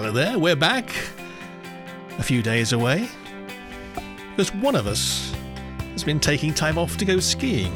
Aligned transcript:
Hello 0.00 0.12
there, 0.12 0.38
we're 0.38 0.54
back. 0.54 0.94
A 2.18 2.22
few 2.22 2.40
days 2.40 2.72
away. 2.72 3.08
Because 4.30 4.54
one 4.54 4.76
of 4.76 4.86
us 4.86 5.34
has 5.90 6.04
been 6.04 6.20
taking 6.20 6.54
time 6.54 6.78
off 6.78 6.96
to 6.98 7.04
go 7.04 7.18
skiing. 7.18 7.74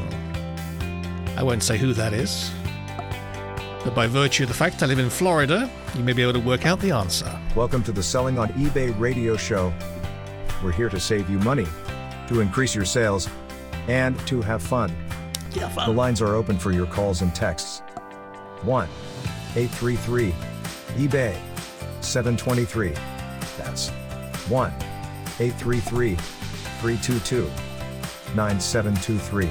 I 1.36 1.42
won't 1.42 1.64
say 1.64 1.76
who 1.76 1.92
that 1.94 2.12
is. 2.12 2.52
But 3.82 3.96
by 3.96 4.06
virtue 4.06 4.44
of 4.44 4.50
the 4.50 4.54
fact 4.54 4.84
I 4.84 4.86
live 4.86 5.00
in 5.00 5.10
Florida, 5.10 5.68
you 5.96 6.04
may 6.04 6.12
be 6.12 6.22
able 6.22 6.34
to 6.34 6.38
work 6.38 6.64
out 6.64 6.78
the 6.78 6.92
answer. 6.92 7.28
Welcome 7.56 7.82
to 7.82 7.90
the 7.90 8.04
Selling 8.04 8.38
on 8.38 8.50
eBay 8.50 8.96
radio 9.00 9.36
show. 9.36 9.74
We're 10.62 10.70
here 10.70 10.90
to 10.90 11.00
save 11.00 11.28
you 11.28 11.40
money, 11.40 11.66
to 12.28 12.38
increase 12.38 12.72
your 12.72 12.84
sales, 12.84 13.28
and 13.88 14.16
to 14.28 14.40
have 14.42 14.62
fun. 14.62 14.94
Yeah, 15.50 15.74
The 15.86 15.90
lines 15.90 16.22
are 16.22 16.36
open 16.36 16.56
for 16.56 16.70
your 16.70 16.86
calls 16.86 17.20
and 17.20 17.34
texts. 17.34 17.80
1 18.62 18.88
833 19.56 20.32
eBay 20.98 21.51
723. 22.02 22.90
That's 23.58 23.90
1 24.48 24.70
833 25.40 26.16
322 26.16 27.50
9723. 28.34 29.48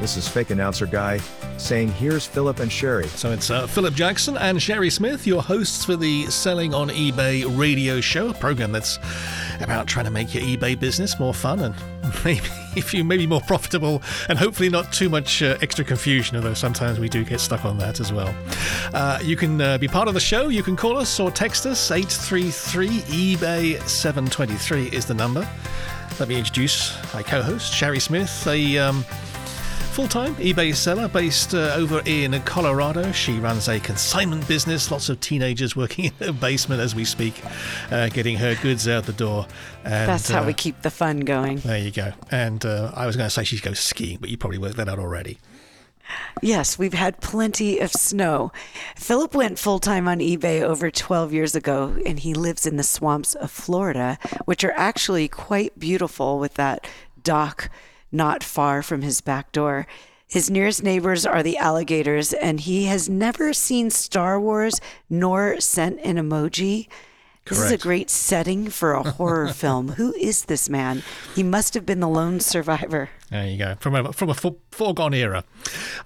This 0.00 0.16
is 0.16 0.28
fake 0.28 0.50
announcer 0.50 0.86
guy 0.86 1.18
saying, 1.56 1.88
Here's 1.92 2.24
Philip 2.26 2.60
and 2.60 2.70
Sherry. 2.70 3.08
So 3.08 3.32
it's 3.32 3.50
uh, 3.50 3.66
Philip 3.66 3.94
Jackson 3.94 4.36
and 4.36 4.62
Sherry 4.62 4.90
Smith, 4.90 5.26
your 5.26 5.42
hosts 5.42 5.84
for 5.84 5.96
the 5.96 6.26
Selling 6.26 6.72
on 6.72 6.88
eBay 6.90 7.44
radio 7.58 8.00
show, 8.00 8.28
a 8.28 8.34
program 8.34 8.72
that's 8.72 8.98
about 9.60 9.86
trying 9.88 10.04
to 10.04 10.10
make 10.10 10.34
your 10.34 10.44
eBay 10.44 10.78
business 10.78 11.18
more 11.18 11.34
fun 11.34 11.60
and 11.60 11.74
maybe 12.24 12.46
if 12.78 12.94
you 12.94 13.04
maybe 13.04 13.26
more 13.26 13.40
profitable 13.40 14.02
and 14.28 14.38
hopefully 14.38 14.68
not 14.68 14.92
too 14.92 15.08
much 15.08 15.42
uh, 15.42 15.58
extra 15.60 15.84
confusion, 15.84 16.36
although 16.36 16.54
sometimes 16.54 16.98
we 16.98 17.08
do 17.08 17.24
get 17.24 17.40
stuck 17.40 17.64
on 17.64 17.76
that 17.78 18.00
as 18.00 18.12
well. 18.12 18.34
Uh, 18.94 19.18
you 19.22 19.36
can 19.36 19.60
uh, 19.60 19.76
be 19.78 19.88
part 19.88 20.08
of 20.08 20.14
the 20.14 20.20
show. 20.20 20.48
You 20.48 20.62
can 20.62 20.76
call 20.76 20.96
us 20.96 21.18
or 21.18 21.30
text 21.30 21.66
us. 21.66 21.90
833 21.90 22.88
eBay 23.34 23.88
723 23.88 24.86
is 24.96 25.06
the 25.06 25.14
number. 25.14 25.46
Let 26.20 26.28
me 26.28 26.36
introduce 26.36 26.96
my 27.12 27.22
co-host 27.22 27.72
Sherry 27.72 28.00
Smith, 28.00 28.46
a 28.46 28.78
um, 28.78 29.04
full-time 29.98 30.32
eBay 30.36 30.72
seller 30.72 31.08
based 31.08 31.54
uh, 31.54 31.74
over 31.74 32.00
in 32.04 32.40
Colorado. 32.42 33.10
She 33.10 33.40
runs 33.40 33.68
a 33.68 33.80
consignment 33.80 34.46
business. 34.46 34.92
Lots 34.92 35.08
of 35.08 35.18
teenagers 35.18 35.74
working 35.74 36.04
in 36.20 36.26
her 36.28 36.32
basement 36.32 36.80
as 36.80 36.94
we 36.94 37.04
speak, 37.04 37.42
uh, 37.90 38.08
getting 38.08 38.36
her 38.36 38.54
goods 38.62 38.86
out 38.86 39.06
the 39.06 39.12
door. 39.12 39.48
And, 39.82 40.08
That's 40.08 40.30
how 40.30 40.44
uh, 40.44 40.46
we 40.46 40.54
keep 40.54 40.82
the 40.82 40.90
fun 40.92 41.22
going. 41.22 41.58
There 41.58 41.78
you 41.78 41.90
go. 41.90 42.12
And 42.30 42.64
uh, 42.64 42.92
I 42.94 43.06
was 43.06 43.16
going 43.16 43.26
to 43.26 43.30
say 43.30 43.42
she 43.42 43.58
goes 43.58 43.80
skiing, 43.80 44.18
but 44.20 44.30
you 44.30 44.36
probably 44.36 44.58
worked 44.58 44.76
that 44.76 44.88
out 44.88 45.00
already. 45.00 45.40
Yes, 46.40 46.78
we've 46.78 46.94
had 46.94 47.20
plenty 47.20 47.80
of 47.80 47.90
snow. 47.90 48.52
Philip 48.94 49.34
went 49.34 49.58
full 49.58 49.80
time 49.80 50.06
on 50.06 50.20
eBay 50.20 50.62
over 50.62 50.92
12 50.92 51.32
years 51.32 51.56
ago, 51.56 51.96
and 52.06 52.20
he 52.20 52.34
lives 52.34 52.66
in 52.66 52.76
the 52.76 52.84
swamps 52.84 53.34
of 53.34 53.50
Florida, 53.50 54.16
which 54.44 54.62
are 54.62 54.74
actually 54.76 55.26
quite 55.26 55.76
beautiful 55.76 56.38
with 56.38 56.54
that 56.54 56.86
dock 57.20 57.68
not 58.10 58.42
far 58.42 58.82
from 58.82 59.02
his 59.02 59.20
back 59.20 59.52
door. 59.52 59.86
His 60.26 60.50
nearest 60.50 60.82
neighbors 60.82 61.24
are 61.24 61.42
the 61.42 61.56
alligators, 61.56 62.32
and 62.34 62.60
he 62.60 62.84
has 62.84 63.08
never 63.08 63.52
seen 63.52 63.90
Star 63.90 64.38
Wars 64.38 64.80
nor 65.08 65.58
sent 65.60 66.00
an 66.00 66.16
emoji. 66.16 66.86
This 67.48 67.58
is 67.58 67.72
a 67.72 67.78
great 67.78 68.10
setting 68.10 68.70
for 68.70 68.92
a 68.92 69.02
horror 69.02 69.48
film. 69.52 69.88
Who 69.90 70.14
is 70.14 70.44
this 70.44 70.68
man? 70.68 71.02
He 71.34 71.42
must 71.42 71.74
have 71.74 71.86
been 71.86 72.00
the 72.00 72.08
lone 72.08 72.40
survivor. 72.40 73.10
There 73.30 73.46
you 73.46 73.58
go. 73.58 73.74
From 73.78 73.94
a 73.94 74.12
from 74.12 74.30
a 74.30 74.34
fo- 74.34 74.56
foregone 74.70 75.12
era. 75.12 75.44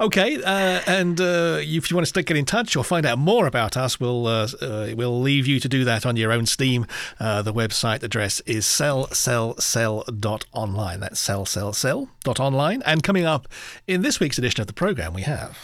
Okay, 0.00 0.42
uh, 0.42 0.80
and 0.88 1.20
uh, 1.20 1.58
if 1.60 1.88
you 1.90 1.96
want 1.96 2.08
to 2.08 2.22
get 2.22 2.36
in 2.36 2.44
touch 2.44 2.74
or 2.74 2.82
find 2.82 3.06
out 3.06 3.18
more 3.18 3.46
about 3.46 3.76
us, 3.76 4.00
we'll 4.00 4.26
uh, 4.26 4.48
uh, 4.60 4.88
we'll 4.96 5.20
leave 5.20 5.46
you 5.46 5.60
to 5.60 5.68
do 5.68 5.84
that 5.84 6.04
on 6.04 6.16
your 6.16 6.32
own 6.32 6.46
steam. 6.46 6.84
Uh, 7.20 7.40
the 7.42 7.52
website 7.52 8.02
address 8.02 8.40
is 8.40 8.64
sellsellsell.online. 8.64 11.00
That's 11.00 11.28
sellsellsell.online. 11.28 12.82
And 12.82 13.02
coming 13.04 13.24
up 13.24 13.46
in 13.86 14.02
this 14.02 14.18
week's 14.18 14.38
edition 14.38 14.60
of 14.60 14.66
the 14.66 14.72
program, 14.72 15.14
we 15.14 15.22
have 15.22 15.56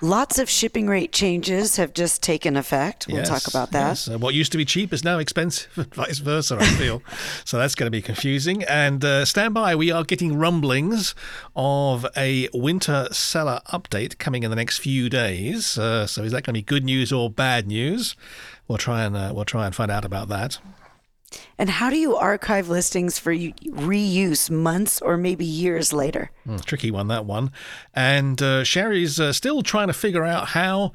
Lots 0.00 0.38
of 0.38 0.48
shipping 0.48 0.86
rate 0.86 1.10
changes 1.12 1.74
have 1.76 1.92
just 1.92 2.22
taken 2.22 2.56
effect. 2.56 3.06
We'll 3.08 3.16
Yes, 3.16 3.28
talk 3.28 3.48
about 3.48 3.72
that. 3.72 3.88
yes. 3.88 4.08
Uh, 4.08 4.16
what 4.16 4.32
used 4.32 4.52
to 4.52 4.58
be 4.58 4.64
cheap 4.64 4.92
is 4.92 5.02
now 5.02 5.18
expensive, 5.18 5.72
vice 5.92 6.18
versa, 6.18 6.56
I 6.60 6.66
feel. 6.66 7.02
so 7.44 7.58
that's 7.58 7.74
going 7.74 7.88
to 7.88 7.90
be 7.90 8.00
confusing. 8.00 8.62
And 8.64 9.04
uh, 9.04 9.24
stand 9.24 9.54
by, 9.54 9.74
we 9.74 9.90
are 9.90 10.04
getting 10.04 10.38
rumblings 10.38 11.16
of 11.56 12.06
a 12.16 12.48
winter 12.54 13.08
seller 13.10 13.60
update 13.72 14.18
coming 14.18 14.44
in 14.44 14.50
the 14.50 14.56
next 14.56 14.78
few 14.78 15.08
days. 15.10 15.76
Uh, 15.76 16.06
so 16.06 16.22
is 16.22 16.30
that 16.30 16.42
going 16.44 16.54
to 16.54 16.58
be 16.58 16.62
good 16.62 16.84
news 16.84 17.12
or 17.12 17.28
bad 17.28 17.66
news? 17.66 18.14
We'll 18.68 18.78
try 18.78 19.02
and 19.02 19.16
uh, 19.16 19.32
we'll 19.34 19.46
try 19.46 19.66
and 19.66 19.74
find 19.74 19.90
out 19.90 20.04
about 20.04 20.28
that. 20.28 20.58
And 21.58 21.68
how 21.68 21.90
do 21.90 21.96
you 21.96 22.16
archive 22.16 22.68
listings 22.68 23.18
for 23.18 23.34
reuse 23.34 24.50
months 24.50 25.02
or 25.02 25.16
maybe 25.16 25.44
years 25.44 25.92
later? 25.92 26.30
Hmm, 26.44 26.56
tricky 26.58 26.90
one, 26.90 27.08
that 27.08 27.24
one. 27.24 27.50
And 27.94 28.40
uh, 28.40 28.64
Sherry's 28.64 29.18
uh, 29.18 29.32
still 29.32 29.62
trying 29.62 29.88
to 29.88 29.92
figure 29.92 30.24
out 30.24 30.48
how 30.48 30.92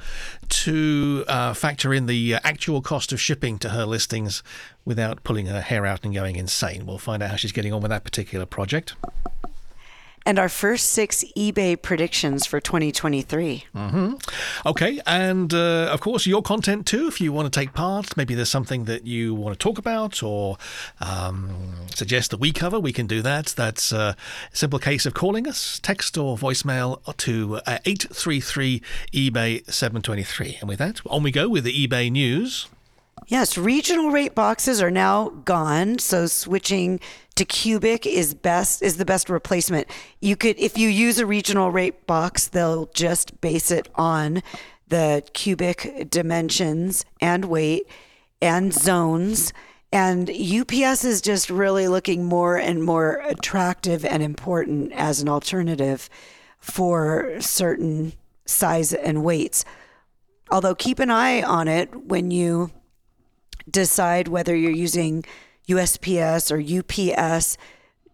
to 0.50 1.26
uh, 1.28 1.54
factor 1.54 1.94
in 1.94 2.06
the 2.06 2.36
uh, 2.36 2.40
actual 2.44 2.82
cost 2.82 3.12
of 3.12 3.20
shipping 3.20 3.60
to 3.60 3.70
her 3.70 3.86
listings 3.86 4.42
without 4.86 5.24
pulling 5.24 5.48
her 5.48 5.62
hair 5.62 5.86
out 5.86 6.04
and 6.04 6.14
going 6.14 6.36
insane. 6.36 6.86
We'll 6.86 6.98
find 6.98 7.22
out 7.22 7.32
how 7.32 7.36
she's 7.36 7.52
getting 7.52 7.74
on 7.74 7.82
with 7.82 7.90
that 7.92 8.04
particular 8.04 8.46
project. 8.46 8.96
And 10.26 10.40
our 10.40 10.50
first 10.50 10.90
six 10.90 11.24
eBay 11.36 11.82
predictions 11.82 12.46
for 12.46 12.60
2023. 12.60 13.66
Mhm. 13.76 14.22
Okay, 14.66 15.02
and 15.06 15.54
uh, 15.54 15.90
of 15.92 16.00
course, 16.00 16.26
your 16.26 16.42
content 16.42 16.86
too. 16.86 17.08
If 17.08 17.20
you 17.20 17.34
want 17.34 17.52
to 17.52 17.60
take 17.60 17.74
part, 17.74 18.16
maybe 18.16 18.34
there's 18.34 18.50
something 18.50 18.86
that 18.86 19.06
you 19.06 19.34
want 19.36 19.60
to 19.60 19.62
talk 19.62 19.78
about 19.78 20.24
or 20.24 20.58
um, 21.02 21.74
suggest 21.94 22.32
that 22.32 22.40
we 22.40 22.52
cover, 22.54 22.80
we 22.80 22.94
can 22.94 23.08
do 23.08 23.22
that. 23.22 23.48
That's 23.48 23.92
uh, 23.92 24.14
a 24.52 24.56
simple 24.56 24.80
case 24.80 25.06
of 25.06 25.14
calling 25.14 25.48
us, 25.48 25.80
text 25.84 26.18
or 26.18 26.38
voicemail 26.38 27.00
to 27.18 27.58
uh, 27.66 27.80
833 27.86 28.82
eBay 29.14 29.70
723. 29.70 30.58
And 30.62 30.70
with 30.70 30.80
that, 30.80 31.02
on 31.08 31.24
we 31.24 31.32
go 31.32 31.50
with 31.50 31.66
the 31.66 31.88
eBay 31.88 32.12
news. 32.12 32.68
Yes, 33.28 33.58
regional 33.58 34.12
rate 34.12 34.36
boxes 34.36 34.82
are 34.82 34.92
now 34.92 35.30
gone, 35.30 36.00
so 36.00 36.28
switching 36.28 37.00
to 37.36 37.46
cubic 37.46 38.06
is 38.06 38.34
best 38.34 38.82
is 38.82 38.98
the 38.98 39.06
best 39.06 39.30
replacement. 39.30 39.88
You 40.20 40.36
could 40.36 40.58
if 40.60 40.78
you 40.78 40.90
use 40.90 41.20
a 41.20 41.26
regional 41.26 41.72
rate 41.72 42.06
box, 42.06 42.48
they'll 42.48 42.88
just 42.88 43.40
base 43.40 43.72
it 43.72 43.88
on 43.96 44.44
the 44.88 45.24
cubic 45.34 46.08
dimensions 46.10 47.06
and 47.22 47.46
weight 47.46 47.88
and 48.42 48.74
zones. 48.74 49.54
And 49.92 50.30
UPS 50.30 51.06
is 51.06 51.22
just 51.22 51.50
really 51.50 51.88
looking 51.88 52.26
more 52.26 52.58
and 52.58 52.84
more 52.84 53.22
attractive 53.26 54.04
and 54.04 54.22
important 54.22 54.92
as 54.94 55.22
an 55.22 55.30
alternative 55.30 56.10
for 56.60 57.40
certain 57.40 58.14
size 58.46 58.92
and 58.92 59.24
weights. 59.24 59.64
Although 60.52 60.76
keep 60.76 61.00
an 61.00 61.10
eye 61.10 61.42
on 61.42 61.68
it 61.68 62.08
when 62.08 62.32
you 62.32 62.72
decide 63.70 64.28
whether 64.28 64.56
you're 64.56 64.72
using 64.72 65.24
USPS 65.68 66.52
or 66.52 66.60
UPS, 66.60 67.58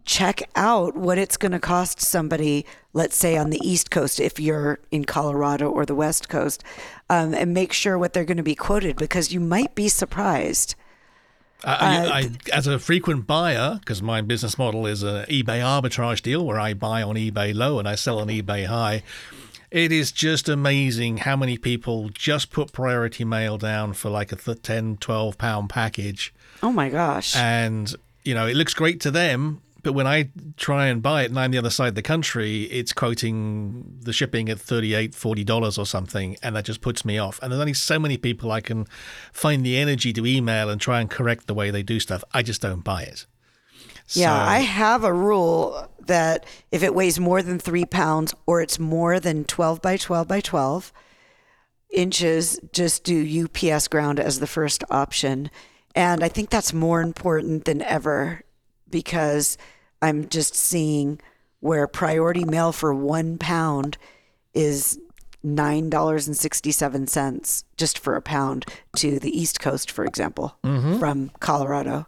check 0.06 0.42
out 0.56 0.96
what 0.96 1.18
it's 1.18 1.38
going 1.38 1.52
to 1.52 1.60
cost 1.60 2.02
somebody, 2.02 2.66
let's 2.94 3.16
say 3.16 3.38
on 3.38 3.50
the 3.50 3.60
East 3.64 3.92
Coast, 3.92 4.20
if 4.20 4.40
you're 4.40 4.80
in 4.92 5.06
Colorado 5.06 5.70
or 5.70 5.86
the 5.86 5.96
West 5.96 6.30
Coast, 6.30 6.64
um, 7.10 7.34
and 7.34 7.54
make 7.54 7.74
sure 7.74 7.98
what 7.98 8.14
they're 8.14 8.26
going 8.26 8.38
to 8.38 8.44
be 8.44 8.56
quoted 8.56 8.96
because 8.96 9.32
you 9.32 9.40
might 9.40 9.76
be 9.76 9.88
surprised. 9.88 10.76
I, 11.64 11.74
I, 11.74 12.20
I, 12.20 12.30
as 12.54 12.68
a 12.68 12.80
frequent 12.80 13.28
buyer, 13.28 13.78
because 13.80 14.02
my 14.02 14.22
business 14.22 14.58
model 14.58 14.88
is 14.88 15.04
an 15.04 15.26
eBay 15.26 15.60
arbitrage 15.62 16.22
deal 16.22 16.46
where 16.46 16.60
I 16.60 16.74
buy 16.74 17.04
on 17.04 17.16
eBay 17.16 17.54
low 17.54 17.80
and 17.80 17.88
I 17.88 17.96
sell 17.96 18.20
on 18.20 18.30
eBay 18.30 18.66
high, 18.66 19.04
it 19.72 19.92
is 19.92 20.12
just 20.12 20.50
amazing 20.50 21.18
how 21.18 21.36
many 21.36 21.58
people 21.58 22.10
just 22.10 22.52
put 22.52 22.72
priority 22.72 23.24
mail 23.26 23.58
down 23.58 23.94
for 23.94 24.10
like 24.10 24.32
a 24.32 24.36
th- 24.36 24.62
10, 24.62 24.98
12 24.98 25.38
pound 25.38 25.70
package. 25.70 26.34
Oh 26.64 26.72
my 26.72 26.90
gosh. 26.90 27.36
And, 27.36 27.94
you 28.24 28.34
know, 28.34 28.48
it 28.48 28.56
looks 28.56 28.74
great 28.74 29.00
to 29.02 29.12
them. 29.12 29.62
But 29.82 29.94
when 29.94 30.08
I 30.08 30.30
try 30.58 30.88
and 30.88 31.02
buy 31.02 31.22
it 31.24 31.30
and 31.30 31.40
I'm 31.40 31.52
the 31.52 31.58
other 31.58 31.70
side 31.70 31.88
of 31.88 31.96
the 31.96 32.02
country, 32.02 32.64
it's 32.64 32.92
quoting 32.92 34.00
the 34.02 34.12
shipping 34.12 34.50
at 34.50 34.58
$38, 34.58 35.12
$40 35.16 35.78
or 35.80 35.86
something. 35.86 36.36
And 36.44 36.54
that 36.58 36.66
just 36.66 36.82
puts 36.82 37.06
me 37.06 37.18
off. 37.18 37.40
And 37.42 37.50
there's 37.50 37.62
only 37.62 37.74
so 37.74 37.98
many 37.98 38.18
people 38.18 38.52
I 38.52 38.60
can 38.60 38.88
find 39.32 39.66
the 39.66 39.78
energy 39.78 40.12
to 40.14 40.26
email 40.26 40.70
and 40.70 40.82
try 40.82 41.00
and 41.00 41.10
correct 41.10 41.48
the 41.48 41.54
way 41.54 41.72
they 41.72 41.82
do 41.84 42.02
stuff. 42.02 42.26
I 42.34 42.42
just 42.44 42.62
don't 42.62 42.84
buy 42.84 43.04
it. 43.04 43.26
Yeah, 44.10 44.36
So- 44.36 44.52
I 44.52 44.58
have 44.60 45.06
a 45.06 45.14
rule 45.14 45.90
that 46.10 46.46
if 46.72 46.84
it 46.84 46.94
weighs 46.94 47.20
more 47.20 47.42
than 47.42 47.58
three 47.58 47.86
pounds 47.86 48.34
or 48.46 48.62
it's 48.62 48.78
more 48.78 49.20
than 49.20 49.46
12 49.46 49.82
by 49.82 49.98
12 49.98 50.28
by 50.28 50.42
12 50.42 50.92
inches, 51.90 52.60
just 52.74 53.04
do 53.04 53.46
UPS 53.46 53.88
ground 53.88 54.20
as 54.20 54.40
the 54.40 54.48
first 54.48 54.84
option. 54.92 55.50
And 55.96 56.24
I 56.24 56.28
think 56.28 56.50
that's 56.50 56.74
more 56.74 57.02
important 57.02 57.66
than 57.66 57.82
ever 57.82 58.44
because 58.90 59.58
I'm 60.02 60.28
just 60.30 60.56
seeing 60.56 61.20
where 61.62 61.88
priority 61.88 62.46
mail 62.46 62.72
for 62.72 62.94
one 62.94 63.38
pound 63.38 63.98
is 64.54 65.00
nine 65.42 65.90
dollars 65.90 66.28
and 66.28 66.36
sixty 66.36 66.72
seven 66.72 67.08
cents 67.08 67.64
just 67.78 67.98
for 67.98 68.16
a 68.16 68.22
pound 68.22 68.66
to 68.98 69.20
the 69.20 69.38
East 69.38 69.60
Coast, 69.60 69.90
for 69.90 70.06
example, 70.06 70.58
mm-hmm. 70.64 71.00
from 71.00 71.32
Colorado. 71.40 72.08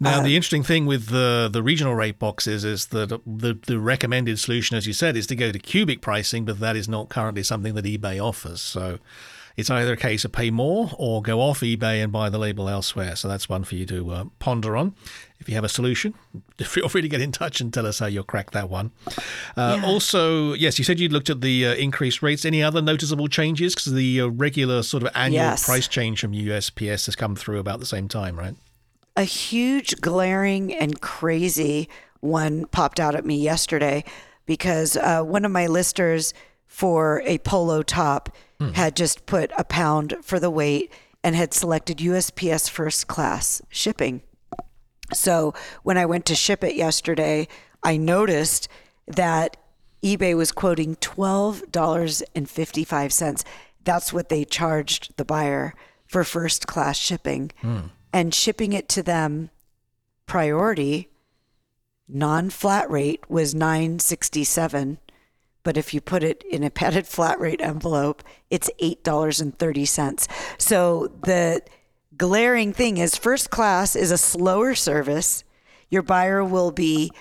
Now, 0.00 0.22
the 0.22 0.36
interesting 0.36 0.62
thing 0.62 0.86
with 0.86 1.06
the 1.08 1.48
the 1.52 1.62
regional 1.62 1.94
rate 1.94 2.18
boxes 2.18 2.64
is 2.64 2.86
that 2.86 3.08
the 3.26 3.58
the 3.66 3.78
recommended 3.80 4.38
solution, 4.38 4.76
as 4.76 4.86
you 4.86 4.92
said, 4.92 5.16
is 5.16 5.26
to 5.28 5.34
go 5.36 5.50
to 5.52 5.58
cubic 5.58 6.00
pricing, 6.00 6.44
but 6.44 6.60
that 6.60 6.76
is 6.76 6.88
not 6.88 7.08
currently 7.08 7.42
something 7.42 7.74
that 7.74 7.84
eBay 7.84 8.22
offers. 8.22 8.60
So 8.60 8.98
it's 9.56 9.70
either 9.70 9.94
a 9.94 9.96
case 9.96 10.24
of 10.24 10.30
pay 10.30 10.50
more 10.50 10.92
or 10.96 11.20
go 11.20 11.40
off 11.40 11.60
eBay 11.62 12.00
and 12.00 12.12
buy 12.12 12.28
the 12.30 12.38
label 12.38 12.68
elsewhere. 12.68 13.16
So 13.16 13.26
that's 13.26 13.48
one 13.48 13.64
for 13.64 13.74
you 13.74 13.84
to 13.86 14.10
uh, 14.12 14.24
ponder 14.38 14.76
on. 14.76 14.94
If 15.40 15.48
you 15.48 15.56
have 15.56 15.64
a 15.64 15.68
solution, 15.68 16.14
feel 16.60 16.88
free 16.88 17.02
to 17.02 17.08
get 17.08 17.20
in 17.20 17.32
touch 17.32 17.60
and 17.60 17.74
tell 17.74 17.84
us 17.84 17.98
how 17.98 18.06
you'll 18.06 18.22
crack 18.22 18.52
that 18.52 18.70
one. 18.70 18.92
Uh, 19.56 19.80
Also, 19.84 20.52
yes, 20.52 20.78
you 20.78 20.84
said 20.84 21.00
you 21.00 21.08
looked 21.08 21.28
at 21.28 21.40
the 21.40 21.66
uh, 21.66 21.74
increased 21.74 22.22
rates. 22.22 22.44
Any 22.44 22.62
other 22.62 22.80
noticeable 22.80 23.26
changes? 23.26 23.74
Because 23.74 23.94
the 23.94 24.20
uh, 24.20 24.26
regular 24.28 24.84
sort 24.84 25.02
of 25.02 25.08
annual 25.16 25.42
Yes. 25.42 25.64
price 25.64 25.88
change 25.88 26.20
from 26.20 26.34
USPS 26.34 27.06
has 27.06 27.16
come 27.16 27.34
through 27.34 27.58
about 27.58 27.80
the 27.80 27.86
same 27.86 28.06
time, 28.06 28.38
right? 28.38 28.54
A 29.18 29.24
huge, 29.24 30.00
glaring, 30.00 30.72
and 30.72 31.00
crazy 31.00 31.88
one 32.20 32.66
popped 32.66 33.00
out 33.00 33.16
at 33.16 33.26
me 33.26 33.36
yesterday 33.36 34.04
because 34.46 34.96
uh, 34.96 35.22
one 35.22 35.44
of 35.44 35.50
my 35.50 35.66
listers 35.66 36.32
for 36.66 37.20
a 37.24 37.38
polo 37.38 37.82
top 37.82 38.28
had 38.74 38.94
just 38.94 39.26
put 39.26 39.50
a 39.58 39.64
pound 39.64 40.14
for 40.22 40.38
the 40.38 40.50
weight 40.50 40.92
and 41.24 41.34
had 41.34 41.52
selected 41.52 41.98
USPS 41.98 42.70
first 42.70 43.08
class 43.08 43.60
shipping. 43.68 44.22
So 45.12 45.52
when 45.82 45.98
I 45.98 46.06
went 46.06 46.24
to 46.26 46.36
ship 46.36 46.62
it 46.62 46.76
yesterday, 46.76 47.48
I 47.82 47.96
noticed 47.96 48.68
that 49.08 49.56
eBay 50.02 50.36
was 50.36 50.52
quoting 50.52 50.94
$12.55. 50.96 53.44
That's 53.82 54.12
what 54.12 54.28
they 54.28 54.44
charged 54.44 55.16
the 55.16 55.24
buyer 55.24 55.74
for 56.06 56.22
first 56.22 56.68
class 56.68 56.96
shipping. 56.98 57.50
And 58.12 58.34
shipping 58.34 58.72
it 58.72 58.88
to 58.90 59.02
them 59.02 59.50
priority 60.26 61.08
non 62.08 62.50
flat 62.50 62.90
rate 62.90 63.22
was 63.28 63.54
967 63.54 64.98
but 65.62 65.76
if 65.76 65.92
you 65.92 66.00
put 66.00 66.22
it 66.22 66.42
in 66.50 66.62
a 66.62 66.70
padded 66.70 67.06
flat 67.14 67.38
rate 67.38 67.60
envelope 67.60 68.22
it's 68.50 68.70
$8.30 68.80 70.28
so 70.58 71.08
the 71.24 71.62
glaring 72.18 72.72
thing 72.72 72.96
is 72.98 73.16
first 73.16 73.48
class 73.48 73.94
is 73.94 74.10
a 74.10 74.18
slower 74.18 74.74
service. 74.74 75.44
Your 75.88 76.02
buyer 76.02 76.44
will 76.44 76.72
be 76.72 77.12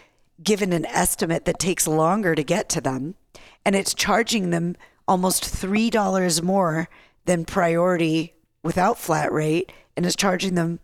given 0.44 0.74
an 0.74 0.86
estimate 0.88 1.46
that 1.46 1.60
takes 1.60 1.88
longer 1.88 2.36
to 2.36 2.44
get 2.44 2.68
to 2.70 2.82
them 2.82 3.16
and 3.64 3.76
it's 3.76 3.94
charging 3.94 4.50
them 4.50 4.76
almost 5.08 5.44
$3 5.44 6.42
more 6.42 6.90
than 7.26 7.46
priority 7.46 8.34
without 8.64 8.98
flat 8.98 9.32
rate 9.32 9.72
and 9.98 10.06
it's 10.06 10.16
charging 10.16 10.56
them 10.56 10.80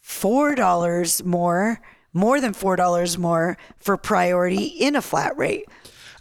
four 0.00 0.54
dollars 0.54 1.24
more, 1.24 1.80
more 2.12 2.40
than 2.40 2.52
four 2.52 2.76
dollars 2.76 3.18
more 3.18 3.56
for 3.78 3.96
priority 3.96 4.64
in 4.64 4.94
a 4.94 5.02
flat 5.02 5.36
rate. 5.36 5.64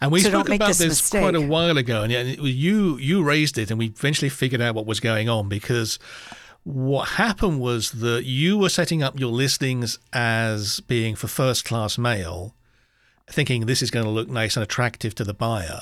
And 0.01 0.11
we 0.11 0.21
So 0.21 0.29
spoke 0.29 0.49
about 0.49 0.67
this 0.67 0.77
this, 0.77 1.09
quite 1.09 1.35
a 1.35 1.41
while 1.41 1.77
ago, 1.77 2.03
and 2.03 2.11
you 2.11 2.97
you 2.97 3.23
raised 3.23 3.57
it, 3.57 3.69
and 3.69 3.77
we 3.77 3.87
eventually 3.87 4.29
figured 4.29 4.61
out 4.61 4.73
what 4.73 4.85
was 4.85 4.99
going 4.99 5.27
on 5.27 5.49
because 5.49 5.99
what 6.63 7.09
happened 7.09 7.59
was 7.59 7.91
that 7.91 8.25
you 8.25 8.57
were 8.57 8.69
setting 8.69 9.01
up 9.01 9.19
your 9.19 9.31
listings 9.31 9.99
as 10.11 10.81
being 10.81 11.15
for 11.15 11.27
first 11.27 11.65
class 11.65 11.97
mail, 11.97 12.55
thinking 13.29 13.65
this 13.65 13.81
is 13.81 13.89
going 13.89 14.05
to 14.05 14.11
look 14.11 14.29
nice 14.29 14.55
and 14.55 14.63
attractive 14.63 15.15
to 15.15 15.23
the 15.23 15.33
buyer. 15.33 15.81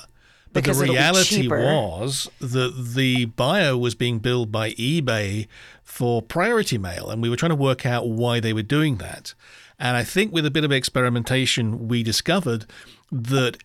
But 0.56 0.64
the 0.64 0.74
reality 0.74 1.50
was 1.50 2.30
that 2.40 2.94
the 2.96 3.26
buyer 3.26 3.78
was 3.78 3.94
being 3.94 4.20
billed 4.20 4.52
by 4.54 4.72
eBay 4.72 5.48
for 5.84 6.22
priority 6.22 6.78
mail, 6.78 7.10
and 7.10 7.22
we 7.22 7.30
were 7.30 7.36
trying 7.36 7.50
to 7.50 7.56
work 7.56 7.86
out 7.86 8.08
why 8.08 8.40
they 8.40 8.54
were 8.54 8.64
doing 8.64 8.96
that. 8.98 9.34
And 9.78 9.98
I 9.98 10.06
think 10.06 10.32
with 10.32 10.46
a 10.46 10.52
bit 10.52 10.64
of 10.64 10.72
experimentation, 10.72 11.90
we 11.90 12.04
discovered 12.04 12.66
that 13.12 13.58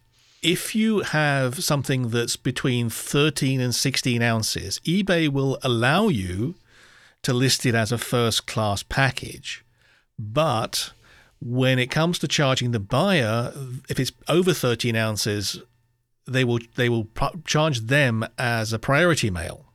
if 0.42 0.74
you 0.74 1.00
have 1.00 1.62
something 1.62 2.08
that's 2.08 2.34
between 2.34 2.90
13 2.90 3.60
and 3.60 3.72
16 3.72 4.20
ounces, 4.20 4.80
eBay 4.80 5.28
will 5.28 5.58
allow 5.62 6.08
you 6.08 6.56
to 7.22 7.32
list 7.32 7.64
it 7.66 7.74
as 7.76 7.92
a 7.92 7.98
first 7.98 8.48
class 8.48 8.82
package. 8.82 9.64
But 10.18 10.90
when 11.40 11.78
it 11.78 11.90
comes 11.90 12.18
to 12.18 12.28
charging 12.28 12.72
the 12.72 12.80
buyer, 12.80 13.52
if 13.88 14.00
it's 14.00 14.12
over 14.28 14.52
13 14.52 14.96
ounces, 14.96 15.60
they 16.26 16.44
will 16.44 16.60
they 16.76 16.88
will 16.88 17.08
charge 17.44 17.80
them 17.80 18.24
as 18.38 18.72
a 18.72 18.78
priority 18.78 19.30
mail 19.30 19.66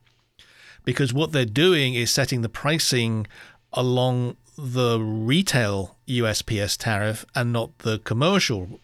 because 0.85 1.13
what 1.13 1.31
they're 1.31 1.45
doing 1.45 1.95
is 1.95 2.11
setting 2.11 2.41
the 2.41 2.49
pricing 2.49 3.27
along 3.73 4.37
the 4.57 4.99
retail 5.01 5.97
USPS 6.07 6.77
tariff 6.77 7.25
and 7.35 7.51
not 7.51 7.79
the 7.79 7.99
commercial 7.99 8.79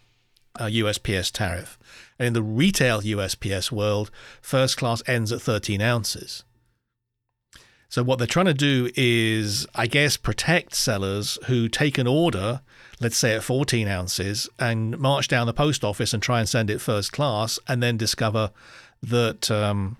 uh, 0.60 0.66
USPS 0.66 1.32
tariff. 1.32 1.80
And 2.20 2.28
in 2.28 2.34
the 2.34 2.44
retail 2.44 3.02
USPS 3.02 3.72
world, 3.72 4.12
first 4.42 4.76
class 4.76 5.02
ends 5.08 5.32
at 5.32 5.42
13 5.42 5.82
ounces. 5.82 6.44
So 7.88 8.04
what 8.04 8.18
they're 8.20 8.28
trying 8.28 8.46
to 8.46 8.54
do 8.54 8.90
is, 8.96 9.68
I 9.76 9.88
guess, 9.88 10.18
protect 10.18 10.76
sellers 10.76 11.38
who 11.48 11.68
take 11.68 11.98
an 11.98 12.08
order, 12.08 12.62
let's 13.02 13.18
say 13.18 13.36
at 13.36 13.44
14 13.44 13.88
ounces, 13.88 14.48
and 14.60 14.98
march 14.98 15.28
down 15.28 15.48
the 15.48 15.54
post 15.54 15.84
office 15.84 16.14
and 16.14 16.22
try 16.22 16.40
and 16.40 16.48
send 16.48 16.70
it 16.70 16.80
first 16.80 17.12
class, 17.12 17.60
and 17.68 17.82
then 17.82 17.98
discover 17.98 18.52
that 19.04 19.50
um, 19.52 19.98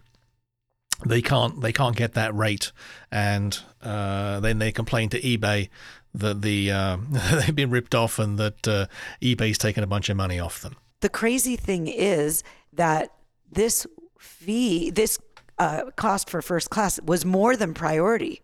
they 1.06 1.22
can't 1.22 1.62
they 1.62 1.74
can't 1.74 1.96
get 1.96 2.14
that 2.14 2.34
rate, 2.36 2.72
and 3.12 3.60
uh, 3.82 4.40
then 4.40 4.60
they 4.60 4.72
complain 4.72 5.10
to 5.10 5.20
eBay 5.22 5.70
that 6.14 6.42
the 6.42 6.72
um, 6.72 7.08
they've 7.32 7.56
been 7.56 7.72
ripped 7.72 7.96
off 7.96 8.20
and 8.20 8.38
that 8.38 8.68
uh, 8.68 8.86
eBay's 9.22 9.58
taken 9.58 9.84
a 9.84 9.88
bunch 9.88 10.10
of 10.10 10.18
money 10.18 10.40
off 10.40 10.62
them. 10.62 10.76
The 11.02 11.10
crazy 11.10 11.56
thing 11.56 11.88
is 11.88 12.44
that 12.74 13.12
this 13.52 13.88
fee, 14.20 14.92
this 14.92 15.18
uh, 15.58 15.92
cost 15.96 16.30
for 16.30 16.42
first 16.42 16.70
class 16.70 17.00
was 17.02 17.26
more 17.26 17.56
than 17.56 17.74
priority. 17.74 18.42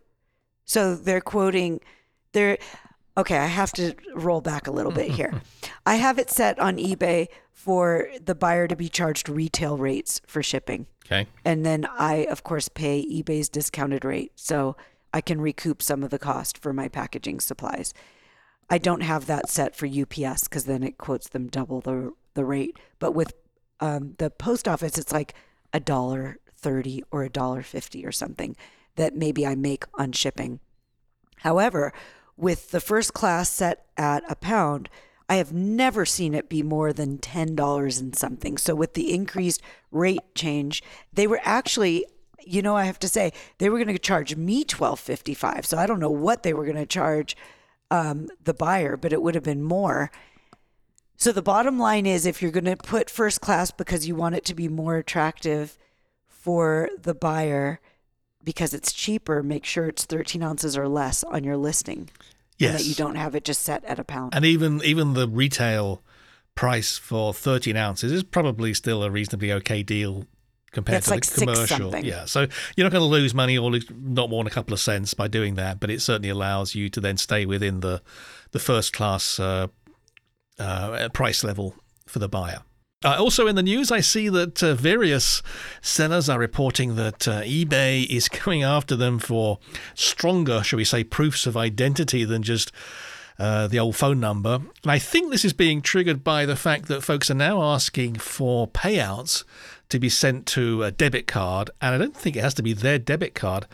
So 0.64 0.94
they're 0.94 1.20
quoting, 1.20 1.80
they're, 2.32 2.58
okay, 3.18 3.36
I 3.36 3.46
have 3.46 3.72
to 3.72 3.94
roll 4.14 4.40
back 4.40 4.66
a 4.66 4.70
little 4.70 4.92
bit 4.92 5.10
here. 5.20 5.42
I 5.84 5.96
have 5.96 6.18
it 6.18 6.30
set 6.30 6.58
on 6.58 6.78
eBay 6.78 7.26
for 7.52 8.08
the 8.24 8.34
buyer 8.34 8.68
to 8.68 8.76
be 8.76 8.88
charged 8.88 9.28
retail 9.28 9.76
rates 9.76 10.22
for 10.26 10.42
shipping. 10.42 10.86
Okay. 11.04 11.26
And 11.44 11.66
then 11.66 11.86
I, 11.98 12.26
of 12.26 12.44
course, 12.44 12.68
pay 12.68 13.04
eBay's 13.04 13.48
discounted 13.48 14.04
rate. 14.04 14.32
So 14.36 14.76
I 15.12 15.20
can 15.20 15.40
recoup 15.40 15.82
some 15.82 16.02
of 16.02 16.10
the 16.10 16.18
cost 16.18 16.58
for 16.58 16.72
my 16.72 16.88
packaging 16.88 17.40
supplies. 17.40 17.92
I 18.70 18.78
don't 18.78 19.00
have 19.00 19.26
that 19.26 19.48
set 19.48 19.74
for 19.74 19.86
UPS 19.86 20.44
because 20.44 20.66
then 20.66 20.82
it 20.82 20.98
quotes 20.98 21.28
them 21.28 21.48
double 21.48 21.80
the, 21.80 22.12
the 22.34 22.44
rate. 22.44 22.78
But 22.98 23.12
with 23.12 23.34
um, 23.80 24.14
the 24.18 24.30
post 24.30 24.68
office, 24.68 24.98
it's 24.98 25.12
like 25.12 25.34
a 25.72 25.80
dollar 25.80 26.38
thirty 26.56 27.02
or 27.10 27.22
a 27.22 27.30
dollar 27.30 27.62
fifty 27.62 28.04
or 28.04 28.12
something 28.12 28.56
that 28.96 29.16
maybe 29.16 29.46
I 29.46 29.54
make 29.54 29.84
on 29.94 30.12
shipping. 30.12 30.60
However, 31.38 31.92
with 32.38 32.70
the 32.70 32.80
first 32.80 33.12
class 33.12 33.50
set 33.50 33.84
at 33.96 34.22
a 34.30 34.34
pound, 34.34 34.88
I 35.28 35.36
have 35.36 35.52
never 35.52 36.06
seen 36.06 36.32
it 36.32 36.48
be 36.48 36.62
more 36.62 36.92
than 36.92 37.18
$10 37.18 38.00
and 38.00 38.16
something. 38.16 38.56
So 38.56 38.74
with 38.74 38.94
the 38.94 39.12
increased 39.12 39.60
rate 39.90 40.34
change, 40.34 40.82
they 41.12 41.26
were 41.26 41.40
actually 41.42 42.06
you 42.48 42.62
know 42.62 42.76
I 42.76 42.84
have 42.84 42.98
to 43.00 43.08
say 43.08 43.32
they 43.58 43.68
were 43.68 43.78
going 43.78 43.94
to 43.94 43.98
charge 43.98 44.36
me 44.36 44.64
12.55. 44.64 45.66
So 45.66 45.76
I 45.76 45.86
don't 45.86 46.00
know 46.00 46.10
what 46.10 46.42
they 46.42 46.54
were 46.54 46.64
going 46.64 46.76
to 46.76 46.86
charge 46.86 47.36
um, 47.90 48.28
the 48.42 48.54
buyer, 48.54 48.96
but 48.96 49.12
it 49.12 49.22
would 49.22 49.34
have 49.34 49.44
been 49.44 49.62
more. 49.62 50.10
So 51.16 51.32
the 51.32 51.42
bottom 51.42 51.78
line 51.78 52.06
is 52.06 52.26
if 52.26 52.40
you're 52.40 52.50
going 52.50 52.64
to 52.64 52.76
put 52.76 53.10
first 53.10 53.40
class 53.40 53.70
because 53.70 54.06
you 54.06 54.14
want 54.14 54.36
it 54.36 54.44
to 54.46 54.54
be 54.54 54.68
more 54.68 54.96
attractive 54.96 55.76
for 56.26 56.90
the 57.00 57.14
buyer 57.14 57.80
because 58.48 58.72
it's 58.72 58.94
cheaper, 58.94 59.42
make 59.42 59.66
sure 59.66 59.88
it's 59.88 60.06
13 60.06 60.42
ounces 60.42 60.74
or 60.74 60.88
less 60.88 61.22
on 61.22 61.44
your 61.44 61.58
listing. 61.58 62.08
And 62.58 62.72
that 62.72 62.80
Yes. 62.80 62.86
you 62.86 62.94
don't 62.94 63.16
have 63.16 63.34
it 63.34 63.44
just 63.44 63.60
set 63.60 63.84
at 63.84 63.98
a 63.98 64.04
pound. 64.04 64.34
And 64.34 64.42
even 64.46 64.80
even 64.82 65.12
the 65.12 65.28
retail 65.28 66.00
price 66.54 66.96
for 66.96 67.34
13 67.34 67.76
ounces 67.76 68.10
is 68.10 68.22
probably 68.22 68.72
still 68.72 69.02
a 69.02 69.10
reasonably 69.10 69.52
okay 69.52 69.82
deal 69.82 70.24
compared 70.72 71.02
to 71.02 71.10
like 71.10 71.26
the 71.26 71.40
commercial. 71.42 71.94
Yeah, 71.98 72.24
so 72.24 72.46
you're 72.74 72.86
not 72.86 72.92
going 72.92 73.02
to 73.02 73.14
lose 73.18 73.34
money 73.34 73.58
or 73.58 73.70
not 74.00 74.30
more 74.30 74.42
than 74.42 74.50
a 74.50 74.54
couple 74.54 74.72
of 74.72 74.80
cents 74.80 75.12
by 75.12 75.28
doing 75.28 75.56
that, 75.56 75.78
but 75.78 75.90
it 75.90 76.00
certainly 76.00 76.30
allows 76.30 76.74
you 76.74 76.88
to 76.88 77.02
then 77.02 77.18
stay 77.18 77.44
within 77.44 77.80
the 77.80 78.00
the 78.52 78.58
first 78.58 78.94
class 78.94 79.38
uh, 79.38 79.66
uh, 80.58 81.10
price 81.10 81.44
level 81.44 81.74
for 82.06 82.18
the 82.18 82.30
buyer. 82.30 82.62
Uh, 83.04 83.14
also 83.16 83.46
in 83.46 83.54
the 83.54 83.62
news, 83.62 83.92
I 83.92 84.00
see 84.00 84.28
that 84.28 84.60
uh, 84.60 84.74
various 84.74 85.40
sellers 85.80 86.28
are 86.28 86.38
reporting 86.38 86.96
that 86.96 87.28
uh, 87.28 87.42
eBay 87.42 88.04
is 88.06 88.28
going 88.44 88.64
after 88.64 88.96
them 88.96 89.20
for 89.20 89.60
stronger, 89.94 90.64
shall 90.64 90.78
we 90.78 90.84
say, 90.84 91.04
proofs 91.04 91.46
of 91.46 91.56
identity 91.56 92.24
than 92.24 92.42
just 92.42 92.72
uh, 93.38 93.68
the 93.68 93.78
old 93.78 93.94
phone 93.94 94.18
number. 94.18 94.54
And 94.82 94.90
I 94.90 94.98
think 94.98 95.30
this 95.30 95.44
is 95.44 95.52
being 95.52 95.80
triggered 95.80 96.24
by 96.24 96.44
the 96.44 96.56
fact 96.56 96.88
that 96.88 97.04
folks 97.04 97.30
are 97.30 97.34
now 97.34 97.62
asking 97.62 98.16
for 98.16 98.66
payouts 98.66 99.44
to 99.90 100.00
be 100.00 100.08
sent 100.08 100.46
to 100.46 100.82
a 100.82 100.90
debit 100.90 101.28
card, 101.28 101.70
and 101.80 101.94
I 101.94 101.98
don't 101.98 102.16
think 102.16 102.34
it 102.34 102.42
has 102.42 102.54
to 102.54 102.62
be 102.64 102.72
their 102.72 102.98
debit 102.98 103.36
card. 103.36 103.66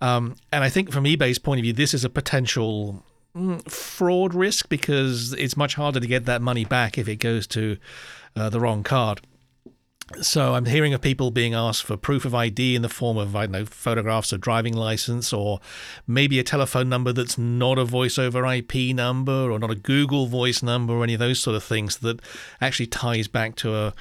Um, 0.00 0.36
and 0.52 0.62
I 0.62 0.68
think 0.68 0.92
from 0.92 1.02
eBay's 1.02 1.40
point 1.40 1.58
of 1.58 1.64
view, 1.64 1.72
this 1.72 1.94
is 1.94 2.04
a 2.04 2.08
potential 2.08 3.02
mm, 3.34 3.68
fraud 3.68 4.34
risk 4.34 4.68
because 4.68 5.32
it's 5.32 5.56
much 5.56 5.74
harder 5.74 5.98
to 5.98 6.06
get 6.06 6.26
that 6.26 6.40
money 6.40 6.64
back 6.64 6.96
if 6.96 7.08
it 7.08 7.16
goes 7.16 7.48
to 7.48 7.76
uh, 8.36 8.48
the 8.48 8.60
wrong 8.60 8.82
card. 8.82 9.20
So 10.22 10.54
I'm 10.54 10.64
hearing 10.64 10.94
of 10.94 11.02
people 11.02 11.30
being 11.30 11.52
asked 11.52 11.84
for 11.84 11.98
proof 11.98 12.24
of 12.24 12.34
ID 12.34 12.74
in 12.74 12.80
the 12.80 12.88
form 12.88 13.18
of 13.18 13.36
I 13.36 13.44
know 13.44 13.66
photographs 13.66 14.32
of 14.32 14.40
driving 14.40 14.72
license 14.72 15.34
or 15.34 15.60
maybe 16.06 16.38
a 16.38 16.42
telephone 16.42 16.88
number 16.88 17.12
that's 17.12 17.36
not 17.36 17.78
a 17.78 17.84
voice 17.84 18.18
over 18.18 18.46
IP 18.46 18.94
number 18.94 19.50
or 19.50 19.58
not 19.58 19.70
a 19.70 19.74
Google 19.74 20.26
voice 20.26 20.62
number 20.62 20.94
or 20.94 21.04
any 21.04 21.12
of 21.12 21.20
those 21.20 21.40
sort 21.40 21.56
of 21.56 21.62
things 21.62 21.98
that 21.98 22.20
actually 22.58 22.86
ties 22.86 23.28
back 23.28 23.54
to 23.56 23.74
a 23.74 23.94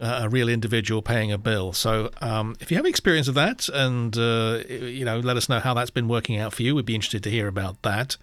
a 0.00 0.28
real 0.28 0.48
individual 0.48 1.02
paying 1.02 1.30
a 1.32 1.38
bill. 1.38 1.72
So 1.72 2.10
um, 2.20 2.56
if 2.60 2.70
you 2.70 2.76
have 2.76 2.84
experience 2.84 3.28
of 3.28 3.34
that, 3.34 3.68
and 3.68 4.16
uh, 4.16 4.62
you 4.68 5.04
know, 5.04 5.20
let 5.20 5.36
us 5.36 5.48
know 5.48 5.60
how 5.60 5.72
that's 5.72 5.90
been 5.90 6.08
working 6.08 6.36
out 6.36 6.52
for 6.52 6.62
you. 6.62 6.74
We'd 6.74 6.84
be 6.84 6.94
interested 6.94 7.22
to 7.22 7.30
hear 7.30 7.46
about 7.46 7.80
that. 7.82 8.16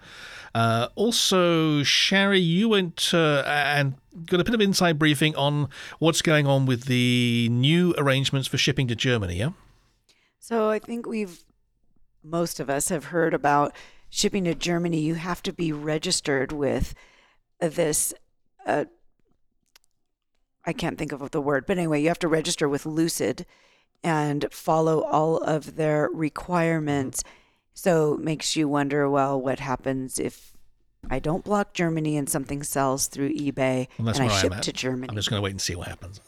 Uh, 0.54 0.88
also, 0.94 1.82
Sherry, 1.82 2.40
you 2.40 2.68
went 2.68 3.12
uh, 3.14 3.42
and 3.46 3.94
got 4.26 4.40
a 4.40 4.44
bit 4.44 4.54
of 4.54 4.60
inside 4.60 4.98
briefing 4.98 5.34
on 5.36 5.68
what's 5.98 6.20
going 6.20 6.46
on 6.46 6.66
with 6.66 6.84
the 6.84 7.48
new 7.50 7.94
arrangements 7.96 8.48
for 8.48 8.58
shipping 8.58 8.86
to 8.88 8.94
Germany. 8.94 9.36
Yeah. 9.36 9.50
So 10.38 10.68
I 10.68 10.78
think 10.78 11.06
we've 11.06 11.44
most 12.22 12.60
of 12.60 12.70
us 12.70 12.88
have 12.88 13.06
heard 13.06 13.34
about 13.34 13.74
shipping 14.10 14.44
to 14.44 14.54
Germany. 14.54 15.00
You 15.00 15.14
have 15.14 15.42
to 15.44 15.52
be 15.52 15.72
registered 15.72 16.52
with 16.52 16.94
this. 17.60 18.12
Uh, 18.66 18.84
I 20.64 20.72
can't 20.72 20.98
think 20.98 21.12
of 21.12 21.30
the 21.30 21.40
word, 21.40 21.64
but 21.66 21.78
anyway, 21.78 22.02
you 22.02 22.08
have 22.08 22.18
to 22.20 22.28
register 22.28 22.68
with 22.68 22.86
Lucid 22.86 23.46
and 24.04 24.46
follow 24.52 25.02
all 25.02 25.38
of 25.38 25.76
their 25.76 26.08
requirements. 26.12 27.24
So 27.74 28.14
it 28.14 28.20
makes 28.20 28.56
you 28.56 28.68
wonder 28.68 29.08
well, 29.08 29.40
what 29.40 29.60
happens 29.60 30.18
if 30.18 30.52
I 31.10 31.18
don't 31.18 31.44
block 31.44 31.74
Germany 31.74 32.16
and 32.16 32.28
something 32.28 32.62
sells 32.62 33.06
through 33.06 33.34
eBay 33.34 33.88
Well, 33.98 34.08
and 34.08 34.22
I 34.22 34.28
ship 34.28 34.60
to 34.60 34.72
Germany? 34.72 35.08
I'm 35.10 35.16
just 35.16 35.30
going 35.30 35.40
to 35.40 35.44
wait 35.44 35.50
and 35.50 35.60
see 35.60 35.74
what 35.74 35.88
happens. 35.88 36.20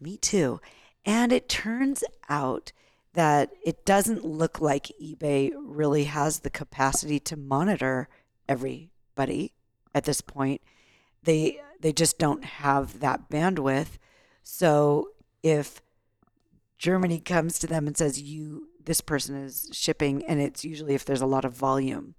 Me 0.00 0.16
too. 0.16 0.60
And 1.04 1.32
it 1.32 1.48
turns 1.48 2.02
out 2.28 2.72
that 3.12 3.50
it 3.64 3.86
doesn't 3.86 4.24
look 4.24 4.60
like 4.60 4.92
eBay 5.02 5.52
really 5.56 6.04
has 6.04 6.40
the 6.40 6.50
capacity 6.50 7.18
to 7.20 7.36
monitor 7.36 8.08
everybody 8.48 9.52
at 9.94 10.04
this 10.04 10.20
point. 10.20 10.60
They 11.22 11.60
they 11.80 11.92
just 11.92 12.18
don't 12.18 12.44
have 12.44 13.00
that 13.00 13.30
bandwidth. 13.30 13.98
So 14.42 15.10
if 15.42 15.80
Germany 16.78 17.20
comes 17.20 17.58
to 17.60 17.66
them 17.66 17.86
and 17.86 17.96
says 17.96 18.20
you 18.20 18.68
this 18.86 19.00
person 19.00 19.36
is 19.36 19.68
shipping 19.72 20.24
and 20.24 20.40
it's 20.40 20.64
usually 20.64 20.94
if 20.94 21.04
there's 21.04 21.20
a 21.20 21.26
lot 21.26 21.44
of 21.44 21.52
volume, 21.52 22.14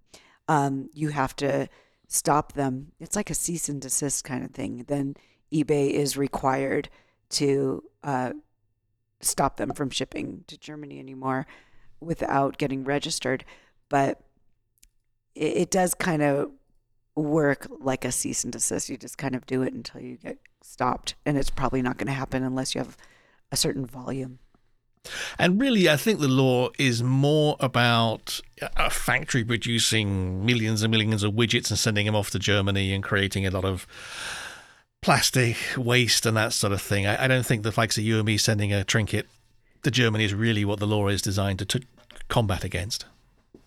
um, 0.47 0.89
you 0.93 1.09
have 1.09 1.36
to 1.38 1.67
stop 2.07 2.53
them. 2.53 2.91
It's 3.00 3.15
like 3.15 3.29
a 3.29 3.36
cease 3.36 3.67
and 3.67 3.81
desist 3.81 4.24
kind 4.24 4.45
of 4.45 4.51
thing. 4.51 4.86
Then 4.88 5.15
eBay 5.51 5.91
is 5.91 6.17
required 6.17 6.89
to 7.29 7.83
uh, 8.03 8.33
stop 9.21 9.57
them 9.57 9.71
from 9.71 9.89
shipping 9.89 10.43
to 10.47 10.57
Germany 10.57 11.00
anymore 11.00 11.47
without 12.00 12.57
getting 12.57 12.83
registered. 12.83 13.43
But 13.89 14.21
it, 15.36 15.57
it 15.57 15.71
does 15.71 15.93
kind 15.93 16.21
of 16.21 16.51
work 17.15 17.67
like 17.79 18.05
a 18.05 18.12
cease 18.12 18.43
and 18.43 18.53
desist. 18.53 18.89
You 18.89 18.97
just 18.97 19.17
kind 19.17 19.36
of 19.36 19.45
do 19.45 19.63
it 19.63 19.74
until 19.74 20.01
you 20.01 20.17
get 20.17 20.38
stopped. 20.62 21.15
And 21.25 21.38
it's 21.38 21.50
probably 21.50 21.81
not 21.81 21.97
going 21.97 22.07
to 22.07 22.13
happen 22.13 22.43
unless 22.43 22.75
you 22.75 22.79
have 22.79 22.97
a 23.51 23.57
certain 23.57 23.86
volume. 23.86 24.39
And 25.39 25.61
really, 25.61 25.89
I 25.89 25.97
think 25.97 26.19
the 26.19 26.27
law 26.27 26.69
is 26.77 27.03
more 27.03 27.55
about 27.59 28.41
a 28.75 28.89
factory 28.89 29.43
producing 29.43 30.45
millions 30.45 30.83
and 30.83 30.91
millions 30.91 31.23
of 31.23 31.33
widgets 31.33 31.69
and 31.69 31.79
sending 31.79 32.05
them 32.05 32.15
off 32.15 32.29
to 32.31 32.39
Germany 32.39 32.93
and 32.93 33.03
creating 33.03 33.45
a 33.45 33.51
lot 33.51 33.65
of 33.65 33.87
plastic 35.01 35.57
waste 35.77 36.25
and 36.25 36.35
that 36.37 36.53
sort 36.53 36.73
of 36.73 36.81
thing. 36.81 37.05
I, 37.05 37.25
I 37.25 37.27
don't 37.27 37.45
think 37.45 37.63
the 37.63 37.73
likes 37.77 37.97
of 37.97 38.03
you 38.03 38.17
and 38.17 38.25
me 38.25 38.37
sending 38.37 38.73
a 38.73 38.83
trinket 38.83 39.27
to 39.83 39.91
Germany 39.91 40.25
is 40.25 40.33
really 40.33 40.65
what 40.65 40.79
the 40.79 40.87
law 40.87 41.07
is 41.07 41.21
designed 41.21 41.67
to, 41.67 41.81
combat 42.27 42.63
against. 42.63 43.05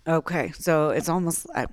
Okay. 0.06 0.52
So 0.52 0.90
it's 0.90 1.09
almost, 1.09 1.47
it 1.54 1.70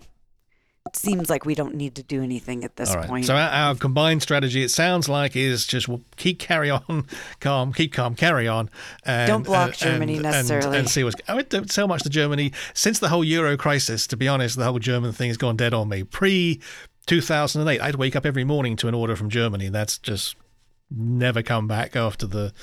seems 0.95 1.29
like 1.29 1.45
we 1.45 1.55
don't 1.55 1.75
need 1.75 1.95
to 1.95 2.03
do 2.03 2.23
anything 2.23 2.63
at 2.63 2.75
this 2.75 2.95
right. 2.95 3.07
point. 3.07 3.25
So 3.25 3.35
our, 3.35 3.49
our 3.49 3.75
combined 3.75 4.21
strategy, 4.21 4.63
it 4.63 4.69
sounds 4.69 5.09
like, 5.09 5.35
is 5.35 5.65
just 5.65 5.87
we'll 5.87 6.01
keep 6.15 6.39
carry 6.39 6.69
on, 6.69 7.05
calm, 7.39 7.73
keep 7.73 7.93
calm, 7.93 8.15
carry 8.15 8.47
on. 8.47 8.69
And, 9.03 9.27
Don't 9.27 9.43
block 9.43 9.69
and- 9.69 9.77
Germany 9.77 10.13
and- 10.15 10.23
necessarily. 10.23 10.77
And, 10.77 10.89
see 10.89 11.03
what's. 11.03 11.15
Oh, 11.27 11.37
I 11.37 11.41
don't 11.41 11.71
sell 11.71 11.87
much 11.87 12.03
to 12.03 12.09
Germany 12.09 12.51
since 12.73 12.99
the 12.99 13.09
whole 13.09 13.23
Euro 13.23 13.57
crisis. 13.57 14.07
To 14.07 14.17
be 14.17 14.27
honest, 14.27 14.57
the 14.57 14.65
whole 14.65 14.79
German 14.79 15.11
thing 15.11 15.29
has 15.29 15.37
gone 15.37 15.57
dead 15.57 15.73
on 15.73 15.89
me. 15.89 16.03
Pre 16.03 16.61
2008, 17.07 17.81
I'd 17.81 17.95
wake 17.95 18.15
up 18.15 18.25
every 18.25 18.43
morning 18.43 18.75
to 18.77 18.87
an 18.87 18.93
order 18.93 19.15
from 19.15 19.29
Germany. 19.29 19.69
That's 19.69 19.97
just 19.97 20.35
never 20.89 21.41
come 21.41 21.67
back 21.67 21.95
after 21.95 22.25
the 22.25 22.53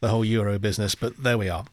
the 0.00 0.08
whole 0.08 0.24
Euro 0.24 0.58
business. 0.58 0.94
But 0.94 1.22
there 1.22 1.38
we 1.38 1.48
are. 1.48 1.64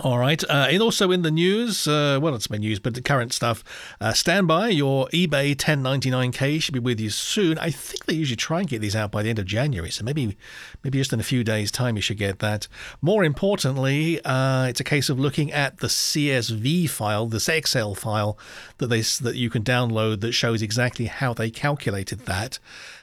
All 0.00 0.18
right. 0.18 0.42
Uh, 0.44 0.68
and 0.70 0.80
also 0.80 1.10
in 1.10 1.22
the 1.22 1.30
news, 1.30 1.86
uh, 1.86 2.18
well, 2.22 2.34
it's 2.34 2.46
been 2.46 2.60
news, 2.60 2.78
but 2.78 2.94
the 2.94 3.02
current 3.02 3.32
stuff. 3.32 3.64
Uh, 4.00 4.12
stand 4.12 4.46
by. 4.46 4.68
Your 4.68 5.08
eBay 5.08 5.54
1099K 5.56 6.62
should 6.62 6.74
be 6.74 6.80
with 6.80 7.00
you 7.00 7.10
soon. 7.10 7.58
I 7.58 7.70
think 7.70 8.06
they 8.06 8.14
usually 8.14 8.36
try 8.36 8.60
and 8.60 8.68
get 8.68 8.80
these 8.80 8.96
out 8.96 9.10
by 9.10 9.22
the 9.22 9.30
end 9.30 9.38
of 9.38 9.44
January, 9.44 9.90
so 9.90 10.04
maybe, 10.04 10.36
maybe 10.82 10.98
just 10.98 11.12
in 11.12 11.20
a 11.20 11.24
few 11.24 11.44
days' 11.44 11.70
time 11.70 11.96
you 11.96 12.02
should 12.02 12.16
get 12.16 12.38
that. 12.38 12.68
More 13.02 13.24
importantly, 13.24 14.20
uh, 14.24 14.66
it's 14.66 14.80
a 14.80 14.84
case 14.84 15.08
of 15.08 15.18
looking 15.18 15.52
at 15.52 15.78
the 15.78 15.88
CSV 15.88 16.88
file, 16.88 17.26
this 17.26 17.48
Excel 17.48 17.94
file 17.94 18.38
that 18.78 18.86
they 18.86 19.00
that 19.00 19.36
you 19.36 19.50
can 19.50 19.64
download 19.64 20.20
that 20.20 20.32
shows 20.32 20.62
exactly 20.62 21.06
how 21.06 21.34
they 21.34 21.50
calculated 21.50 22.20
that, 22.20 22.58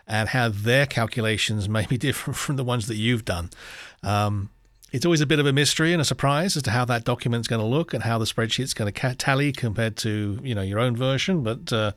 and 0.08 0.30
how 0.30 0.50
their 0.50 0.86
calculations 0.86 1.68
may 1.78 1.86
be 1.86 1.98
different 1.98 2.38
from 2.38 2.56
the 2.56 2.64
ones 2.64 2.88
that 2.88 2.96
you've 2.96 3.26
done. 3.26 3.50
Um, 4.02 4.50
it's 4.96 5.06
always 5.06 5.20
a 5.20 5.26
bit 5.26 5.40
of 5.40 5.46
a 5.46 5.52
mystery 5.52 5.92
and 5.92 6.02
a 6.02 6.06
surprise 6.06 6.56
as 6.56 6.64
to 6.64 6.72
how 6.72 6.86
that 6.86 7.04
document's 7.04 7.50
going 7.50 7.60
to 7.60 7.68
look 7.68 7.94
and 7.94 8.04
how 8.04 8.18
the 8.18 8.24
spreadsheet's 8.24 8.74
going 8.74 8.92
to 8.92 9.16
tally 9.16 9.52
compared 9.52 9.98
to 9.98 10.40
you 10.42 10.56
know 10.56 10.62
your 10.62 10.80
own 10.80 10.96
version. 10.96 11.44
But 11.44 11.74
uh, 11.74 11.92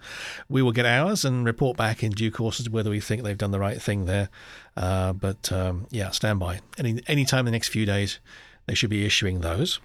we 0.49 0.63
will 0.63 0.73
get 0.73 0.85
ours 0.85 1.25
and 1.25 1.47
report 1.47 1.77
back 1.77 2.03
in 2.03 2.11
due 2.11 2.33
course 2.33 2.59
as 2.59 2.67
to 2.67 2.73
whether 2.73 2.91
we 2.91 2.99
think 2.99 3.23
they've 3.23 3.39
done 3.39 3.53
the 3.53 3.61
right 3.61 3.81
thing 3.81 4.07
there. 4.07 4.31
Uh, 4.77 5.13
but 5.13 5.53
um, 5.53 5.87
yeah, 5.91 6.11
stand 6.11 6.41
by. 6.41 6.59
Any 6.77 7.01
any 7.07 7.25
time 7.25 7.41
in 7.41 7.45
the 7.47 7.53
next 7.53 7.69
few 7.69 7.87
days, 7.87 8.19
they 8.67 8.75
should 8.75 8.91
be 8.91 9.07
issuing 9.07 9.43
those. 9.43 9.79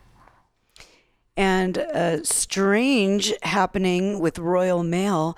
And 1.38 1.77
uh, 1.77 2.24
strange 2.24 3.32
happening 3.43 4.22
with 4.22 4.39
Royal 4.39 4.82
Mail. 4.82 5.38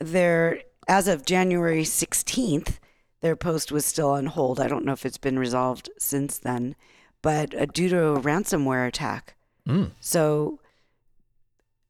Their 0.00 0.62
as 0.88 1.06
of 1.06 1.24
January 1.24 1.84
16th, 1.84 2.80
their 3.20 3.36
post 3.36 3.70
was 3.70 3.86
still 3.86 4.10
on 4.10 4.26
hold. 4.26 4.58
I 4.58 4.66
don't 4.66 4.84
know 4.84 4.92
if 4.92 5.06
it's 5.06 5.18
been 5.18 5.38
resolved 5.38 5.88
since 6.00 6.38
then, 6.38 6.74
but 7.22 7.54
uh, 7.54 7.66
due 7.66 7.88
to 7.88 8.08
a 8.08 8.20
ransomware 8.20 8.86
attack. 8.86 9.34
So, 10.00 10.58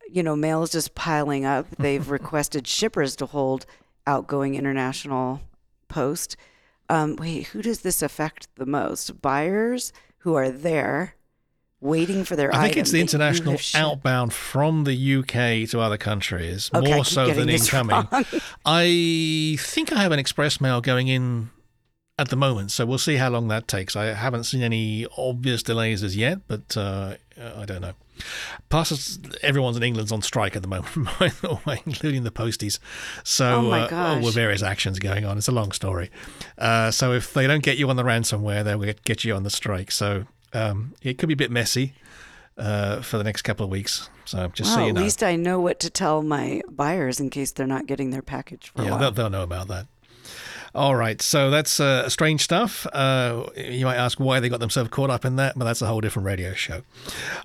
you 0.09 0.23
know, 0.23 0.37
mail 0.37 0.62
is 0.62 0.71
just 0.71 0.95
piling 0.95 1.45
up. 1.47 1.67
They've 1.79 2.09
requested 2.09 2.67
shippers 2.67 3.17
to 3.17 3.27
hold 3.27 3.67
outgoing 4.07 4.55
international 4.55 5.41
post. 5.89 6.37
Um, 6.91 7.17
wait, 7.17 7.49
who 7.49 7.62
does 7.62 7.81
this 7.81 8.03
affect 8.03 8.49
the 8.57 8.67
most? 8.67 9.23
Buyers 9.23 9.93
who 10.19 10.35
are 10.35 10.51
there 10.51 11.15
waiting 11.81 12.25
for 12.25 12.37
their 12.37 12.55
I 12.55 12.65
think 12.65 12.77
it's 12.77 12.93
the 12.93 13.01
international 13.01 13.59
outbound 13.75 14.33
from 14.33 14.85
the 14.85 15.17
UK 15.17 15.69
to 15.71 15.81
other 15.81 15.97
countries, 15.99 16.71
Okay, 16.73 16.95
more 16.95 17.05
so 17.05 17.33
than 17.33 17.49
incoming. 17.49 18.07
I 18.65 19.57
think 19.59 19.93
I 19.93 20.03
have 20.03 20.12
an 20.12 20.19
express 20.19 20.61
mail 20.61 20.81
going 20.81 21.09
in 21.09 21.51
at 22.23 22.31
the 22.31 22.37
moment, 22.37 22.71
so 22.71 22.87
we'll 22.87 22.97
see 22.99 23.17
how 23.17 23.29
long 23.29 23.49
that 23.49 23.69
takes. 23.69 23.95
I 23.97 24.07
haven't 24.14 24.45
seen 24.45 24.62
any 24.62 25.07
obvious 25.19 25.62
delays 25.62 26.02
as 26.02 26.17
yet, 26.17 26.38
but 26.49 26.76
uh, 26.76 27.17
I 27.57 27.64
don't 27.67 27.83
know. 27.83 27.93
Plus, 28.69 29.19
everyone's 29.43 29.76
in 29.76 29.83
England's 29.83 30.12
on 30.12 30.23
strike 30.23 30.55
at 30.57 30.62
the 30.62 30.69
moment, 30.69 30.95
by 31.19 31.29
the 31.29 31.59
way, 31.67 31.83
including 31.85 32.23
the 32.25 32.31
posties. 32.31 32.79
So, 33.25 33.57
Oh 33.57 33.62
my 33.62 33.88
uh, 33.88 34.21
with 34.21 34.35
various 34.35 34.62
actions 34.62 34.99
going 34.99 35.25
on. 35.25 35.37
It's 35.37 35.49
a 35.49 35.52
long 35.52 35.73
story. 35.73 36.11
Uh, 36.57 36.91
so, 36.91 37.12
if 37.12 37.33
they 37.35 37.47
don't 37.47 37.62
get 37.62 37.76
you 37.79 37.91
on 37.91 37.97
the 37.97 38.05
ransomware, 38.05 38.64
they'll 38.64 38.79
get- 38.79 39.05
get 39.05 39.25
you 39.25 39.35
on 39.35 39.43
the 39.43 39.50
strike. 39.50 39.91
So, 39.91 40.25
um, 40.52 40.95
it 41.02 41.19
could 41.19 41.26
be 41.29 41.35
a 41.35 41.37
bit 41.37 41.50
messy 41.50 41.95
uh, 42.57 43.00
for 43.02 43.19
the 43.19 43.25
next 43.25 43.43
couple 43.43 43.64
of 43.64 43.71
weeks. 43.71 44.09
So, 44.25 44.49
just 44.55 44.69
Well, 44.71 44.76
so 44.76 44.83
you 44.85 44.91
at 44.91 44.95
least 44.97 45.23
I 45.23 45.37
know 45.37 45.59
what 45.61 45.81
to 45.81 45.91
tell 45.91 46.23
my 46.23 46.62
buyers 46.71 47.19
in 47.19 47.29
case 47.31 47.50
they're 47.50 47.67
not 47.67 47.87
getting 47.87 48.11
their 48.11 48.23
package 48.23 48.71
for 48.75 48.83
a 48.83 48.85
Yeah, 48.85 48.99
they'll, 48.99 49.11
they'll 49.11 49.31
know 49.31 49.43
about 49.43 49.69
that. 49.69 49.87
All 50.75 50.97
right, 50.97 51.21
so 51.21 51.50
that's 51.50 51.81
uh, 51.81 52.09
strange 52.09 52.43
stuff. 52.43 52.87
Uh, 52.95 53.45
you 53.57 53.85
might 53.85 53.97
ask 53.97 54.19
why 54.19 54.41
they 54.41 54.49
got 54.49 54.61
themselves 54.61 54.88
caught 54.88 55.11
up 55.11 55.26
in 55.26 55.37
that, 55.37 55.59
but 55.59 55.67
that's 55.67 55.83
a 55.83 55.87
whole 55.87 56.00
different 56.00 56.25
radio 56.25 56.55
show. 56.55 56.83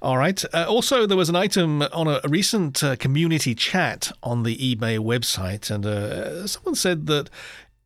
All 0.02 0.18
right. 0.18 0.44
Uh, 0.54 0.66
also, 0.68 1.06
there 1.06 1.18
was 1.18 1.28
an 1.28 1.36
item 1.36 1.82
on 1.82 2.08
a, 2.08 2.22
a 2.24 2.30
recent 2.30 2.82
uh, 2.82 2.96
community 2.96 3.54
chat 3.54 4.14
on 4.24 4.44
the 4.44 4.56
eBay 4.56 4.98
website, 4.98 5.70
and 5.70 5.86
uh, 5.86 6.48
someone 6.48 6.76
said 6.76 7.08
that 7.08 7.30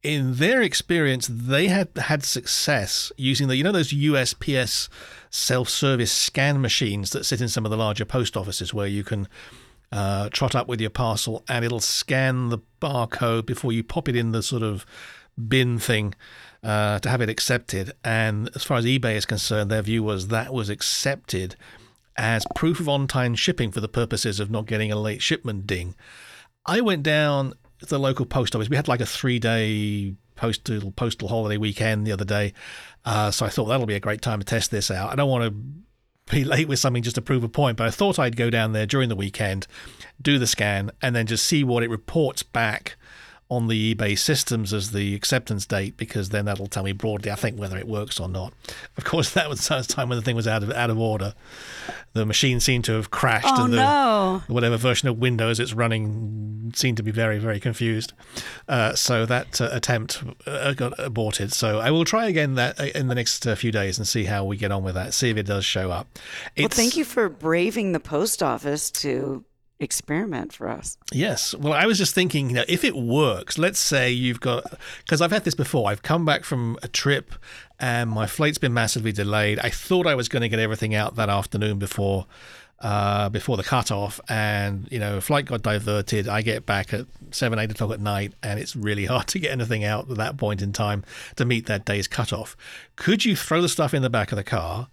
in 0.04 0.36
their 0.36 0.62
experience, 0.62 1.28
they 1.32 1.68
had 1.68 1.90
had 1.96 2.24
success 2.24 3.12
using 3.18 3.48
the, 3.48 3.56
you 3.56 3.64
know, 3.64 3.72
those 3.72 3.92
USPS 3.92 4.90
self 5.32 5.70
service 5.70 6.12
scan 6.12 6.62
machines 6.62 7.12
that 7.12 7.26
sit 7.26 7.42
in 7.42 7.48
some 7.48 7.66
of 7.66 7.72
the 7.72 7.78
larger 7.78 8.06
post 8.06 8.38
offices 8.38 8.74
where 8.74 8.88
you 8.88 9.04
can 9.04 9.28
uh, 9.92 10.30
trot 10.30 10.56
up 10.56 10.68
with 10.68 10.80
your 10.80 10.90
parcel 10.90 11.44
and 11.50 11.66
it'll 11.66 11.80
scan 11.80 12.50
the 12.50 12.60
barcode 12.82 13.46
before 13.46 13.72
you 13.72 13.84
pop 13.84 14.08
it 14.08 14.16
in 14.16 14.32
the 14.32 14.42
sort 14.42 14.64
of 14.64 14.86
bin 15.48 15.80
thing 15.80 16.14
uh, 16.64 17.00
to 17.00 17.10
have 17.10 17.22
it 17.22 17.30
accepted. 17.30 17.92
And 18.04 18.50
as 18.56 18.64
far 18.64 18.78
as 18.78 18.86
eBay 18.86 19.16
is 19.16 19.26
concerned, 19.26 19.70
their 19.70 19.82
view 19.82 20.04
was 20.04 20.28
that 20.28 20.54
was 20.54 20.70
accepted 20.70 21.56
as 22.18 22.46
proof 22.56 22.80
of 22.80 22.90
on 22.90 23.08
time 23.08 23.36
shipping 23.36 23.72
for 23.72 23.80
the 23.80 23.88
purposes 23.88 24.40
of 24.40 24.52
not 24.52 24.66
getting 24.66 24.92
a 24.92 24.96
late 24.96 25.22
shipment 25.22 25.66
ding. 25.66 25.96
I 26.66 26.82
went 26.82 27.04
down 27.04 27.54
to 27.80 27.86
the 27.86 28.00
local 28.00 28.26
post 28.26 28.56
office. 28.56 28.70
We 28.70 28.76
had 28.76 28.88
like 28.88 29.02
a 29.02 29.06
three 29.06 29.40
day 29.40 30.16
postal 30.36 30.92
postal 30.92 31.28
holiday 31.28 31.58
weekend 31.58 32.06
the 32.06 32.12
other 32.12 32.26
day, 32.26 32.54
uh, 33.06 33.32
so 33.32 33.46
I 33.46 33.50
thought 33.50 33.66
that'll 33.66 33.86
be 33.86 33.96
a 33.96 34.00
great 34.00 34.22
time 34.22 34.40
to 34.40 34.46
test 34.46 34.72
this 34.72 34.92
out. 34.92 35.12
I 35.12 35.16
don't 35.16 35.30
want 35.30 35.46
to 35.46 36.34
be 36.34 36.44
late 36.46 36.68
with 36.68 36.80
something 36.80 37.04
just 37.04 37.16
to 37.16 37.22
prove 37.22 37.44
a 37.44 37.50
point, 37.50 37.78
but 37.78 37.88
I 37.88 37.92
thought 37.92 38.20
I'd 38.20 38.38
go 38.38 38.50
down 38.50 38.74
there 38.74 38.86
during 38.86 39.10
the 39.10 39.16
weekend, 39.16 39.66
do 40.22 40.38
the 40.38 40.48
scan, 40.48 40.92
and 41.02 41.16
then 41.16 41.26
just 41.26 41.46
see 41.46 41.64
what 41.64 41.84
it 41.84 41.90
reports 41.90 42.44
back 42.44 42.98
on 43.52 43.68
the 43.68 43.94
eBay 43.94 44.18
systems 44.18 44.74
as 44.74 44.92
the 44.92 45.14
acceptance 45.14 45.66
date 45.66 45.98
because 45.98 46.30
then 46.30 46.46
that'll 46.46 46.68
tell 46.68 46.84
me 46.84 46.94
broadly, 46.94 47.30
I 47.30 47.36
think, 47.36 47.60
whether 47.60 47.78
it 47.78 47.86
works 47.86 48.18
or 48.18 48.30
not. 48.30 48.54
Of 48.96 49.04
course, 49.04 49.30
that 49.34 49.50
was 49.50 49.68
the 49.68 49.84
time 49.84 50.08
when 50.08 50.18
the 50.18 50.22
thing 50.24 50.38
was 50.38 50.48
out 50.48 50.64
of 50.64 50.72
out 50.72 50.90
of 50.90 50.98
order. 50.98 51.36
The 52.14 52.26
machine 52.26 52.60
seemed 52.62 52.86
to 52.86 52.94
have 52.94 53.12
crashed, 53.12 53.48
Oh, 53.50 53.66
and 53.66 53.74
the, 53.74 53.78
no. 53.78 54.42
whatever 54.48 54.78
version 54.78 55.10
of 55.10 55.18
Windows 55.18 55.60
it's 55.60 55.74
running 55.74 56.72
seemed 56.76 56.96
to 56.98 57.04
be 57.04 57.12
very, 57.12 57.40
very 57.40 57.60
confused. 57.60 58.14
Uh, 58.70 58.96
so 58.96 59.26
that 59.26 59.60
uh, 59.60 59.70
attempt 59.72 60.24
uh, 60.48 60.74
got 60.74 60.94
aborted. 60.98 61.52
So 61.52 61.80
I 61.80 61.92
will 61.92 62.06
try 62.06 62.28
again 62.28 62.56
that 62.56 62.80
uh, 62.80 62.86
in 62.96 63.08
the 63.10 63.16
next 63.16 63.46
uh, 63.46 63.56
few 63.56 63.72
days 63.72 63.98
and 63.98 64.08
see 64.08 64.24
how 64.26 64.46
we 64.46 64.56
get 64.56 64.72
on 64.72 64.84
with 64.84 64.96
that. 64.96 65.14
See 65.14 65.30
if 65.30 65.36
it 65.38 65.44
does 65.46 65.66
show 65.66 65.92
up. 65.92 66.08
Well, 66.58 66.70
thank 66.70 66.96
you 66.96 67.04
for 67.04 67.28
braving 67.28 67.92
the 67.92 68.00
post 68.00 68.42
office 68.42 68.90
to 68.92 69.44
experiment 69.82 70.54
for 70.54 70.70
us. 70.70 70.98
Yes. 71.12 71.56
Well, 71.56 71.74
I 71.74 71.86
was 71.86 71.98
just 71.98 72.14
thinking, 72.16 72.50
you 72.50 72.56
know, 72.56 72.66
if 72.68 72.84
it 72.84 72.96
works, 72.96 73.58
let's 73.58 73.80
say 73.80 74.12
you've 74.12 74.40
got, 74.40 74.64
because 75.04 75.22
I've 75.22 75.32
had 75.32 75.44
this 75.44 75.56
before. 75.56 75.90
I've 75.90 76.04
come 76.04 76.24
back 76.24 76.44
from 76.44 76.78
a 76.84 76.88
trip 76.88 77.34
and 77.80 78.10
my 78.10 78.28
flight's 78.28 78.60
been 78.60 78.74
massively 78.74 79.12
delayed. 79.12 79.60
I 79.60 79.70
thought 79.70 80.06
I 80.06 80.16
was 80.16 80.30
going 80.30 80.42
to 80.42 80.50
get 80.50 80.60
everything 80.60 80.94
out 80.94 81.16
that 81.16 81.30
afternoon 81.30 81.80
before. 81.80 82.28
Uh, 82.80 83.30
before 83.30 83.58
the 83.58 83.64
cutoff, 83.64 84.20
and 84.28 84.88
you 84.92 84.98
know, 84.98 85.22
flight 85.22 85.46
got 85.46 85.62
diverted. 85.62 86.28
I 86.28 86.42
get 86.42 86.66
back 86.66 86.96
at 86.96 87.06
seven, 87.30 87.60
eight 87.60 87.70
o'clock 87.70 87.92
at 87.92 88.00
night, 88.00 88.34
and 88.42 88.60
it's 88.60 88.76
really 88.76 89.06
hard 89.14 89.28
to 89.28 89.38
get 89.38 89.52
anything 89.52 89.84
out 89.84 90.10
at 90.10 90.18
that 90.18 90.38
point 90.38 90.64
in 90.64 90.74
time 90.74 91.04
to 91.36 91.46
meet 91.46 91.68
that 91.68 91.86
day's 91.86 92.08
cutoff. 92.08 92.58
Could 92.96 93.24
you 93.24 93.36
throw 93.36 93.62
the 93.62 93.70
stuff 93.70 93.94
in 93.94 94.02
the 94.02 94.10
back 94.10 94.32
of 94.32 94.36
the 94.36 94.44
car, 94.44 94.88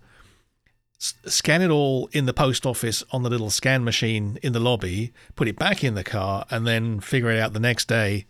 scan 0.98 1.62
it 1.62 1.70
all 1.70 2.08
in 2.12 2.26
the 2.26 2.34
post 2.34 2.66
office 2.66 3.04
on 3.12 3.22
the 3.22 3.30
little 3.30 3.50
scan 3.50 3.84
machine 3.84 4.38
in 4.42 4.52
the 4.52 4.60
lobby, 4.60 5.12
put 5.36 5.48
it 5.48 5.58
back 5.58 5.84
in 5.84 5.94
the 5.94 6.04
car, 6.04 6.44
and 6.50 6.66
then 6.66 7.00
figure 7.00 7.30
it 7.30 7.38
out 7.38 7.52
the 7.52 7.60
next 7.60 7.86
day. 7.86 8.26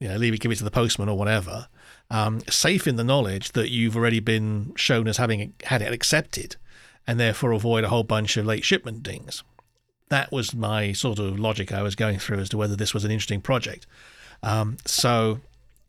You 0.00 0.08
know, 0.08 0.16
leave 0.16 0.34
it, 0.34 0.40
give 0.40 0.52
it 0.52 0.56
to 0.56 0.64
the 0.64 0.70
postman 0.70 1.08
or 1.08 1.16
whatever. 1.16 1.68
Um, 2.10 2.40
safe 2.48 2.86
in 2.86 2.96
the 2.96 3.04
knowledge 3.04 3.52
that 3.52 3.70
you've 3.70 3.96
already 3.96 4.20
been 4.20 4.72
shown 4.76 5.08
as 5.08 5.18
having 5.18 5.54
had 5.64 5.82
it 5.82 5.92
accepted, 5.92 6.56
and 7.06 7.18
therefore 7.18 7.52
avoid 7.52 7.84
a 7.84 7.88
whole 7.88 8.04
bunch 8.04 8.36
of 8.36 8.46
late 8.46 8.64
shipment 8.64 9.02
dings. 9.02 9.42
That 10.08 10.32
was 10.32 10.54
my 10.54 10.92
sort 10.92 11.18
of 11.18 11.38
logic 11.38 11.72
I 11.72 11.82
was 11.82 11.94
going 11.94 12.18
through 12.18 12.38
as 12.38 12.48
to 12.50 12.56
whether 12.56 12.76
this 12.76 12.94
was 12.94 13.04
an 13.04 13.10
interesting 13.10 13.40
project. 13.40 13.86
Um, 14.42 14.78
so 14.84 15.40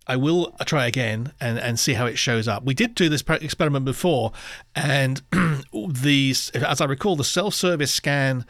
I 0.10 0.16
will 0.16 0.56
try 0.66 0.88
again 0.88 1.34
and, 1.40 1.60
and 1.60 1.80
see 1.80 1.94
how 1.94 2.08
it 2.08 2.18
shows 2.18 2.48
up. 2.48 2.66
We 2.66 2.74
did 2.74 2.96
do 2.96 3.10
this 3.10 3.24
experiment 3.28 3.86
before, 3.86 4.32
and 4.76 5.22
these, 5.88 6.50
as 6.50 6.82
I 6.82 6.86
recall, 6.86 7.16
the 7.16 7.24
self-service 7.24 7.94
scan 7.94 8.44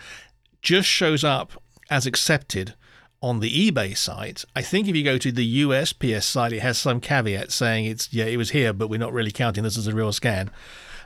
just 0.62 0.88
shows 0.88 1.26
up 1.26 1.62
as 1.90 2.06
accepted 2.06 2.76
on 3.22 3.42
the 3.42 3.72
eBay 3.72 3.98
site. 3.98 4.46
I 4.56 4.62
think 4.62 4.88
if 4.88 4.96
you 4.96 5.04
go 5.04 5.18
to 5.18 5.32
the 5.34 5.64
USPS 5.64 6.24
site, 6.24 6.54
it 6.54 6.62
has 6.62 6.78
some 6.78 7.02
caveat 7.02 7.52
saying 7.52 7.86
it's 7.86 8.14
yeah, 8.14 8.26
it 8.26 8.38
was 8.38 8.52
here, 8.52 8.72
but 8.72 8.88
we're 8.90 8.98
not 8.98 9.12
really 9.12 9.32
counting 9.32 9.64
this 9.66 9.78
as 9.78 9.86
a 9.88 9.94
real 9.94 10.14
scan. 10.14 10.52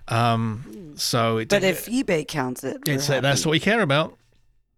Um, 0.08 0.94
so 0.96 1.38
it, 1.38 1.50
But 1.50 1.64
if 1.64 1.88
eBay 1.88 2.28
counts 2.28 2.64
it, 2.64 2.78
it's 2.86 3.10
uh, 3.10 3.22
that's 3.22 3.44
what 3.44 3.54
we 3.54 3.60
care 3.60 3.82
about. 3.82 4.16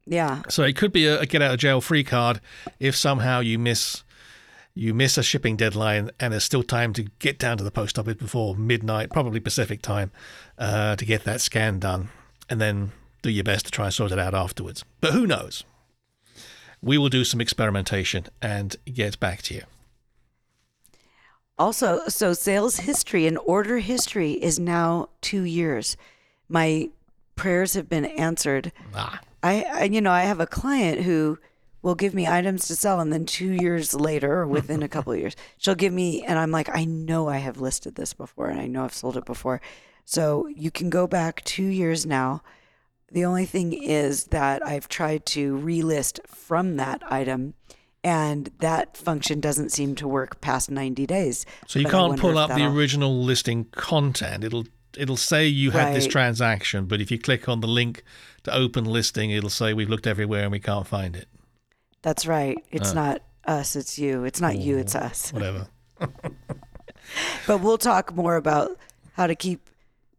yeah. 0.05 0.43
So 0.47 0.63
it 0.63 0.77
could 0.77 0.93
be 0.93 1.05
a, 1.05 1.19
a 1.19 1.25
get 1.25 1.41
out 1.41 1.53
of 1.53 1.59
jail 1.59 1.81
free 1.81 2.05
card 2.05 2.39
if 2.79 2.95
somehow 2.95 3.41
you 3.41 3.59
miss 3.59 4.04
you 4.75 4.93
miss 4.93 5.17
a 5.17 5.23
shipping 5.23 5.55
deadline 5.55 6.11
and 6.19 6.33
there's 6.33 6.43
still 6.43 6.61
time 6.61 6.91
to 6.93 7.03
get 7.19 7.39
down 7.39 7.57
to 7.57 7.63
the 7.63 7.71
post 7.71 7.97
office 7.97 8.15
before 8.15 8.55
midnight, 8.55 9.09
probably 9.09 9.39
Pacific 9.39 9.81
time, 9.81 10.11
uh, 10.59 10.97
to 10.97 11.05
get 11.05 11.23
that 11.23 11.39
scan 11.39 11.79
done, 11.79 12.09
and 12.49 12.59
then 12.59 12.91
do 13.21 13.29
your 13.31 13.45
best 13.45 13.65
to 13.65 13.71
try 13.71 13.85
and 13.85 13.93
sort 13.93 14.11
it 14.11 14.19
out 14.19 14.35
afterwards. 14.35 14.83
But 14.99 15.13
who 15.13 15.25
knows? 15.25 15.63
We 16.81 16.97
will 16.97 17.09
do 17.09 17.23
some 17.23 17.39
experimentation 17.39 18.25
and 18.41 18.75
get 18.85 19.19
back 19.19 19.41
to 19.43 19.55
you. 19.55 19.63
Also, 21.57 22.01
so 22.09 22.33
sales 22.33 22.77
history 22.77 23.25
and 23.27 23.37
order 23.45 23.79
history 23.79 24.33
is 24.33 24.59
now 24.59 25.07
two 25.21 25.43
years. 25.43 25.95
My 26.49 26.89
prayers 27.37 27.75
have 27.75 27.87
been 27.87 28.05
answered. 28.05 28.73
Ah, 28.93 29.21
I, 29.41 29.63
I, 29.63 29.83
you 29.85 30.01
know, 30.01 30.11
I 30.11 30.23
have 30.23 30.41
a 30.41 30.45
client 30.45 31.01
who 31.01 31.39
will 31.85 31.93
give 31.93 32.15
me 32.15 32.27
items 32.27 32.67
to 32.67 32.75
sell, 32.75 32.99
and 32.99 33.13
then 33.13 33.27
two 33.27 33.51
years 33.51 33.93
later, 33.93 34.39
or 34.39 34.47
within 34.47 34.81
a 34.81 34.87
couple 34.87 35.13
of 35.13 35.19
years, 35.19 35.35
she'll 35.59 35.75
give 35.75 35.93
me, 35.93 36.23
and 36.23 36.39
I'm 36.39 36.49
like, 36.49 36.67
I 36.75 36.83
know 36.83 37.29
I 37.29 37.37
have 37.37 37.61
listed 37.61 37.93
this 37.93 38.11
before, 38.11 38.47
and 38.47 38.59
I 38.59 38.65
know 38.65 38.83
I've 38.83 38.93
sold 38.95 39.15
it 39.17 39.23
before. 39.23 39.61
So 40.03 40.47
you 40.47 40.71
can 40.71 40.89
go 40.89 41.05
back 41.05 41.43
two 41.43 41.67
years 41.67 42.03
now. 42.03 42.41
The 43.11 43.23
only 43.23 43.45
thing 43.45 43.71
is 43.71 44.25
that 44.25 44.65
I've 44.65 44.89
tried 44.89 45.27
to 45.27 45.57
relist 45.57 46.25
from 46.25 46.77
that 46.77 47.03
item, 47.11 47.53
and 48.03 48.49
that 48.61 48.97
function 48.97 49.39
doesn't 49.39 49.71
seem 49.71 49.93
to 49.97 50.07
work 50.07 50.41
past 50.41 50.71
90 50.71 51.05
days. 51.05 51.45
so 51.67 51.77
you 51.77 51.85
But 51.85 51.91
can't 51.91 52.19
pull 52.19 52.39
up 52.39 52.49
the 52.49 52.65
original 52.65 53.23
listing 53.23 53.65
content. 53.65 54.43
It'll 54.43 54.65
it'll 54.97 55.17
say 55.17 55.45
you 55.45 55.69
had 55.69 55.93
this 55.93 56.07
transaction, 56.07 56.85
but 56.85 56.99
if 56.99 57.11
you 57.11 57.19
click 57.19 57.47
on 57.47 57.59
the 57.59 57.67
link 57.67 58.03
to 58.41 58.51
open 58.51 58.85
listing, 58.85 59.29
it'll 59.29 59.51
say 59.51 59.75
we've 59.75 59.89
looked 59.89 60.07
everywhere 60.07 60.43
and 60.43 60.51
we 60.51 60.59
can't 60.59 60.87
find 60.87 61.15
it. 61.15 61.27
That's 62.05 62.27
right. 62.27 62.63
It's 62.69 62.91
Uh. 62.91 62.93
not 62.93 63.21
us, 63.47 63.75
it's 63.75 63.97
you. 63.97 64.25
It's 64.25 64.39
not 64.39 64.57
you, 64.59 64.77
it's 64.77 64.93
us. 64.93 65.33
Whatever. 65.33 65.67
But 67.47 67.61
we'll 67.61 67.77
talk 67.77 68.13
more 68.15 68.35
about 68.35 68.77
how 69.13 69.27
to 69.27 69.35
keep 69.35 69.69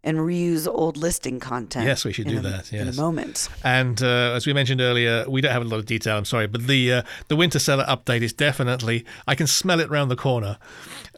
and 0.06 0.18
reuse 0.18 0.68
old 0.72 0.96
listing 0.96 1.40
content. 1.40 1.84
Yes, 1.84 2.04
we 2.04 2.12
should 2.12 2.28
do 2.28 2.38
a- 2.38 2.42
that, 2.42 2.72
In 2.72 2.86
a 2.88 2.92
moment. 2.92 3.48
And 3.64 4.00
uh, 4.00 4.32
as 4.36 4.46
we 4.46 4.52
mentioned 4.52 4.80
earlier, 4.80 5.24
we 5.28 5.40
don't 5.40 5.52
have 5.52 5.62
a 5.62 5.66
lot 5.66 5.78
of 5.78 5.86
detail. 5.86 6.16
I'm 6.16 6.24
sorry, 6.24 6.46
but 6.46 6.66
the 6.68 6.92
uh, 6.92 7.02
the 7.28 7.34
winter 7.36 7.58
seller 7.58 7.84
update 7.88 8.22
is 8.22 8.32
definitely. 8.32 9.04
I 9.26 9.34
can 9.34 9.48
smell 9.48 9.80
it 9.80 9.90
round 9.90 10.10
the 10.10 10.16
corner. 10.16 10.58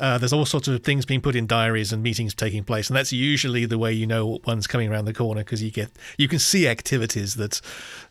Uh, 0.01 0.17
there's 0.17 0.33
all 0.33 0.47
sorts 0.47 0.69
of 0.69 0.83
things 0.83 1.05
being 1.05 1.21
put 1.21 1.37
in 1.37 1.47
diaries 1.47 1.93
and 1.93 2.03
meetings 2.03 2.35
taking 2.35 2.65
place, 2.65 2.89
and 2.89 2.97
that's 2.97 3.13
usually 3.13 3.67
the 3.67 3.79
way 3.79 3.93
you 3.93 4.07
know 4.07 4.27
what 4.27 4.47
one's 4.47 4.67
coming 4.67 4.91
around 4.91 5.05
the 5.05 5.13
corner 5.15 5.43
because 5.43 5.63
you 5.63 5.71
get 5.71 5.91
you 6.17 6.27
can 6.27 6.39
see 6.39 6.67
activities 6.67 7.35
that's 7.35 7.61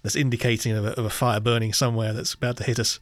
that's 0.04 0.16
indicating 0.16 0.74
of 0.74 0.86
a, 0.86 0.90
of 1.00 1.06
a 1.06 1.10
fire 1.10 1.40
burning 1.40 1.74
somewhere 1.74 2.14
that's 2.14 2.36
about 2.36 2.58
to 2.58 2.64
hit 2.64 2.78
us. 2.78 3.00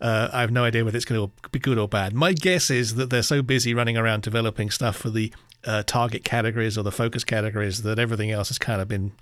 Uh, 0.00 0.28
I 0.32 0.42
have 0.42 0.52
no 0.52 0.62
idea 0.64 0.84
whether 0.84 0.96
it's 0.96 1.04
going 1.04 1.20
to 1.28 1.48
be 1.50 1.58
good 1.58 1.76
or 1.76 1.88
bad. 1.88 2.14
My 2.14 2.32
guess 2.32 2.70
is 2.70 2.94
that 2.94 3.10
they're 3.10 3.22
so 3.22 3.42
busy 3.42 3.74
running 3.74 3.96
around 3.96 4.22
developing 4.22 4.70
stuff 4.70 4.96
for 4.96 5.10
the 5.10 5.32
uh, 5.66 5.82
target 5.84 6.24
categories 6.24 6.78
or 6.78 6.82
the 6.82 6.92
focus 6.92 7.24
categories 7.24 7.82
that 7.82 7.98
everything 7.98 8.30
else 8.30 8.48
has 8.48 8.58
kind 8.58 8.80
of 8.80 8.88
been 8.88 9.12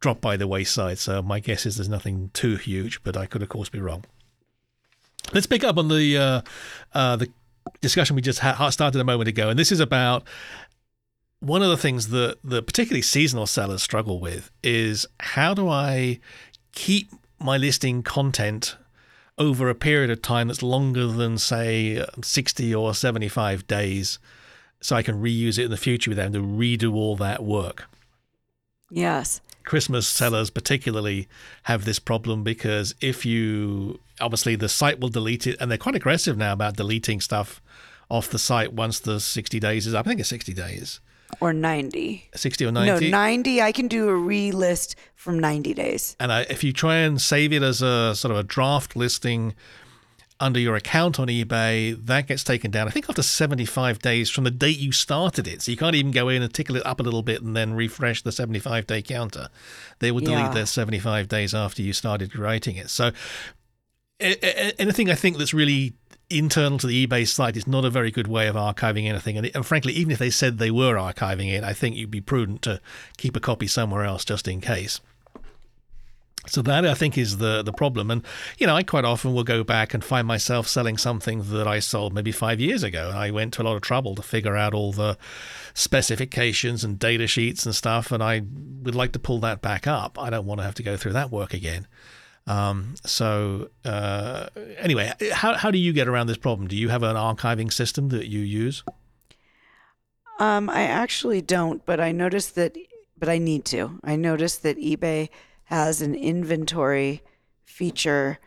dropped 0.00 0.20
by 0.20 0.36
the 0.36 0.46
wayside. 0.46 0.98
So 0.98 1.22
my 1.22 1.40
guess 1.40 1.66
is 1.66 1.76
there's 1.76 1.88
nothing 1.88 2.30
too 2.32 2.56
huge, 2.56 3.02
but 3.02 3.16
I 3.16 3.26
could 3.26 3.42
of 3.42 3.48
course 3.48 3.68
be 3.68 3.80
wrong. 3.80 4.04
Let's 5.32 5.46
pick 5.46 5.64
up 5.64 5.78
on 5.78 5.88
the 5.88 6.18
uh, 6.18 6.40
uh, 6.92 7.16
the 7.16 7.28
discussion 7.80 8.16
we 8.16 8.22
just 8.22 8.40
ha- 8.40 8.70
started 8.70 9.00
a 9.00 9.04
moment 9.04 9.28
ago, 9.28 9.48
and 9.48 9.58
this 9.58 9.72
is 9.72 9.80
about 9.80 10.24
one 11.40 11.62
of 11.62 11.70
the 11.70 11.76
things 11.76 12.08
that 12.08 12.38
that 12.44 12.66
particularly 12.66 13.02
seasonal 13.02 13.46
sellers 13.46 13.82
struggle 13.82 14.20
with 14.20 14.50
is 14.62 15.06
how 15.20 15.54
do 15.54 15.68
I 15.68 16.20
keep 16.72 17.10
my 17.38 17.56
listing 17.56 18.02
content 18.02 18.76
over 19.38 19.68
a 19.68 19.74
period 19.74 20.10
of 20.10 20.22
time 20.22 20.48
that's 20.48 20.62
longer 20.62 21.06
than 21.06 21.38
say 21.38 22.04
60 22.22 22.74
or 22.74 22.94
75 22.94 23.66
days 23.66 24.18
so 24.82 24.94
I 24.96 25.02
can 25.02 25.22
reuse 25.22 25.58
it 25.58 25.64
in 25.64 25.70
the 25.70 25.76
future 25.78 26.10
without 26.10 26.24
having 26.24 26.42
to 26.42 26.46
redo 26.46 26.94
all 26.94 27.16
that 27.16 27.42
work. 27.42 27.86
Yes. 28.90 29.40
Christmas 29.64 30.06
sellers 30.06 30.50
particularly 30.50 31.28
have 31.64 31.84
this 31.84 31.98
problem 31.98 32.42
because 32.42 32.94
if 33.00 33.24
you 33.24 34.00
obviously 34.20 34.56
the 34.56 34.68
site 34.68 35.00
will 35.00 35.08
delete 35.08 35.46
it 35.46 35.56
and 35.60 35.70
they're 35.70 35.78
quite 35.78 35.94
aggressive 35.94 36.36
now 36.36 36.52
about 36.52 36.76
deleting 36.76 37.20
stuff 37.20 37.62
off 38.10 38.28
the 38.28 38.38
site 38.38 38.72
once 38.72 39.00
the 39.00 39.18
60 39.20 39.58
days 39.60 39.86
is 39.86 39.94
up. 39.94 40.06
I 40.06 40.10
think 40.10 40.20
it's 40.20 40.28
60 40.28 40.52
days. 40.52 41.00
Or 41.40 41.54
90. 41.54 42.28
60 42.34 42.66
or 42.66 42.72
90. 42.72 43.10
No, 43.10 43.16
90. 43.18 43.62
I 43.62 43.72
can 43.72 43.88
do 43.88 44.08
a 44.10 44.12
relist 44.12 44.96
from 45.14 45.38
90 45.38 45.72
days. 45.72 46.14
and 46.20 46.30
I, 46.30 46.42
if 46.42 46.62
you 46.62 46.72
try 46.74 46.96
and 46.96 47.20
save 47.22 47.52
it 47.54 47.62
as 47.62 47.80
a 47.80 48.14
sort 48.14 48.32
of 48.32 48.36
a 48.36 48.42
draft 48.42 48.96
listing 48.96 49.54
under 50.42 50.60
your 50.60 50.74
account 50.76 51.18
on 51.20 51.28
eBay, 51.28 51.96
that 52.06 52.26
gets 52.26 52.44
taken 52.44 52.70
down, 52.70 52.88
I 52.88 52.90
think, 52.90 53.08
after 53.08 53.22
75 53.22 54.00
days 54.00 54.28
from 54.28 54.44
the 54.44 54.50
date 54.50 54.78
you 54.78 54.92
started 54.92 55.46
it. 55.46 55.62
So 55.62 55.70
you 55.70 55.76
can't 55.78 55.94
even 55.94 56.10
go 56.10 56.28
in 56.28 56.42
and 56.42 56.52
tickle 56.52 56.76
it 56.76 56.84
up 56.84 57.00
a 57.00 57.02
little 57.02 57.22
bit 57.22 57.40
and 57.42 57.56
then 57.56 57.72
refresh 57.74 58.22
the 58.22 58.32
75 58.32 58.86
day 58.86 59.00
counter. 59.00 59.48
They 60.00 60.10
will 60.10 60.20
delete 60.20 60.38
Yeah. 60.40 60.52
their 60.54 60.66
75 60.66 61.28
days 61.28 61.54
after 61.54 61.80
you 61.82 61.92
started 61.92 62.36
writing 62.36 62.76
it. 62.76 62.90
So 62.90 63.12
anything 64.20 65.10
I 65.10 65.14
think 65.14 65.38
that's 65.38 65.54
really 65.54 65.94
internal 66.30 66.78
to 66.78 66.86
the 66.86 67.06
eBay 67.06 67.26
site 67.28 67.56
is 67.56 67.66
not 67.66 67.84
a 67.84 67.90
very 67.90 68.10
good 68.10 68.26
way 68.26 68.48
of 68.48 68.56
archiving 68.56 69.06
anything. 69.06 69.36
And, 69.36 69.50
and 69.54 69.66
frankly, 69.66 69.92
even 69.92 70.12
if 70.12 70.18
they 70.18 70.30
said 70.30 70.58
they 70.58 70.70
were 70.70 70.94
archiving 70.94 71.52
it, 71.52 71.62
I 71.64 71.72
think 71.72 71.96
you'd 71.96 72.10
be 72.10 72.20
prudent 72.20 72.62
to 72.62 72.80
keep 73.16 73.36
a 73.36 73.40
copy 73.40 73.66
somewhere 73.66 74.04
else 74.04 74.24
just 74.24 74.48
in 74.48 74.60
case. 74.60 75.00
So 76.46 76.60
that 76.62 76.84
I 76.84 76.94
think 76.94 77.16
is 77.16 77.38
the 77.38 77.62
the 77.62 77.72
problem, 77.72 78.10
and 78.10 78.22
you 78.58 78.66
know 78.66 78.74
I 78.74 78.82
quite 78.82 79.04
often 79.04 79.32
will 79.32 79.44
go 79.44 79.62
back 79.62 79.94
and 79.94 80.04
find 80.04 80.26
myself 80.26 80.66
selling 80.66 80.98
something 80.98 81.42
that 81.50 81.68
I 81.68 81.78
sold 81.78 82.12
maybe 82.12 82.32
five 82.32 82.58
years 82.58 82.82
ago, 82.82 83.12
I 83.14 83.30
went 83.30 83.54
to 83.54 83.62
a 83.62 83.64
lot 83.64 83.76
of 83.76 83.82
trouble 83.82 84.16
to 84.16 84.22
figure 84.22 84.56
out 84.56 84.74
all 84.74 84.92
the 84.92 85.16
specifications 85.72 86.82
and 86.82 86.98
data 86.98 87.28
sheets 87.28 87.64
and 87.64 87.74
stuff, 87.74 88.10
and 88.10 88.22
I 88.22 88.42
would 88.82 88.96
like 88.96 89.12
to 89.12 89.20
pull 89.20 89.38
that 89.40 89.62
back 89.62 89.86
up. 89.86 90.18
I 90.18 90.30
don't 90.30 90.44
want 90.44 90.58
to 90.58 90.64
have 90.64 90.74
to 90.74 90.82
go 90.82 90.96
through 90.96 91.12
that 91.12 91.30
work 91.30 91.54
again. 91.54 91.86
Um, 92.48 92.96
so 93.04 93.68
uh, 93.84 94.46
anyway, 94.78 95.12
how 95.32 95.54
how 95.54 95.70
do 95.70 95.78
you 95.78 95.92
get 95.92 96.08
around 96.08 96.26
this 96.26 96.38
problem? 96.38 96.66
Do 96.66 96.76
you 96.76 96.88
have 96.88 97.04
an 97.04 97.14
archiving 97.14 97.72
system 97.72 98.08
that 98.08 98.26
you 98.26 98.40
use? 98.40 98.82
Um, 100.40 100.68
I 100.68 100.82
actually 100.82 101.40
don't, 101.40 101.86
but 101.86 102.00
I 102.00 102.10
noticed 102.10 102.56
that, 102.56 102.76
but 103.16 103.28
I 103.28 103.38
need 103.38 103.64
to. 103.66 104.00
I 104.02 104.16
noticed 104.16 104.64
that 104.64 104.76
eBay 104.76 105.28
has 105.72 106.02
an 106.02 106.14
inventory 106.14 107.22
feature. 107.64 108.38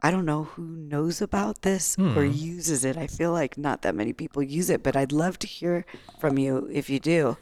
I 0.00 0.12
don't 0.12 0.24
know 0.24 0.44
who 0.44 0.62
knows 0.62 1.20
about 1.20 1.62
this 1.62 1.96
or 1.98 2.24
uses 2.24 2.84
it. 2.84 2.96
I 2.96 3.08
feel 3.08 3.32
like 3.32 3.58
not 3.58 3.82
that 3.82 3.96
many 3.96 4.12
people 4.12 4.40
use 4.40 4.70
it, 4.70 4.84
but 4.84 4.94
I'd 4.94 5.10
love 5.10 5.36
to 5.40 5.48
hear 5.48 5.84
from 6.20 6.38
you 6.38 6.70
if 6.72 6.88
you 6.88 7.00
do. 7.00 7.36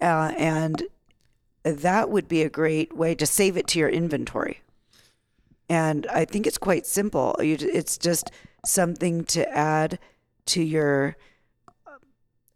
Uh, 0.00 0.32
and 0.36 0.82
that 1.62 2.10
would 2.10 2.26
be 2.26 2.42
a 2.42 2.50
great 2.50 2.96
way 2.96 3.14
to 3.14 3.24
save 3.24 3.56
it 3.56 3.68
to 3.68 3.78
your 3.78 3.88
inventory. 3.88 4.62
And 5.68 6.08
I 6.08 6.24
think 6.24 6.48
it's 6.48 6.58
quite 6.58 6.86
simple. 6.86 7.36
You, 7.40 7.56
it's 7.60 7.98
just 7.98 8.32
something 8.64 9.24
to 9.26 9.48
add 9.56 10.00
to 10.46 10.60
your 10.60 11.16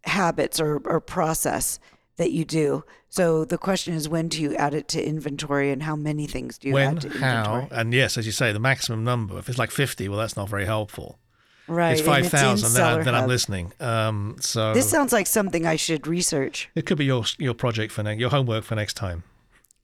habits 0.03 0.59
or, 0.59 0.81
or 0.83 0.99
process 0.99 1.79
that 2.17 2.31
you 2.31 2.45
do. 2.45 2.83
So 3.09 3.43
the 3.45 3.57
question 3.57 3.93
is, 3.93 4.07
when 4.07 4.27
do 4.27 4.41
you 4.41 4.55
add 4.55 4.73
it 4.73 4.87
to 4.89 5.05
inventory, 5.05 5.71
and 5.71 5.83
how 5.83 5.95
many 5.95 6.27
things 6.27 6.57
do 6.57 6.69
you 6.69 6.73
when, 6.73 6.95
add 6.95 7.01
to 7.01 7.07
inventory? 7.07 7.61
how, 7.63 7.67
and 7.71 7.93
yes, 7.93 8.17
as 8.17 8.25
you 8.25 8.31
say, 8.31 8.51
the 8.51 8.59
maximum 8.59 9.03
number. 9.03 9.37
If 9.37 9.49
it's 9.49 9.57
like 9.57 9.71
fifty, 9.71 10.07
well, 10.07 10.19
that's 10.19 10.37
not 10.37 10.49
very 10.49 10.65
helpful. 10.65 11.19
Right, 11.67 11.91
it's 11.91 12.01
five 12.01 12.27
thousand. 12.27 12.73
then, 12.73 12.99
I, 12.99 13.03
then 13.03 13.15
I'm 13.15 13.27
listening. 13.27 13.73
Um, 13.79 14.35
so 14.39 14.73
This 14.73 14.89
sounds 14.89 15.13
like 15.13 15.27
something 15.27 15.65
I 15.65 15.75
should 15.75 16.07
research. 16.07 16.69
It 16.75 16.85
could 16.85 16.97
be 16.97 17.05
your 17.05 17.23
your 17.37 17.53
project 17.53 17.93
for 17.93 18.03
next, 18.03 18.19
your 18.19 18.29
homework 18.29 18.63
for 18.63 18.75
next 18.75 18.95
time. 18.95 19.23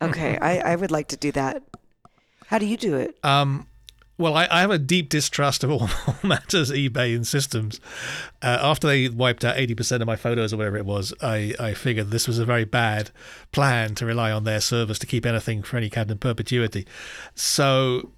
Okay, 0.01 0.37
I, 0.37 0.59
I 0.59 0.75
would 0.75 0.91
like 0.91 1.07
to 1.09 1.17
do 1.17 1.31
that. 1.33 1.63
How 2.47 2.59
do 2.59 2.65
you 2.65 2.77
do 2.77 2.95
it? 2.95 3.17
Um, 3.23 3.67
well, 4.17 4.35
I, 4.35 4.47
I 4.49 4.61
have 4.61 4.71
a 4.71 4.79
deep 4.79 5.09
distrust 5.09 5.63
of 5.63 5.71
all 5.71 5.89
matters 6.23 6.71
eBay 6.71 7.15
and 7.15 7.25
systems. 7.25 7.79
Uh, 8.41 8.57
after 8.61 8.87
they 8.87 9.09
wiped 9.09 9.45
out 9.45 9.57
eighty 9.57 9.75
percent 9.75 10.01
of 10.01 10.07
my 10.07 10.15
photos 10.15 10.53
or 10.53 10.57
whatever 10.57 10.77
it 10.77 10.85
was, 10.85 11.13
I, 11.21 11.53
I 11.59 11.73
figured 11.73 12.11
this 12.11 12.27
was 12.27 12.39
a 12.39 12.45
very 12.45 12.65
bad 12.65 13.11
plan 13.51 13.95
to 13.95 14.05
rely 14.05 14.31
on 14.31 14.43
their 14.43 14.61
servers 14.61 14.99
to 14.99 15.05
keep 15.07 15.25
anything 15.25 15.63
for 15.63 15.77
any 15.77 15.89
kind 15.89 16.09
of 16.11 16.19
perpetuity. 16.19 16.85
So. 17.35 18.11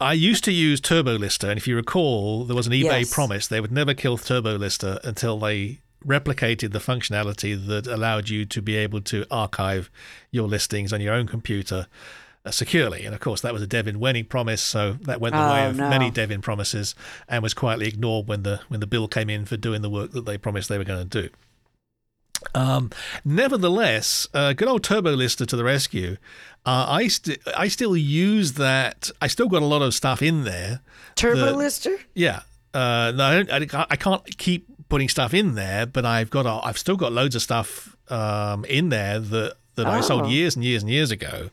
I 0.00 0.12
used 0.12 0.42
to 0.44 0.52
use 0.52 0.80
TurboLister, 0.80 1.48
and 1.48 1.56
if 1.56 1.68
you 1.68 1.76
recall, 1.76 2.44
there 2.44 2.56
was 2.56 2.66
an 2.66 2.72
eBay 2.72 3.00
Yes. 3.00 3.14
promise 3.14 3.46
they 3.46 3.60
would 3.60 3.70
never 3.70 3.94
kill 3.94 4.18
TurboLister 4.18 5.02
until 5.04 5.38
they 5.38 5.78
replicated 6.04 6.72
the 6.72 6.80
functionality 6.80 7.54
that 7.68 7.86
allowed 7.86 8.28
you 8.28 8.44
to 8.44 8.60
be 8.60 8.74
able 8.74 9.00
to 9.02 9.24
archive 9.30 9.90
your 10.32 10.48
listings 10.48 10.92
on 10.92 11.00
your 11.00 11.14
own 11.14 11.28
computer 11.28 11.86
securely. 12.50 13.04
And 13.04 13.14
of 13.14 13.20
course, 13.20 13.40
that 13.40 13.52
was 13.52 13.62
a 13.62 13.66
Devin 13.66 13.98
Wenig 13.98 14.28
promise, 14.28 14.60
so 14.62 14.92
that 15.02 15.20
went 15.20 15.34
the 15.34 15.40
way 15.40 15.64
Oh, 15.66 15.70
of 15.70 15.76
no. 15.76 15.88
many 15.88 16.10
Devin 16.10 16.42
promises, 16.42 16.94
and 17.28 17.42
was 17.42 17.54
quietly 17.54 17.86
ignored 17.88 18.26
when 18.28 18.42
the 18.42 18.60
when 18.68 18.80
the 18.80 18.86
bill 18.86 19.08
came 19.08 19.30
in 19.30 19.44
for 19.46 19.56
doing 19.56 19.82
the 19.82 19.90
work 19.90 20.12
that 20.12 20.26
they 20.26 20.36
promised 20.38 20.68
they 20.68 20.78
were 20.78 20.84
going 20.84 21.08
to 21.08 21.22
do. 21.22 21.28
Um, 22.54 22.90
nevertheless, 23.24 24.28
uh, 24.34 24.52
good 24.52 24.68
old 24.68 24.82
Turbo 24.84 25.12
Lister 25.12 25.46
to 25.46 25.56
the 25.56 25.64
rescue. 25.64 26.16
Uh, 26.66 26.86
I 26.88 27.08
st- 27.08 27.38
I 27.56 27.68
still 27.68 27.96
use 27.96 28.52
that. 28.54 29.10
I 29.20 29.26
still 29.28 29.48
got 29.48 29.62
a 29.62 29.66
lot 29.66 29.82
of 29.82 29.94
stuff 29.94 30.22
in 30.22 30.44
there. 30.44 30.80
Turbo 31.14 31.46
the- 31.46 31.56
Lister? 31.56 31.96
Yeah. 32.14 32.40
Uh, 32.72 33.12
no, 33.14 33.24
I, 33.24 33.42
don't, 33.42 33.50
I 33.52 33.66
can't- 33.66 33.86
I 33.90 33.96
can't 33.96 34.36
keep 34.38 34.66
putting 34.88 35.08
stuff 35.08 35.32
in 35.32 35.54
there, 35.54 35.86
but 35.86 36.04
I've 36.04 36.28
got 36.30 36.44
a, 36.46 36.66
I've 36.66 36.78
still 36.78 36.96
got 36.96 37.12
loads 37.12 37.34
of 37.34 37.42
stuff 37.42 37.96
um, 38.10 38.64
in 38.66 38.88
there 38.90 39.18
that 39.20 39.54
that 39.76 39.86
I 39.86 40.00
sold 40.02 40.24
Oh. 40.24 40.28
years 40.28 40.54
and 40.54 40.64
years 40.64 40.82
and 40.82 40.90
years 40.90 41.10
ago 41.10 41.50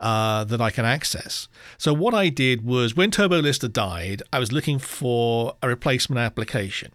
uh, 0.00 0.44
that 0.44 0.60
I 0.60 0.70
can 0.70 0.84
access. 0.84 1.48
So 1.76 1.92
what 1.92 2.14
I 2.14 2.28
did 2.28 2.64
was 2.64 2.94
when 2.96 3.10
TurboLister 3.10 3.72
died, 3.72 4.22
I 4.32 4.38
was 4.38 4.52
looking 4.52 4.78
for 4.78 5.56
a 5.62 5.68
replacement 5.68 6.18
application. 6.20 6.92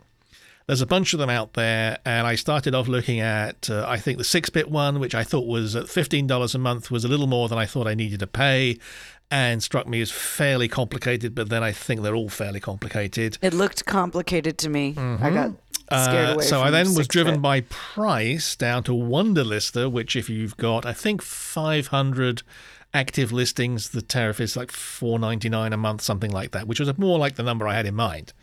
There's 0.65 0.79
a 0.81 0.85
bunch 0.85 1.11
of 1.11 1.19
them 1.19 1.29
out 1.29 1.53
there, 1.55 1.97
and 2.05 2.25
I 2.25 2.35
started 2.35 2.73
off 2.73 2.87
looking 2.87 3.19
at 3.19 3.69
uh, 3.69 3.85
I 3.85 3.97
think 3.97 4.17
the 4.17 4.23
six-bit 4.23 4.71
one, 4.71 4.99
which 4.99 5.13
I 5.13 5.23
thought 5.25 5.45
was 5.45 5.75
at 5.75 5.89
fifteen 5.89 6.25
dollars 6.25 6.55
a 6.55 6.59
month, 6.59 6.89
was 6.89 7.03
a 7.03 7.09
little 7.09 7.27
more 7.27 7.49
than 7.49 7.57
I 7.57 7.65
thought 7.65 7.85
I 7.85 7.95
needed 7.95 8.21
to 8.21 8.27
pay, 8.27 8.77
and 9.29 9.61
struck 9.61 9.87
me 9.89 9.99
as 9.99 10.09
fairly 10.09 10.69
complicated. 10.69 11.35
But 11.35 11.49
then 11.49 11.63
I 11.63 11.73
think 11.73 12.01
they're 12.01 12.15
all 12.15 12.29
fairly 12.29 12.61
complicated. 12.61 13.37
It 13.41 13.53
looked 13.53 13.83
complicated 13.85 14.57
to 14.59 14.69
me. 14.69 14.95
I 14.97 15.29
got 15.31 15.51
scared 16.05 16.29
Uh, 16.29 16.33
away. 16.35 16.45
so 16.45 16.61
I 16.61 16.69
then 16.71 16.85
was 16.85 17.07
6-bit. 17.07 17.07
driven 17.09 17.41
by 17.41 17.59
price 17.61 18.55
down 18.55 18.83
to 18.83 18.93
Wonderlister, 18.93 19.91
which 19.91 20.15
if 20.15 20.29
you've 20.29 20.55
got 20.55 20.85
I 20.85 20.93
think 20.93 21.21
500 21.21 22.41
active 22.93 23.31
listings, 23.31 23.89
the 23.89 24.01
tariff 24.01 24.39
is 24.39 24.55
like 24.55 24.71
4.99 24.71 25.73
a 25.73 25.77
month, 25.77 26.01
something 26.01 26.31
like 26.31 26.51
that, 26.51 26.67
which 26.67 26.79
was 26.79 26.95
more 26.97 27.17
like 27.17 27.35
the 27.35 27.43
number 27.43 27.67
I 27.67 27.75
had 27.75 27.85
in 27.85 27.95
mind. 27.95 28.33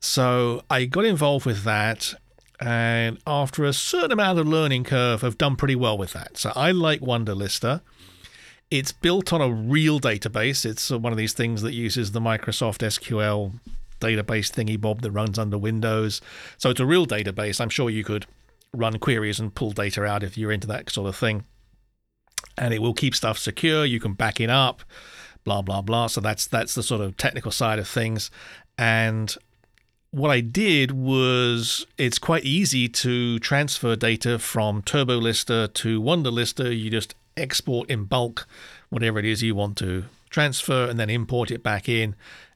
So 0.00 0.62
I 0.70 0.84
got 0.84 1.04
involved 1.04 1.46
with 1.46 1.64
that. 1.64 2.14
And 2.60 3.18
after 3.26 3.64
a 3.64 3.72
certain 3.72 4.12
amount 4.12 4.38
of 4.38 4.46
learning 4.46 4.84
curve, 4.84 5.24
I've 5.24 5.38
done 5.38 5.56
pretty 5.56 5.74
well 5.74 5.98
with 5.98 6.12
that. 6.12 6.36
So 6.38 6.52
I 6.54 6.70
like 6.70 7.00
Wonderlister. 7.00 7.80
It's 8.70 8.92
built 8.92 9.32
on 9.32 9.40
a 9.40 9.50
real 9.50 10.00
database. 10.00 10.64
It's 10.64 10.90
uh, 10.90 10.98
one 10.98 11.12
of 11.12 11.18
these 11.18 11.32
things 11.32 11.62
that 11.62 11.72
uses 11.72 12.12
the 12.12 12.20
Microsoft 12.20 12.78
SQL 12.78 13.54
database 14.00 14.50
thingy 14.50 14.80
bob 14.80 15.02
that 15.02 15.10
runs 15.10 15.38
under 15.38 15.58
Windows. 15.58 16.20
So 16.56 16.70
it's 16.70 16.80
a 16.80 16.86
real 16.86 17.06
database. 17.06 17.60
I'm 17.60 17.68
sure 17.68 17.90
you 17.90 18.04
could 18.04 18.26
run 18.72 18.98
queries 18.98 19.38
and 19.38 19.54
pull 19.54 19.72
data 19.72 20.04
out 20.04 20.22
if 20.22 20.38
you're 20.38 20.52
into 20.52 20.66
that 20.68 20.90
sort 20.90 21.08
of 21.08 21.16
thing. 21.16 21.44
And 22.58 22.74
it 22.74 22.80
will 22.82 22.94
keep 22.94 23.14
stuff 23.14 23.38
secure. 23.38 23.84
You 23.84 24.00
can 24.00 24.12
back 24.14 24.40
it 24.40 24.50
up, 24.50 24.82
blah 25.44 25.62
blah 25.62 25.82
blah. 25.82 26.06
So 26.08 26.20
that's 26.20 26.46
that's 26.46 26.74
the 26.74 26.82
sort 26.82 27.00
of 27.00 27.16
technical 27.16 27.50
side 27.50 27.78
of 27.78 27.88
things. 27.88 28.30
And 28.78 29.34
what 30.10 30.30
I 30.30 30.40
did 30.40 30.92
was 30.92 31.86
it's 31.96 32.18
quite 32.18 32.44
easy 32.44 32.88
to 32.88 33.38
transfer 33.38 33.96
data 33.96 34.38
from 34.38 34.82
TurboLister 34.82 35.72
to 35.72 36.02
Wonderlister. 36.02 36.78
You 36.78 36.90
just 36.90 37.14
export 37.36 37.90
in 37.90 38.04
bulk 38.04 38.46
whatever 38.90 39.18
it 39.18 39.24
is 39.24 39.42
you 39.42 39.54
want 39.54 39.78
to 39.78 40.04
transfer 40.28 40.84
and 40.84 41.00
then 41.00 41.08
import 41.08 41.50
it 41.50 41.62
back 41.62 41.88
in. 41.88 42.14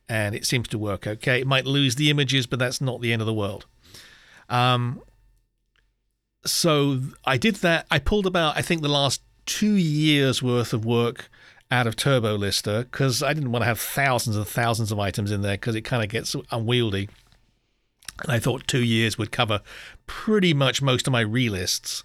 And 0.09 0.35
it 0.35 0.45
seems 0.45 0.69
to 0.69 0.79
work 0.79 1.07
okay. 1.07 1.41
It 1.41 1.47
might 1.47 1.67
lose 1.67 1.97
the 1.97 2.11
images, 2.11 2.47
but 2.47 2.59
that's 2.59 2.81
not 2.81 3.01
the 3.01 3.13
end 3.13 3.23
of 3.23 3.27
the 3.27 3.35
world. 3.35 3.67
Um, 4.49 5.03
so 6.45 7.01
I 7.25 7.37
did 7.37 7.57
that. 7.57 7.87
I 7.91 7.99
pulled 7.99 8.27
about, 8.27 8.57
I 8.57 8.63
think, 8.63 8.83
the 8.83 8.89
last 8.89 9.23
two 9.47 9.75
years 9.75 10.43
worth 10.43 10.73
of 10.73 10.85
work 10.85 11.31
out 11.71 11.87
of 11.87 11.97
TurboLister 11.97 12.83
because 12.83 13.23
I 13.23 13.33
didn't 13.33 13.53
want 13.53 13.63
to 13.63 13.67
have 13.67 13.81
thousands 13.81 14.37
and 14.37 14.47
thousands 14.47 14.93
of 14.93 14.99
items 14.99 15.31
in 15.31 15.43
there 15.43 15.55
because 15.55 15.75
it 15.75 15.83
kind 15.83 16.03
of 16.03 16.09
gets 16.09 16.37
unwieldy. 16.51 17.09
And 18.23 18.33
I 18.33 18.39
thought 18.39 18.67
two 18.67 18.83
years 18.83 19.19
would 19.19 19.31
cover 19.33 19.61
pretty 20.07 20.55
much 20.55 20.81
most 20.81 21.07
of 21.07 21.13
my 21.13 21.23
relists. 21.23 22.03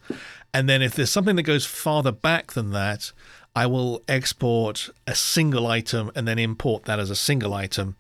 And 0.54 0.68
then 0.68 0.82
if 0.82 0.96
there's 0.96 1.12
something 1.12 1.36
that 1.38 1.44
goes 1.44 1.66
farther 1.66 2.12
back 2.12 2.54
than 2.54 2.72
that, 2.72 3.14
I 3.56 3.66
will 3.66 4.02
export 4.08 4.90
a 5.08 5.16
single 5.16 5.68
item 5.68 6.12
and 6.16 6.28
then 6.28 6.40
import 6.40 6.84
that 6.86 7.00
as 7.00 7.10
a 7.10 7.16
single 7.16 7.54
item 7.54 7.96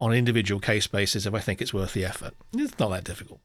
on 0.00 0.12
an 0.12 0.18
individual 0.18 0.60
case 0.60 0.86
basis 0.86 1.26
if 1.26 1.34
I 1.34 1.40
think 1.40 1.60
it's 1.60 1.74
worth 1.74 1.92
the 1.92 2.04
effort. 2.04 2.34
It's 2.52 2.78
not 2.78 2.90
that 2.90 3.04
difficult. 3.04 3.40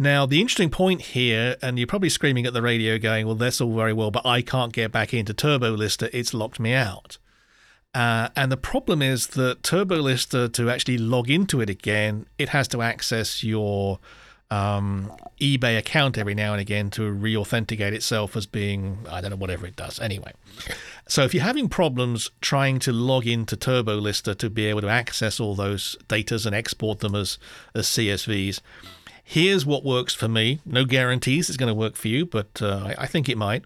Now, 0.00 0.24
the 0.24 0.40
interesting 0.40 0.70
point 0.70 1.02
here, 1.02 1.56
and 1.60 1.78
you're 1.78 1.86
probably 1.86 2.08
screaming 2.08 2.46
at 2.46 2.54
the 2.54 2.62
radio 2.62 2.98
going, 2.98 3.26
well, 3.26 3.34
that's 3.34 3.60
all 3.60 3.76
very 3.76 3.92
well, 3.92 4.10
but 4.10 4.24
I 4.24 4.40
can't 4.40 4.72
get 4.72 4.90
back 4.90 5.12
into 5.12 5.34
TurboLister. 5.34 6.08
It's 6.10 6.32
locked 6.32 6.58
me 6.58 6.72
out. 6.72 7.18
Uh, 7.92 8.30
and 8.34 8.50
the 8.50 8.56
problem 8.56 9.02
is 9.02 9.26
that 9.26 9.60
TurboLister, 9.60 10.50
to 10.54 10.70
actually 10.70 10.96
log 10.96 11.28
into 11.28 11.60
it 11.60 11.68
again, 11.68 12.24
it 12.38 12.48
has 12.48 12.66
to 12.68 12.80
access 12.80 13.44
your 13.44 13.98
um, 14.50 15.12
eBay 15.38 15.76
account 15.76 16.16
every 16.16 16.34
now 16.34 16.52
and 16.52 16.62
again 16.62 16.88
to 16.92 17.10
re 17.10 17.36
authenticate 17.36 17.92
itself 17.92 18.38
as 18.38 18.46
being, 18.46 19.00
I 19.06 19.20
don't 19.20 19.32
know, 19.32 19.36
whatever 19.36 19.66
it 19.66 19.76
does. 19.76 20.00
Anyway, 20.00 20.32
so 21.08 21.24
if 21.24 21.34
you're 21.34 21.44
having 21.44 21.68
problems 21.68 22.30
trying 22.40 22.78
to 22.80 22.92
log 22.92 23.26
into 23.26 23.54
TurboLister 23.54 24.38
to 24.38 24.48
be 24.48 24.64
able 24.64 24.80
to 24.80 24.88
access 24.88 25.38
all 25.38 25.54
those 25.54 25.98
datas 26.08 26.46
and 26.46 26.54
export 26.54 27.00
them 27.00 27.14
as, 27.14 27.38
as 27.74 27.86
CSVs, 27.86 28.60
here's 29.30 29.64
what 29.64 29.84
works 29.84 30.12
for 30.12 30.26
me. 30.26 30.58
No 30.66 30.84
guarantees 30.84 31.48
it's 31.48 31.56
going 31.56 31.68
to 31.68 31.74
work 31.74 31.94
for 31.94 32.08
you, 32.08 32.26
but 32.26 32.60
uh, 32.60 32.88
I, 32.98 33.04
I 33.04 33.06
think 33.06 33.28
it 33.28 33.38
might. 33.38 33.64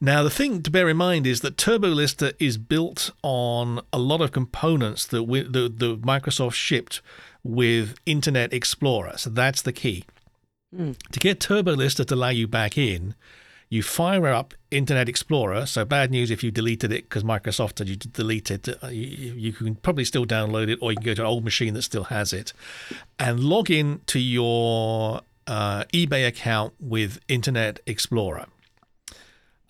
Now, 0.00 0.22
the 0.22 0.30
thing 0.30 0.62
to 0.62 0.70
bear 0.70 0.88
in 0.88 0.96
mind 0.96 1.26
is 1.26 1.40
that 1.40 1.56
TurboLister 1.56 2.32
is 2.38 2.56
built 2.58 3.10
on 3.24 3.80
a 3.92 3.98
lot 3.98 4.20
of 4.20 4.30
components 4.30 5.04
that 5.08 5.24
we, 5.24 5.42
the, 5.42 5.68
the 5.68 5.96
Microsoft 5.96 6.52
shipped 6.52 7.02
with 7.42 7.96
Internet 8.06 8.52
Explorer. 8.52 9.14
So 9.16 9.30
that's 9.30 9.62
the 9.62 9.72
key. 9.72 10.04
Mm. 10.72 10.96
To 11.10 11.18
get 11.18 11.40
TurboLister 11.40 12.06
to 12.06 12.14
allow 12.14 12.28
you 12.28 12.46
back 12.46 12.78
in, 12.78 13.16
you 13.68 13.82
fire 13.82 14.26
up 14.26 14.54
Internet 14.70 15.08
Explorer. 15.08 15.66
So 15.66 15.84
bad 15.84 16.10
news 16.10 16.30
if 16.30 16.42
you 16.42 16.50
deleted 16.50 16.92
it 16.92 17.08
because 17.08 17.22
Microsoft 17.22 17.78
said 17.78 17.88
you 17.88 17.96
delete 17.96 18.50
it. 18.50 18.68
Uh, 18.82 18.88
you, 18.88 19.34
you, 19.34 19.52
can 19.52 19.74
probably 19.76 20.04
still 20.04 20.24
download 20.24 20.68
it, 20.68 20.78
or 20.80 20.90
you 20.90 20.96
can 20.96 21.04
go 21.04 21.14
to 21.14 21.22
an 21.22 21.26
old 21.26 21.44
machine 21.44 21.74
that 21.74 21.82
still 21.82 22.04
has 22.04 22.32
it, 22.32 22.52
and 23.18 23.40
log 23.40 23.70
in 23.70 24.00
to 24.06 24.18
your 24.18 25.20
uh, 25.46 25.84
eBay 25.92 26.26
account 26.26 26.74
with 26.80 27.20
Internet 27.28 27.80
Explorer. 27.86 28.46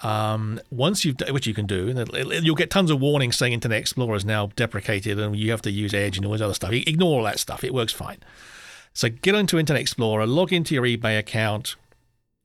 Um, 0.01 0.61
once 0.71 1.05
you've 1.05 1.17
which 1.31 1.49
you 1.49 1.55
can 1.55 1.67
do, 1.67 2.07
you'll 2.43 2.55
get 2.55 2.71
tons 2.71 2.91
of 2.91 3.01
warnings 3.01 3.37
saying 3.37 3.53
Internet 3.53 3.81
Explorer 3.81 4.15
is 4.15 4.25
now 4.25 4.47
deprecated 4.55 5.19
and 5.19 5.35
you 5.35 5.51
have 5.51 5.63
to 5.63 5.73
use 5.73 5.93
Edge 5.93 6.17
and 6.17 6.25
all 6.25 6.33
this 6.33 6.41
other 6.41 6.55
stuff. 6.55 6.73
Ignore 6.73 7.19
all 7.19 7.25
that 7.25 7.41
stuff; 7.41 7.65
it 7.65 7.75
works 7.75 7.93
fine. 7.93 8.19
So 8.95 9.09
get 9.09 9.35
onto 9.35 9.59
Internet 9.59 9.81
Explorer, 9.81 10.27
log 10.27 10.53
into 10.53 10.75
your 10.75 10.85
eBay 10.85 11.19
account, 11.19 11.75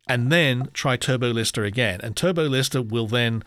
and 0.08 0.32
then 0.32 0.70
try 0.74 0.98
TurboLister 0.98 1.66
again. 1.66 2.02
And 2.02 2.16
TurboLister 2.16 2.88
will 2.88 3.08
then 3.08 3.44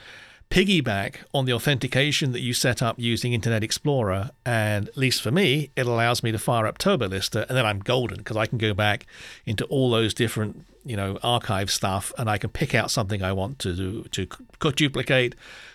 piggyback 0.51 1.17
on 1.35 1.45
the 1.45 1.53
authentication 1.53 2.33
that 2.33 2.41
you 2.41 2.53
set 2.53 2.83
up 2.83 2.99
using 2.99 3.33
Internet 3.33 3.65
Explorer. 3.65 4.31
And 4.45 4.89
at 4.89 4.97
least 4.97 5.23
for 5.23 5.31
me, 5.31 5.71
it 5.77 5.87
allows 5.87 6.23
me 6.23 6.33
to 6.33 6.39
fire 6.39 6.67
up 6.67 6.79
TurboLister, 6.79 7.47
and 7.49 7.57
then 7.57 7.67
I'm 7.67 7.81
golden 7.81 8.19
because 8.19 8.37
I 8.37 8.47
can 8.47 8.59
go 8.59 8.75
back 8.75 9.07
into 9.45 9.65
all 9.67 9.91
those 9.91 10.15
different, 10.15 10.65
you 10.85 10.97
know, 10.97 11.19
archive 11.23 11.71
stuff, 11.71 12.13
and 12.17 12.31
I 12.31 12.39
can 12.39 12.51
pick 12.51 12.75
out 12.75 12.91
something 12.91 13.23
I 13.23 13.33
want 13.33 13.59
to 13.61 13.75
do, 13.75 14.03
to 14.05 14.27
duplicate. 14.73 15.35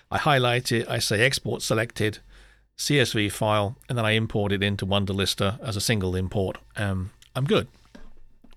I 0.10 0.18
highlight 0.18 0.72
it. 0.72 0.90
I 0.90 1.00
say 1.00 1.22
export 1.22 1.62
selected, 1.62 2.20
CSV 2.78 3.32
file, 3.32 3.78
and 3.88 3.98
then 3.98 4.06
I 4.06 4.12
import 4.12 4.52
it 4.52 4.64
into 4.64 4.86
Wunderlister 4.86 5.60
as 5.62 5.76
a 5.76 5.82
single 5.82 6.16
import. 6.16 6.58
Um, 6.76 7.12
I'm 7.36 7.46
good. 7.46 7.68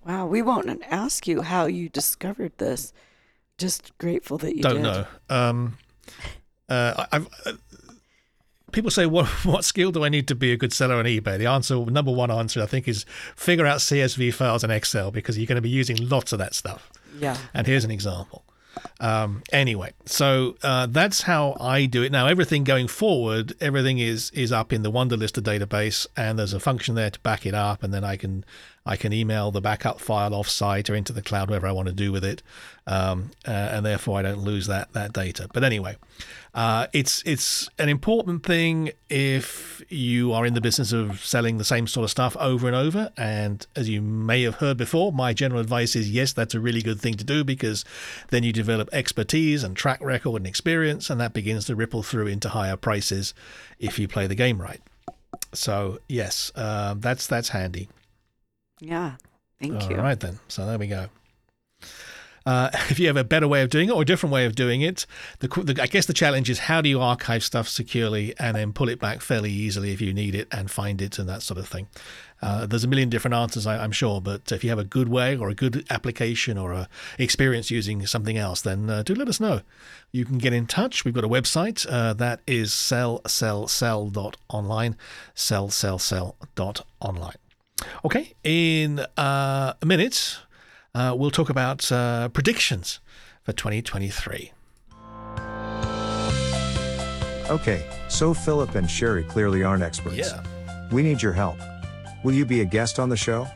Wow, 0.06 0.26
we 0.26 0.42
won't 0.42 0.82
ask 0.90 1.26
you 1.26 1.42
how 1.42 1.66
you 1.66 1.88
discovered 1.88 2.52
this. 2.58 2.92
Just 3.56 3.96
grateful 3.98 4.38
that 4.38 4.56
you 4.56 4.62
don't 4.62 4.76
did. 4.76 4.82
know. 4.82 5.06
Um, 5.30 5.78
uh, 6.68 7.06
I've, 7.12 7.28
uh, 7.46 7.52
people 8.72 8.90
say, 8.90 9.06
what 9.06 9.26
what 9.46 9.64
skill 9.64 9.92
do 9.92 10.04
I 10.04 10.08
need 10.08 10.28
to 10.28 10.34
be 10.34 10.52
a 10.52 10.56
good 10.56 10.72
seller 10.72 10.96
on 10.96 11.06
eBay? 11.06 11.38
The 11.38 11.46
answer, 11.46 11.76
number 11.86 12.12
one 12.12 12.30
answer, 12.30 12.62
I 12.62 12.66
think, 12.66 12.86
is 12.86 13.06
figure 13.36 13.66
out 13.66 13.78
CSV 13.78 14.34
files 14.34 14.62
and 14.62 14.72
Excel 14.72 15.10
because 15.10 15.38
you're 15.38 15.46
going 15.46 15.56
to 15.56 15.62
be 15.62 15.70
using 15.70 15.96
lots 16.08 16.32
of 16.32 16.38
that 16.40 16.54
stuff. 16.54 16.90
Yeah. 17.18 17.36
And 17.54 17.66
here's 17.66 17.84
an 17.84 17.90
example. 17.90 18.44
Um, 19.00 19.42
anyway, 19.52 19.92
so 20.04 20.56
uh, 20.62 20.86
that's 20.86 21.22
how 21.22 21.56
I 21.60 21.86
do 21.86 22.02
it 22.02 22.10
now. 22.10 22.26
Everything 22.26 22.64
going 22.64 22.88
forward, 22.88 23.54
everything 23.60 23.98
is 23.98 24.30
is 24.30 24.52
up 24.52 24.72
in 24.72 24.82
the 24.82 24.90
Wunderlister 24.90 25.40
database, 25.40 26.06
and 26.16 26.38
there's 26.38 26.52
a 26.52 26.60
function 26.60 26.94
there 26.96 27.10
to 27.10 27.20
back 27.20 27.46
it 27.46 27.54
up, 27.54 27.82
and 27.82 27.94
then 27.94 28.04
I 28.04 28.16
can 28.16 28.44
I 28.86 28.96
can 28.96 29.14
email 29.14 29.50
the 29.50 29.62
backup 29.62 29.98
file 29.98 30.32
offsite 30.32 30.90
or 30.90 30.94
into 30.94 31.14
the 31.14 31.22
cloud, 31.22 31.48
whatever 31.48 31.66
I 31.66 31.72
want 31.72 31.88
to 31.88 31.94
do 31.94 32.12
with 32.12 32.22
it, 32.22 32.42
um, 32.86 33.30
uh, 33.48 33.50
and 33.50 33.86
therefore 33.86 34.18
I 34.18 34.22
don't 34.22 34.40
lose 34.40 34.66
that 34.66 34.92
that 34.92 35.14
data. 35.14 35.48
But 35.50 35.64
anyway, 35.64 35.96
uh, 36.54 36.88
it's 36.92 37.22
it's 37.24 37.70
an 37.78 37.88
important 37.88 38.44
thing 38.44 38.92
if 39.08 39.82
you 39.88 40.34
are 40.34 40.44
in 40.44 40.52
the 40.52 40.60
business 40.60 40.92
of 40.92 41.24
selling 41.24 41.56
the 41.56 41.64
same 41.64 41.86
sort 41.86 42.04
of 42.04 42.10
stuff 42.10 42.36
over 42.38 42.66
and 42.66 42.76
over. 42.76 43.10
And 43.16 43.66
as 43.74 43.88
you 43.88 44.02
may 44.02 44.42
have 44.42 44.56
heard 44.56 44.76
before, 44.76 45.12
my 45.12 45.32
general 45.32 45.62
advice 45.62 45.96
is 45.96 46.10
yes, 46.10 46.34
that's 46.34 46.54
a 46.54 46.60
really 46.60 46.82
good 46.82 47.00
thing 47.00 47.14
to 47.14 47.24
do 47.24 47.42
because 47.42 47.86
then 48.28 48.42
you 48.42 48.52
develop 48.52 48.90
expertise 48.92 49.64
and 49.64 49.74
track 49.74 50.02
record 50.02 50.36
and 50.36 50.46
experience, 50.46 51.08
and 51.08 51.18
that 51.22 51.32
begins 51.32 51.64
to 51.66 51.74
ripple 51.74 52.02
through 52.02 52.26
into 52.26 52.50
higher 52.50 52.76
prices 52.76 53.32
if 53.78 53.98
you 53.98 54.08
play 54.08 54.26
the 54.26 54.34
game 54.34 54.60
right. 54.60 54.82
So 55.54 56.00
yes, 56.06 56.52
uh, 56.54 56.96
that's 56.98 57.26
that's 57.26 57.48
handy. 57.48 57.88
Yeah, 58.80 59.16
thank 59.60 59.82
All 59.82 59.90
you. 59.90 59.96
All 59.96 60.02
right 60.02 60.18
then. 60.18 60.38
So 60.48 60.66
there 60.66 60.78
we 60.78 60.86
go. 60.86 61.08
Uh, 62.46 62.70
if 62.90 62.98
you 62.98 63.06
have 63.06 63.16
a 63.16 63.24
better 63.24 63.48
way 63.48 63.62
of 63.62 63.70
doing 63.70 63.88
it 63.88 63.92
or 63.92 64.02
a 64.02 64.04
different 64.04 64.32
way 64.32 64.44
of 64.44 64.54
doing 64.54 64.82
it, 64.82 65.06
the, 65.38 65.48
the, 65.48 65.82
I 65.82 65.86
guess 65.86 66.06
the 66.06 66.12
challenge 66.12 66.50
is 66.50 66.58
how 66.60 66.80
do 66.80 66.88
you 66.88 67.00
archive 67.00 67.42
stuff 67.42 67.68
securely 67.68 68.34
and 68.38 68.56
then 68.56 68.72
pull 68.72 68.88
it 68.88 69.00
back 69.00 69.20
fairly 69.20 69.50
easily 69.50 69.92
if 69.92 70.00
you 70.00 70.12
need 70.12 70.34
it 70.34 70.48
and 70.52 70.70
find 70.70 71.00
it 71.00 71.18
and 71.18 71.28
that 71.28 71.42
sort 71.42 71.58
of 71.58 71.68
thing. 71.68 71.88
Uh, 72.42 72.66
there's 72.66 72.84
a 72.84 72.88
million 72.88 73.08
different 73.08 73.34
answers, 73.34 73.66
I, 73.66 73.82
am 73.82 73.92
sure, 73.92 74.20
but 74.20 74.52
if 74.52 74.62
you 74.62 74.68
have 74.68 74.78
a 74.78 74.84
good 74.84 75.08
way 75.08 75.34
or 75.34 75.48
a 75.48 75.54
good 75.54 75.86
application 75.88 76.58
or 76.58 76.72
a 76.72 76.90
experience 77.18 77.70
using 77.70 78.06
something 78.06 78.36
else, 78.36 78.60
then 78.60 78.90
uh, 78.90 79.02
do 79.02 79.14
let 79.14 79.28
us 79.28 79.40
know. 79.40 79.62
You 80.12 80.26
can 80.26 80.36
get 80.36 80.52
in 80.52 80.66
touch. 80.66 81.06
We've 81.06 81.14
got 81.14 81.24
a 81.24 81.28
website 81.28 81.86
uh, 81.88 82.12
that 82.14 82.40
is 82.46 82.72
sellsellsell.online, 82.72 84.96
sellsellsell.online. 85.34 87.36
Okay, 88.04 88.34
in 88.42 89.00
uh, 89.16 89.74
a 89.80 89.86
minute, 89.86 90.38
uh, 90.94 91.14
we'll 91.16 91.30
talk 91.30 91.50
about 91.50 91.90
uh, 91.90 92.28
predictions 92.28 93.00
for 93.42 93.52
2023. 93.52 94.52
Okay, 97.50 97.84
so 98.08 98.32
Philip 98.32 98.74
and 98.74 98.90
Sherry 98.90 99.24
clearly 99.24 99.62
aren't 99.62 99.82
experts. 99.82 100.16
Yeah. 100.16 100.42
We 100.90 101.02
need 101.02 101.20
your 101.20 101.32
help. 101.32 101.58
Will 102.22 102.32
you 102.32 102.46
be 102.46 102.62
a 102.62 102.64
guest 102.64 102.98
on 102.98 103.10
the 103.10 103.16
show? 103.16 103.46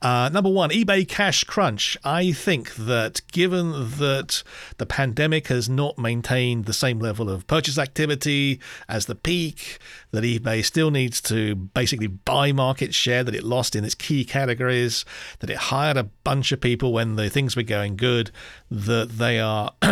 Uh, 0.00 0.30
number 0.32 0.50
one, 0.50 0.70
eBay 0.70 1.08
Cash 1.08 1.44
Crunch. 1.44 1.96
I 2.04 2.32
think 2.32 2.74
that 2.76 3.22
given 3.32 3.72
that 3.98 4.42
the 4.78 4.86
pandemic 4.86 5.48
has 5.48 5.68
not 5.68 5.98
maintained 5.98 6.66
the 6.66 6.72
same 6.84 6.98
level 6.98 7.30
of 7.30 7.46
purchase 7.46 7.78
activity 7.78 8.60
as 8.90 9.06
the 9.06 9.14
peak, 9.14 9.78
that 10.10 10.22
eBay 10.22 10.62
still 10.62 10.90
needs 10.90 11.18
to 11.22 11.54
basically 11.54 12.08
buy 12.08 12.52
market 12.52 12.94
share 12.94 13.24
that 13.24 13.34
it 13.34 13.42
lost 13.42 13.74
in 13.74 13.86
its 13.86 13.94
key 13.94 14.22
categories, 14.22 15.06
that 15.38 15.48
it 15.48 15.56
hired 15.56 15.96
a 15.96 16.04
bunch 16.24 16.52
of 16.52 16.60
people 16.60 16.92
when 16.92 17.16
the 17.16 17.30
things 17.30 17.56
were 17.56 17.62
going 17.62 17.96
good, 17.96 18.30
that 18.70 19.08
they 19.16 19.40
are 19.40 19.72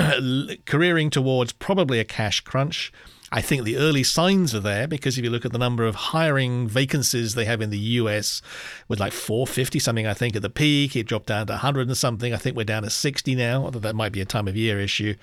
careering 0.67 1.09
towards 1.09 1.53
probably 1.53 1.99
a 1.99 2.05
cash 2.05 2.43
crunch. 2.43 2.93
I 3.35 3.41
think 3.41 3.65
the 3.65 3.79
early 3.79 4.03
signs 4.03 4.55
are 4.55 4.61
there 4.61 4.87
because 4.87 5.17
if 5.17 5.25
you 5.25 5.31
look 5.31 5.47
at 5.47 5.53
the 5.53 5.59
number 5.59 5.87
of 5.87 5.95
hiring 5.95 6.69
vacancies 6.69 7.35
they 7.35 7.47
have 7.47 7.63
in 7.63 7.71
the 7.71 7.79
US, 7.79 8.43
with 8.89 9.01
like 9.01 9.15
450 9.15 9.79
something, 9.79 10.07
I 10.07 10.13
think 10.13 10.37
at 10.37 10.43
the 10.43 10.51
peak, 10.51 10.95
it 10.95 11.07
dropped 11.07 11.29
down 11.29 11.47
to 11.47 11.55
100 11.55 11.89
and 11.89 11.97
something. 11.97 12.35
I 12.35 12.37
think 12.37 12.57
we're 12.57 12.65
down 12.65 12.83
to 12.83 12.91
60 12.91 13.35
now, 13.35 13.65
although 13.65 13.79
that 13.79 13.97
might 13.97 14.13
be 14.13 14.21
a 14.21 14.27
time 14.27 14.49
of 14.49 14.57
year 14.57 14.79
issue. 14.79 15.15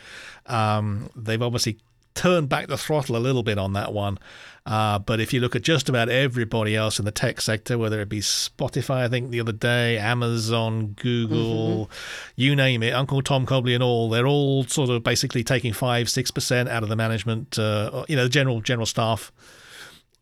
Um, 0.47 1.11
they've 1.15 1.41
obviously 1.41 1.77
turned 2.15 2.49
back 2.49 2.67
the 2.67 2.77
throttle 2.77 3.15
a 3.15 3.17
little 3.17 3.43
bit 3.43 3.57
on 3.57 3.73
that 3.73 3.93
one. 3.93 4.19
Uh, 4.65 4.99
but 4.99 5.19
if 5.19 5.33
you 5.33 5.39
look 5.39 5.55
at 5.55 5.63
just 5.63 5.89
about 5.89 6.09
everybody 6.09 6.75
else 6.75 6.99
in 6.99 7.05
the 7.05 7.11
tech 7.11 7.41
sector, 7.41 7.77
whether 7.77 8.01
it 8.01 8.09
be 8.09 8.19
Spotify, 8.19 9.03
I 9.03 9.07
think 9.07 9.31
the 9.31 9.39
other 9.39 9.51
day, 9.51 9.97
Amazon, 9.97 10.95
Google, 10.99 11.85
mm-hmm. 11.85 11.93
you 12.35 12.55
name 12.55 12.83
it, 12.83 12.91
Uncle 12.91 13.21
Tom 13.21 13.45
Cobley 13.45 13.73
and 13.73 13.81
all, 13.81 14.09
they're 14.09 14.27
all 14.27 14.63
sort 14.65 14.89
of 14.89 15.01
basically 15.01 15.43
taking 15.43 15.73
five, 15.73 16.09
six 16.09 16.29
percent 16.29 16.69
out 16.69 16.83
of 16.83 16.89
the 16.89 16.95
management, 16.95 17.57
uh, 17.57 18.05
you 18.07 18.15
know, 18.15 18.23
the 18.23 18.29
general 18.29 18.61
general 18.61 18.85
staff 18.85 19.31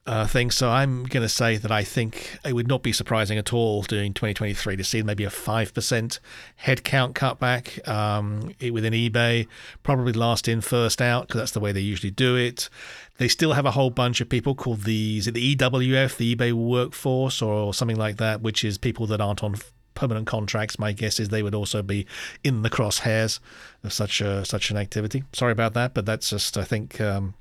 uh, 0.08 0.26
thing. 0.26 0.50
So 0.50 0.70
I'm 0.70 1.04
going 1.04 1.22
to 1.22 1.30
say 1.30 1.58
that 1.58 1.72
I 1.72 1.84
think 1.84 2.40
it 2.46 2.54
would 2.54 2.68
not 2.68 2.82
be 2.82 2.94
surprising 2.94 3.38
at 3.38 3.54
all 3.54 3.84
during 3.84 4.14
2023 4.14 4.78
to 4.78 4.84
see 4.84 5.04
maybe 5.04 5.26
a 5.26 5.30
5% 5.30 6.20
headcount 6.64 7.14
cutback 7.14 7.88
um, 7.88 8.54
within 8.72 8.94
eBay, 8.94 9.48
probably 9.84 10.14
last 10.14 10.48
in, 10.48 10.62
first 10.62 11.02
out, 11.02 11.28
because 11.28 11.40
that's 11.40 11.52
the 11.52 11.60
way 11.60 11.72
they 11.74 11.82
usually 11.82 12.12
do 12.12 12.36
it. 12.36 12.70
They 13.18 13.28
still 13.28 13.54
have 13.54 13.66
a 13.66 13.72
whole 13.72 13.90
bunch 13.90 14.22
of 14.22 14.30
people 14.30 14.56
called 14.56 14.84
the, 14.84 15.20
the 15.22 15.56
EWF, 15.56 16.18
the 16.18 16.36
eBay 16.36 16.54
workforce, 16.54 17.42
or 17.42 17.74
something 17.74 17.98
like 17.98 18.18
that, 18.18 18.42
which 18.42 18.64
is 18.64 18.78
people 18.78 19.08
that 19.08 19.20
aren't 19.20 19.44
on 19.44 19.56
permanent 19.94 20.28
contracts. 20.28 20.80
My 20.80 20.94
guess 20.94 21.20
is 21.20 21.30
they 21.30 21.44
would 21.44 21.56
also 21.56 21.82
be 21.82 22.06
in 22.44 22.62
the 22.62 22.70
crosshairs 22.70 23.40
of 23.84 23.92
such 23.92 24.22
a, 24.22 24.46
such 24.46 24.72
an 24.72 24.78
activity. 24.78 25.24
Sorry 25.34 25.52
about 25.52 25.74
that, 25.74 25.94
but 25.94 26.06
that's 26.06 26.30
just 26.30 26.58
I 26.58 26.64
think 26.64 27.02
um, 27.02 27.34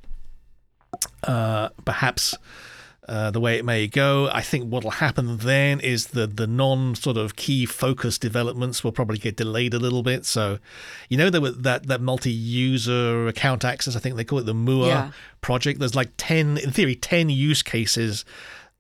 uh, 1.24 1.68
perhaps 1.84 2.34
uh, 3.08 3.30
the 3.30 3.40
way 3.40 3.56
it 3.56 3.64
may 3.64 3.86
go. 3.86 4.28
I 4.32 4.42
think 4.42 4.70
what 4.70 4.82
will 4.82 4.90
happen 4.92 5.36
then 5.38 5.78
is 5.80 6.08
that 6.08 6.36
the 6.36 6.46
non 6.46 6.94
sort 6.94 7.16
of 7.16 7.36
key 7.36 7.64
focus 7.64 8.18
developments 8.18 8.82
will 8.82 8.92
probably 8.92 9.18
get 9.18 9.36
delayed 9.36 9.74
a 9.74 9.78
little 9.78 10.02
bit. 10.02 10.26
So, 10.26 10.58
you 11.08 11.16
know, 11.16 11.30
there 11.30 11.40
were 11.40 11.52
that, 11.52 11.86
that 11.86 12.00
multi 12.00 12.32
user 12.32 13.28
account 13.28 13.64
access, 13.64 13.94
I 13.94 14.00
think 14.00 14.16
they 14.16 14.24
call 14.24 14.40
it 14.40 14.46
the 14.46 14.54
MUA 14.54 14.88
yeah. 14.88 15.10
project. 15.40 15.78
There's 15.78 15.94
like 15.94 16.10
10, 16.16 16.58
in 16.58 16.72
theory, 16.72 16.96
10 16.96 17.30
use 17.30 17.62
cases 17.62 18.24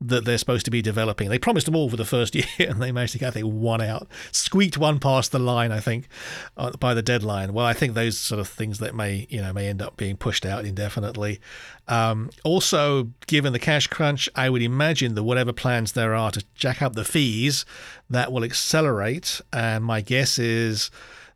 that 0.00 0.26
they're 0.26 0.36
supposed 0.36 0.66
to 0.66 0.70
be 0.70 0.82
developing. 0.82 1.30
They 1.30 1.38
promised 1.38 1.64
them 1.66 1.74
all 1.74 1.88
for 1.88 1.96
the 1.96 2.04
first 2.04 2.34
year, 2.34 2.44
and 2.58 2.82
they 2.82 2.92
managed 2.92 3.14
to 3.14 3.18
get 3.18 3.34
one 3.42 3.80
out, 3.80 4.08
squeaked 4.30 4.76
one 4.76 4.98
past 4.98 5.32
the 5.32 5.38
line. 5.38 5.72
I 5.72 5.80
think 5.80 6.08
uh, 6.56 6.72
by 6.72 6.94
the 6.94 7.02
deadline. 7.02 7.52
Well, 7.52 7.64
I 7.64 7.72
think 7.72 7.94
those 7.94 8.18
sort 8.18 8.40
of 8.40 8.48
things 8.48 8.78
that 8.78 8.94
may 8.94 9.26
you 9.30 9.40
know 9.40 9.52
may 9.52 9.68
end 9.68 9.80
up 9.80 9.96
being 9.96 10.16
pushed 10.16 10.44
out 10.44 10.64
indefinitely. 10.64 11.40
Um, 11.88 12.30
also, 12.44 13.10
given 13.26 13.52
the 13.52 13.58
cash 13.58 13.86
crunch, 13.86 14.28
I 14.34 14.50
would 14.50 14.62
imagine 14.62 15.14
that 15.14 15.22
whatever 15.22 15.52
plans 15.52 15.92
there 15.92 16.14
are 16.14 16.30
to 16.32 16.44
jack 16.54 16.82
up 16.82 16.94
the 16.94 17.04
fees, 17.04 17.64
that 18.10 18.32
will 18.32 18.44
accelerate. 18.44 19.40
And 19.52 19.84
my 19.84 20.00
guess 20.00 20.38
is 20.38 20.90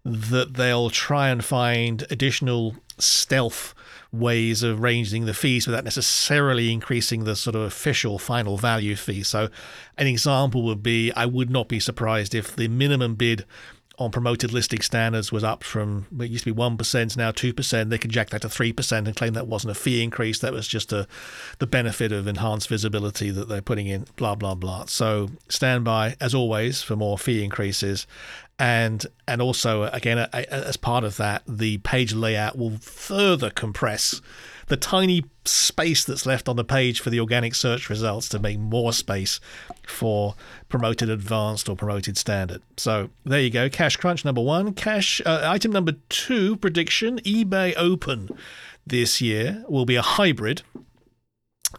that 0.05 0.55
they'll 0.55 0.91
try 0.91 1.29
and 1.29 1.45
find 1.45 2.05
additional 2.11 2.77
stealth 2.99 3.75
ways 4.13 4.63
of 4.63 4.81
raising 4.81 5.25
the 5.27 5.35
fees 5.35 5.67
without 5.67 5.85
necessarily 5.85 6.73
increasing 6.73 7.25
the 7.25 7.37
sort 7.37 7.55
of 7.55 7.63
official 7.63 8.19
final 8.19 8.57
value 8.57 8.97
fee. 8.97 9.23
So, 9.23 9.49
an 9.97 10.07
example 10.07 10.63
would 10.65 10.83
be 10.83 11.13
I 11.13 11.27
would 11.27 11.51
not 11.51 11.69
be 11.69 11.81
surprised 11.81 12.35
if 12.35 12.57
the 12.57 12.69
minimum 12.69 13.15
bid 13.15 13.45
on 14.01 14.11
promoted 14.11 14.51
listing 14.51 14.81
standards 14.81 15.31
was 15.31 15.45
up 15.45 15.63
from 15.63 16.07
it 16.19 16.31
used 16.31 16.45
to 16.45 16.53
be 16.53 16.57
one 16.57 16.77
percent 16.79 17.17
now 17.17 17.31
two 17.31 17.53
percent. 17.53 17.91
They 17.91 17.99
could 17.99 18.11
jack 18.11 18.31
that 18.31 18.43
to 18.43 18.49
three 18.49 18.73
percent 18.73 19.07
and 19.07 19.15
claim 19.15 19.35
that 19.35 19.47
wasn't 19.47 19.73
a 19.73 19.75
fee 19.75 20.03
increase. 20.03 20.39
That 20.39 20.55
was 20.55 20.67
just 20.67 20.93
a 20.93 21.07
the 21.59 21.67
benefit 21.67 22.11
of 22.11 22.27
enhanced 22.27 22.69
visibility 22.69 23.31
that 23.31 23.49
they're 23.49 23.61
putting 23.61 23.87
in. 23.87 24.07
Blah 24.17 24.37
blah 24.37 24.55
blah. 24.55 24.87
So 24.87 25.29
stand 25.49 25.85
by 25.85 26.17
as 26.21 26.35
always 26.35 26.83
for 26.83 26.97
more 26.97 27.19
fee 27.19 27.45
increases, 27.45 28.07
and 28.61 29.07
and 29.27 29.41
also 29.41 29.85
again 29.85 30.19
as 30.19 30.77
part 30.77 31.03
of 31.03 31.17
that, 31.17 31.43
the 31.49 31.79
page 31.79 32.13
layout 32.13 32.59
will 32.59 32.77
further 32.77 33.51
compress 33.51 34.21
the 34.67 34.77
tiny 34.77 35.25
space 35.47 36.05
that's 36.05 36.27
left 36.27 36.49
on 36.49 36.55
the 36.55 36.63
page 36.63 37.01
for 37.01 37.11
the 37.11 37.19
organic 37.19 37.55
search 37.55 37.89
results 37.89 38.29
to 38.29 38.39
make 38.39 38.59
more 38.59 38.93
space 38.93 39.41
for 39.85 40.37
promoted 40.69 41.09
advanced 41.09 41.69
or 41.69 41.75
promoted 41.75 42.17
standard. 42.17 42.63
So 42.77 43.11
there 43.25 43.41
you 43.41 43.51
go. 43.51 43.69
Cash 43.69 43.97
crunch 43.97 44.25
number 44.25 44.43
one. 44.43 44.75
Cash 44.75 45.23
uh, 45.25 45.41
item 45.45 45.73
number 45.73 45.93
two 46.11 46.57
prediction 46.57 47.19
eBay 47.21 47.73
Open 47.77 48.29
this 48.87 49.21
year 49.21 49.65
will 49.69 49.87
be 49.87 49.97
a 49.97 50.03
hybrid 50.03 50.63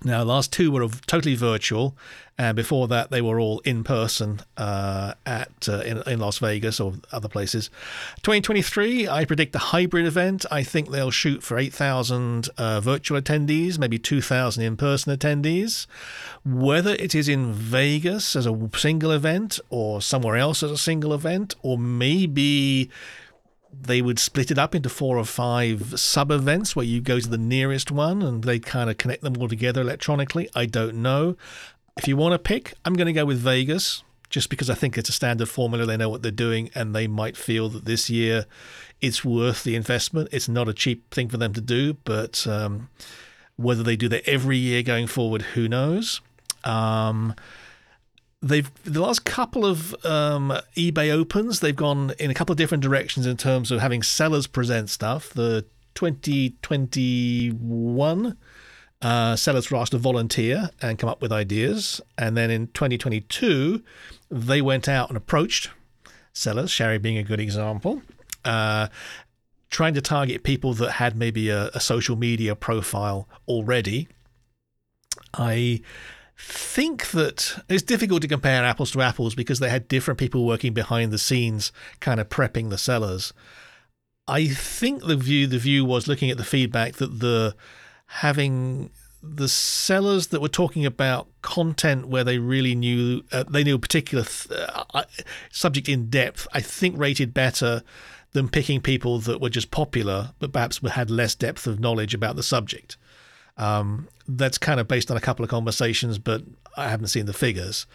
now, 0.04 0.20
the 0.20 0.26
last 0.26 0.54
two 0.54 0.72
were 0.72 0.88
totally 1.06 1.36
virtual, 1.36 1.96
and 2.38 2.56
before 2.56 2.88
that, 2.88 3.12
they 3.12 3.22
were 3.22 3.40
all 3.40 3.60
in 3.60 3.84
person 3.84 4.42
uh, 4.58 5.14
at 5.26 5.68
uh, 5.68 5.82
in, 5.82 6.02
in 6.08 6.20
Las 6.20 6.40
Vegas 6.40 6.80
or 6.80 6.94
other 7.12 7.28
places. 7.28 7.70
2023, 8.24 9.08
I 9.08 9.26
predict 9.26 9.54
a 9.54 9.60
hybrid 9.60 10.06
event. 10.06 10.46
I 10.50 10.64
think 10.64 10.90
they'll 10.90 11.12
shoot 11.12 11.44
for 11.44 11.58
8,000 11.58 12.50
uh, 12.58 12.80
virtual 12.80 13.22
attendees, 13.22 13.78
maybe 13.78 14.00
2,000 14.00 14.64
in 14.64 14.78
person 14.78 15.16
attendees. 15.16 15.86
Whether 16.44 16.96
it 16.96 17.14
is 17.14 17.30
in 17.30 17.54
Vegas 17.54 18.36
as 18.36 18.48
a 18.48 18.70
single 18.76 19.12
event 19.12 19.60
or 19.70 20.02
somewhere 20.02 20.38
else 20.38 20.64
as 20.64 20.72
a 20.72 20.78
single 20.78 21.14
event, 21.14 21.56
or 21.62 21.78
maybe 21.78 22.90
they 23.74 24.02
would 24.02 24.20
split 24.20 24.52
it 24.52 24.58
up 24.58 24.76
into 24.76 24.90
four 24.90 25.18
or 25.18 25.26
five 25.26 26.00
sub 26.00 26.32
events 26.32 26.76
where 26.76 26.86
you 26.86 27.02
go 27.02 27.20
to 27.20 27.30
the 27.30 27.38
nearest 27.38 27.92
one 27.92 28.22
and 28.22 28.44
they 28.44 28.60
kind 28.60 28.90
of 28.90 28.98
connect 28.98 29.24
them 29.24 29.36
all 29.40 29.48
together 29.48 29.82
electronically. 29.82 30.50
I 30.56 30.66
don't 30.66 30.96
know. 30.96 31.36
If 31.98 32.08
you 32.08 32.18
want 32.18 32.34
to 32.34 32.40
pick, 32.40 32.74
I'm 32.86 32.94
going 32.94 33.08
to 33.08 33.14
go 33.14 33.26
with 33.26 33.40
Vegas 33.40 34.04
just 34.30 34.50
because 34.50 34.70
I 34.70 34.76
think 34.76 34.98
it's 34.98 35.10
a 35.10 35.14
standard 35.14 35.50
formula. 35.50 35.86
They 35.86 35.98
know 35.98 36.10
what 36.10 36.22
they're 36.22 36.32
doing 36.32 36.70
and 36.74 36.96
they 36.96 37.08
might 37.08 37.38
feel 37.38 37.70
that 37.70 37.86
this 37.86 38.10
year 38.10 38.46
it's 39.02 39.26
worth 39.26 39.64
the 39.64 39.76
investment. 39.76 40.30
It's 40.32 40.48
not 40.48 40.70
a 40.70 40.74
cheap 40.74 41.14
thing 41.14 41.28
for 41.28 41.38
them 41.38 41.54
to 41.54 41.62
do, 41.62 41.96
but 42.06 42.48
um, 42.48 42.90
whether 43.58 43.84
they 43.84 43.96
do 43.96 44.08
that 44.10 44.28
every 44.28 44.58
year 44.58 44.84
going 44.84 45.08
forward, 45.08 45.42
who 45.42 45.68
knows? 45.68 46.22
Um, 46.64 47.36
they've 48.42 48.72
the 48.84 49.02
last 49.02 49.26
couple 49.26 49.66
of 49.66 49.94
um, 50.06 50.54
eBay 50.76 51.12
opens, 51.12 51.60
they've 51.60 51.76
gone 51.76 52.14
in 52.20 52.32
a 52.32 52.34
couple 52.34 52.54
of 52.54 52.58
different 52.58 52.82
directions 52.84 53.28
in 53.28 53.38
terms 53.38 53.72
of 53.72 53.80
having 53.80 54.04
sellers 54.04 54.48
present 54.48 54.90
stuff. 54.90 55.30
The 55.30 55.66
2021 55.96 58.38
uh, 59.02 59.36
sellers 59.36 59.70
were 59.70 59.78
asked 59.78 59.92
to 59.92 59.98
volunteer 59.98 60.70
and 60.82 60.98
come 60.98 61.10
up 61.10 61.22
with 61.22 61.32
ideas, 61.32 62.02
and 62.18 62.36
then 62.36 62.50
in 62.50 62.68
2022 62.68 63.84
they 64.30 64.62
went 64.62 64.88
out 64.88 65.10
and 65.10 65.18
approached 65.18 65.70
sellers, 66.34 66.72
Sherry 66.72 66.98
being 66.98 67.18
a 67.18 67.24
good 67.24 67.40
example. 67.40 68.02
Uh, 68.44 68.88
trying 69.70 69.94
to 69.94 70.02
target 70.02 70.44
people 70.44 70.74
that 70.74 70.94
had 70.94 71.16
maybe 71.16 71.50
a, 71.50 71.68
a 71.70 71.80
social 71.80 72.16
media 72.16 72.56
profile 72.56 73.30
already. 73.48 74.08
I 75.34 75.82
think 76.44 77.12
that 77.12 77.64
it's 77.70 77.84
difficult 77.84 78.22
to 78.24 78.28
compare 78.28 78.64
apples 78.64 78.92
to 78.92 79.02
apples 79.02 79.36
because 79.36 79.60
they 79.60 79.70
had 79.70 79.88
different 79.88 80.20
people 80.20 80.46
working 80.46 80.74
behind 80.74 81.12
the 81.12 81.18
scenes, 81.18 81.72
kind 82.00 82.20
of 82.20 82.30
prepping 82.30 82.70
the 82.70 82.78
sellers. 82.78 83.32
I 84.28 84.48
think 84.48 85.06
the 85.06 85.16
view 85.16 85.48
the 85.48 85.60
view 85.60 85.86
was 85.86 86.08
looking 86.08 86.32
at 86.32 86.38
the 86.38 86.44
feedback 86.44 86.94
that 86.96 87.20
the 87.20 87.56
having 88.08 88.90
the 89.24 89.48
sellers 89.48 90.28
that 90.28 90.42
were 90.42 90.50
talking 90.50 90.86
about 90.86 91.28
content 91.42 92.08
where 92.08 92.24
they 92.24 92.40
really 92.40 92.74
knew 92.74 93.24
uh, 93.32 93.44
they 93.44 93.64
knew 93.64 93.76
a 93.76 93.80
particular 93.80 94.24
th- 94.24 94.60
uh, 94.94 95.04
subject 95.52 95.88
in 95.88 96.10
depth, 96.10 96.48
I 96.54 96.62
think 96.62 96.98
rated 96.98 97.34
better 97.34 97.84
than 98.34 98.50
picking 98.50 98.82
people 98.82 99.20
that 99.20 99.42
were 99.42 99.50
just 99.50 99.72
popular 99.72 100.34
but 100.40 100.54
perhaps 100.54 100.80
had 100.80 101.12
less 101.12 101.36
depth 101.36 101.68
of 101.68 101.80
knowledge 101.80 102.14
about 102.14 102.36
the 102.36 102.44
subject. 102.44 102.98
Um, 103.62 104.08
that's 104.28 104.58
kind 104.58 104.80
of 104.80 104.88
based 104.88 105.12
on 105.12 105.18
a 105.18 105.22
couple 105.22 105.44
of 105.44 105.50
conversations, 105.50 106.18
but 106.18 106.42
I 106.76 106.90
haven't 106.90 107.08
seen 107.08 107.28
the 107.28 107.34
figures. 107.34 107.86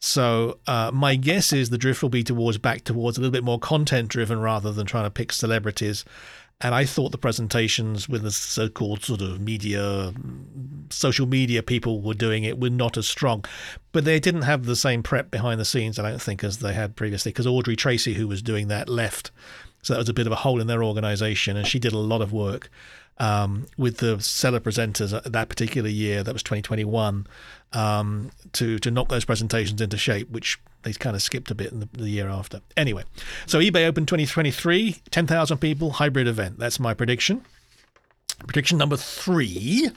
So 0.00 0.58
uh, 0.66 0.90
my 0.92 1.16
guess 1.16 1.52
is 1.52 1.70
the 1.70 1.78
drift 1.78 2.02
will 2.02 2.10
be 2.10 2.22
towards 2.22 2.58
back 2.58 2.84
towards 2.84 3.16
a 3.16 3.20
little 3.22 3.32
bit 3.32 3.42
more 3.42 3.58
content 3.58 4.08
driven 4.08 4.38
rather 4.38 4.70
than 4.70 4.86
trying 4.86 5.04
to 5.04 5.10
pick 5.10 5.32
celebrities. 5.32 6.04
And 6.60 6.74
I 6.74 6.84
thought 6.84 7.10
the 7.10 7.18
presentations 7.18 8.08
with 8.08 8.22
the 8.22 8.30
so-called 8.30 9.02
sort 9.02 9.22
of 9.22 9.40
media, 9.40 10.12
social 10.90 11.26
media 11.26 11.62
people 11.62 12.02
were 12.02 12.14
doing 12.14 12.44
it 12.44 12.60
were 12.60 12.70
not 12.70 12.96
as 12.96 13.08
strong, 13.08 13.44
but 13.92 14.04
they 14.04 14.20
didn't 14.20 14.42
have 14.42 14.64
the 14.64 14.76
same 14.76 15.02
prep 15.02 15.30
behind 15.30 15.58
the 15.58 15.64
scenes. 15.64 15.98
I 15.98 16.08
don't 16.08 16.22
think 16.22 16.44
as 16.44 16.58
they 16.58 16.74
had 16.74 16.96
previously 16.96 17.32
because 17.32 17.46
Audrey 17.46 17.76
Tracy, 17.76 18.14
who 18.14 18.28
was 18.28 18.42
doing 18.42 18.68
that, 18.68 18.88
left, 18.88 19.30
so 19.82 19.94
that 19.94 19.98
was 19.98 20.08
a 20.08 20.14
bit 20.14 20.26
of 20.26 20.32
a 20.32 20.36
hole 20.36 20.60
in 20.60 20.66
their 20.66 20.84
organisation, 20.84 21.56
and 21.56 21.66
she 21.66 21.78
did 21.78 21.92
a 21.92 21.98
lot 21.98 22.22
of 22.22 22.32
work 22.32 22.70
um, 23.18 23.66
with 23.76 23.98
the 23.98 24.20
seller 24.20 24.60
presenters 24.60 25.22
that 25.22 25.48
particular 25.48 25.88
year, 25.88 26.22
that 26.22 26.32
was 26.32 26.42
2021, 26.42 27.26
um, 27.72 28.30
to 28.52 28.78
to 28.78 28.90
knock 28.90 29.08
those 29.08 29.24
presentations 29.24 29.80
into 29.80 29.96
shape, 29.96 30.30
which 30.30 30.58
they 30.82 30.92
kind 30.92 31.16
of 31.16 31.22
skipped 31.22 31.50
a 31.50 31.54
bit 31.54 31.72
in 31.72 31.80
the, 31.80 31.88
the 31.92 32.08
year 32.08 32.28
after. 32.28 32.60
Anyway, 32.76 33.04
so 33.46 33.58
eBay 33.58 33.86
Open 33.86 34.06
2023, 34.06 34.96
10,000 35.10 35.58
people, 35.58 35.92
hybrid 35.92 36.28
event. 36.28 36.58
That's 36.58 36.78
my 36.78 36.94
prediction. 36.94 37.44
Prediction 38.46 38.78
number 38.78 38.96
three. 38.96 39.90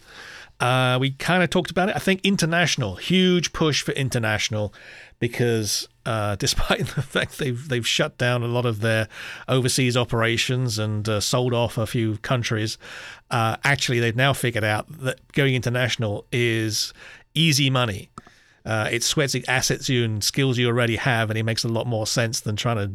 Uh, 0.59 0.97
we 0.99 1.11
kind 1.11 1.43
of 1.43 1.49
talked 1.49 1.69
about 1.69 1.89
it. 1.89 1.95
I 1.95 1.99
think 1.99 2.21
international, 2.23 2.95
huge 2.95 3.53
push 3.53 3.83
for 3.83 3.91
international, 3.91 4.73
because 5.19 5.87
uh, 6.07 6.35
despite 6.39 6.87
the 6.87 7.01
fact 7.01 7.37
they've 7.37 7.67
they've 7.67 7.85
shut 7.85 8.17
down 8.17 8.41
a 8.41 8.47
lot 8.47 8.65
of 8.65 8.79
their 8.79 9.07
overseas 9.47 9.97
operations 9.97 10.79
and 10.79 11.07
uh, 11.07 11.19
sold 11.19 11.53
off 11.53 11.77
a 11.77 11.85
few 11.85 12.17
countries, 12.19 12.77
uh, 13.29 13.57
actually 13.63 13.99
they've 13.99 14.15
now 14.15 14.33
figured 14.33 14.63
out 14.63 14.85
that 15.01 15.19
going 15.33 15.53
international 15.53 16.25
is 16.31 16.93
easy 17.35 17.69
money. 17.69 18.09
Uh, 18.65 18.89
it 18.91 19.03
sweats 19.03 19.35
assets 19.47 19.87
you 19.87 20.03
and 20.03 20.23
skills 20.23 20.57
you 20.57 20.67
already 20.67 20.95
have, 20.95 21.29
and 21.29 21.37
it 21.37 21.43
makes 21.43 21.63
a 21.63 21.69
lot 21.69 21.87
more 21.87 22.07
sense 22.07 22.39
than 22.41 22.55
trying 22.55 22.77
to 22.77 22.91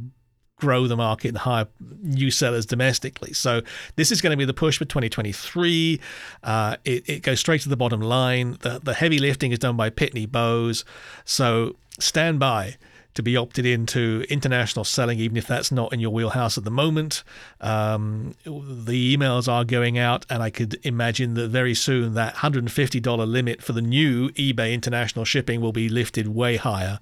grow 0.58 0.86
the 0.86 0.96
market 0.96 1.28
and 1.28 1.38
hire 1.38 1.66
new 2.02 2.30
sellers 2.30 2.64
domestically. 2.66 3.32
So 3.32 3.62
this 3.96 4.12
is 4.12 4.20
going 4.20 4.30
to 4.30 4.36
be 4.36 4.44
the 4.44 4.54
push 4.54 4.78
for 4.78 4.84
2023. 4.84 6.00
Uh, 6.42 6.76
it, 6.84 7.08
it, 7.08 7.22
goes 7.22 7.40
straight 7.40 7.62
to 7.62 7.68
the 7.68 7.76
bottom 7.76 8.00
line. 8.00 8.58
The, 8.60 8.78
the 8.78 8.94
heavy 8.94 9.18
lifting 9.18 9.50
is 9.50 9.58
done 9.58 9.76
by 9.76 9.90
Pitney 9.90 10.30
Bowes. 10.30 10.84
So 11.24 11.74
stand 11.98 12.38
by 12.38 12.76
to 13.14 13.22
be 13.22 13.36
opted 13.36 13.66
into 13.66 14.24
international 14.28 14.84
selling, 14.84 15.18
even 15.18 15.36
if 15.36 15.46
that's 15.46 15.70
not 15.70 15.92
in 15.92 16.00
your 16.00 16.10
wheelhouse 16.10 16.56
at 16.56 16.64
the 16.64 16.70
moment. 16.70 17.22
Um, 17.60 18.34
the 18.44 19.16
emails 19.16 19.48
are 19.48 19.64
going 19.64 19.98
out, 19.98 20.24
and 20.30 20.42
I 20.42 20.50
could 20.50 20.78
imagine 20.84 21.34
that 21.34 21.48
very 21.48 21.74
soon 21.74 22.14
that 22.14 22.36
$150 22.36 23.26
limit 23.26 23.62
for 23.62 23.72
the 23.72 23.82
new 23.82 24.30
eBay 24.30 24.72
international 24.72 25.24
shipping 25.24 25.60
will 25.60 25.72
be 25.72 25.88
lifted 25.88 26.28
way 26.28 26.56
higher. 26.56 27.00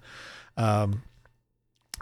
Um, 0.56 1.02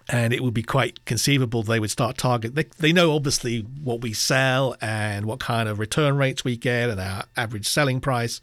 and 0.08 0.32
it 0.32 0.42
would 0.42 0.54
be 0.54 0.62
quite 0.62 1.04
conceivable 1.04 1.62
they 1.62 1.78
would 1.78 1.90
start 1.90 2.16
target. 2.16 2.54
They, 2.54 2.64
they 2.78 2.92
know 2.92 3.14
obviously 3.14 3.60
what 3.60 4.00
we 4.00 4.14
sell 4.14 4.74
and 4.80 5.26
what 5.26 5.38
kind 5.38 5.68
of 5.68 5.78
return 5.78 6.16
rates 6.16 6.44
we 6.44 6.56
get 6.56 6.88
and 6.88 6.98
our 6.98 7.24
average 7.36 7.68
selling 7.68 8.00
price. 8.00 8.40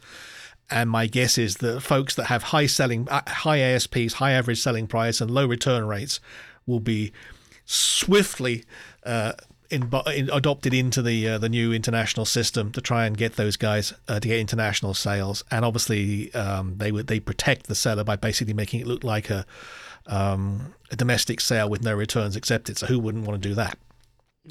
And 0.69 0.89
my 0.89 1.07
guess 1.07 1.37
is 1.37 1.57
that 1.57 1.81
folks 1.81 2.15
that 2.15 2.25
have 2.25 2.43
high 2.43 2.65
selling, 2.65 3.07
uh, 3.09 3.21
high 3.27 3.59
ASPs, 3.59 4.13
high 4.15 4.31
average 4.31 4.61
selling 4.61 4.87
price, 4.87 5.21
and 5.21 5.29
low 5.29 5.45
return 5.45 5.85
rates 5.85 6.19
will 6.65 6.79
be 6.79 7.11
swiftly 7.65 8.63
uh, 9.03 9.33
in, 9.69 9.91
in, 10.13 10.29
adopted 10.31 10.73
into 10.73 11.01
the 11.01 11.27
uh, 11.27 11.37
the 11.37 11.49
new 11.49 11.71
international 11.71 12.25
system 12.25 12.71
to 12.71 12.81
try 12.81 13.05
and 13.05 13.17
get 13.17 13.35
those 13.35 13.57
guys 13.57 13.93
uh, 14.07 14.19
to 14.19 14.27
get 14.27 14.39
international 14.39 14.93
sales. 14.93 15.43
And 15.51 15.63
obviously, 15.63 16.33
um, 16.33 16.77
they 16.77 16.91
would 16.91 17.07
they 17.07 17.19
protect 17.19 17.67
the 17.67 17.75
seller 17.75 18.03
by 18.03 18.15
basically 18.15 18.53
making 18.53 18.81
it 18.81 18.87
look 18.87 19.03
like 19.03 19.29
a 19.29 19.45
um, 20.07 20.73
a 20.91 20.95
domestic 20.95 21.41
sale 21.41 21.69
with 21.69 21.83
no 21.83 21.93
returns 21.93 22.35
accepted. 22.35 22.77
So 22.77 22.87
who 22.87 22.99
wouldn't 22.99 23.25
want 23.25 23.41
to 23.41 23.49
do 23.49 23.55
that? 23.55 23.77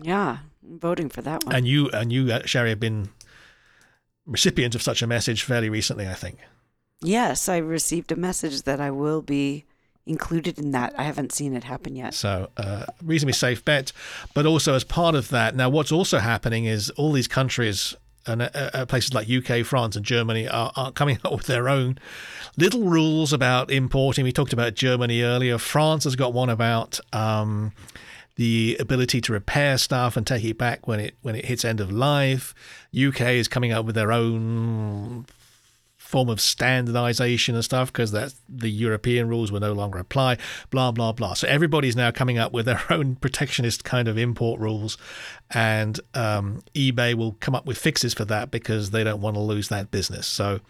Yeah, 0.02 0.38
I'm 0.62 0.78
voting 0.78 1.08
for 1.08 1.22
that 1.22 1.44
one. 1.44 1.54
And 1.54 1.66
you 1.66 1.88
and 1.90 2.12
you, 2.12 2.32
uh, 2.32 2.42
Sherry, 2.44 2.70
have 2.70 2.80
been 2.80 3.10
recipient 4.26 4.74
of 4.74 4.82
such 4.82 5.02
a 5.02 5.06
message 5.06 5.42
fairly 5.42 5.68
recently, 5.68 6.08
I 6.08 6.14
think. 6.14 6.38
Yes, 7.02 7.48
I 7.48 7.58
received 7.58 8.12
a 8.12 8.16
message 8.16 8.62
that 8.62 8.80
I 8.80 8.90
will 8.90 9.22
be 9.22 9.64
included 10.06 10.58
in 10.58 10.70
that. 10.72 10.94
I 10.98 11.04
haven't 11.04 11.32
seen 11.32 11.54
it 11.54 11.64
happen 11.64 11.96
yet. 11.96 12.14
So, 12.14 12.50
uh, 12.56 12.86
reasonably 13.02 13.34
safe 13.34 13.64
bet. 13.64 13.92
But 14.32 14.46
also, 14.46 14.74
as 14.74 14.84
part 14.84 15.14
of 15.14 15.28
that, 15.30 15.54
now 15.54 15.68
what's 15.68 15.92
also 15.92 16.18
happening 16.18 16.64
is 16.64 16.90
all 16.90 17.12
these 17.12 17.28
countries 17.28 17.94
and 18.26 18.42
uh, 18.42 18.50
uh, 18.54 18.86
places 18.86 19.12
like 19.12 19.28
UK, 19.28 19.66
France, 19.66 19.96
and 19.96 20.04
Germany 20.04 20.48
are, 20.48 20.72
are, 20.76 20.90
coming 20.92 21.18
up 21.24 21.32
with 21.32 21.46
their 21.46 21.68
own 21.68 21.98
little 22.56 22.84
rules 22.84 23.32
about 23.32 23.70
importing. 23.70 24.24
We 24.24 24.32
talked 24.32 24.52
about 24.52 24.74
Germany 24.74 25.22
earlier. 25.22 25.58
France 25.58 26.04
has 26.04 26.16
got 26.16 26.32
one 26.32 26.48
about. 26.48 27.00
Um, 27.12 27.72
the 28.36 28.76
ability 28.80 29.20
to 29.22 29.32
repair 29.32 29.78
stuff 29.78 30.16
and 30.16 30.26
take 30.26 30.44
it 30.44 30.58
back 30.58 30.88
when 30.88 31.00
it 31.00 31.14
when 31.22 31.34
it 31.36 31.44
hits 31.44 31.64
end 31.64 31.80
of 31.80 31.92
life. 31.92 32.54
UK 32.96 33.20
is 33.20 33.48
coming 33.48 33.72
up 33.72 33.84
with 33.84 33.94
their 33.94 34.12
own 34.12 35.26
form 36.04 36.28
of 36.28 36.38
standardization 36.38 37.54
and 37.54 37.64
stuff 37.64 37.90
because 37.90 38.12
that 38.12 38.34
the 38.46 38.70
European 38.70 39.26
rules 39.26 39.50
will 39.50 39.58
no 39.58 39.72
longer 39.72 39.98
apply, 39.98 40.36
blah, 40.70 40.92
blah, 40.92 41.12
blah. 41.12 41.32
So 41.32 41.48
everybody's 41.48 41.96
now 41.96 42.10
coming 42.10 42.36
up 42.36 42.52
with 42.52 42.66
their 42.66 42.80
own 42.90 43.16
protectionist 43.16 43.84
kind 43.84 44.06
of 44.06 44.18
import 44.18 44.60
rules. 44.60 44.98
And 45.50 45.98
um, 46.12 46.62
eBay 46.74 47.14
will 47.14 47.32
come 47.40 47.54
up 47.54 47.64
with 47.64 47.78
fixes 47.78 48.12
for 48.12 48.26
that 48.26 48.50
because 48.50 48.90
they 48.90 49.02
don't 49.02 49.22
want 49.22 49.36
to 49.36 49.40
lose 49.40 49.70
that 49.70 49.90
business. 49.90 50.26
So 50.26 50.60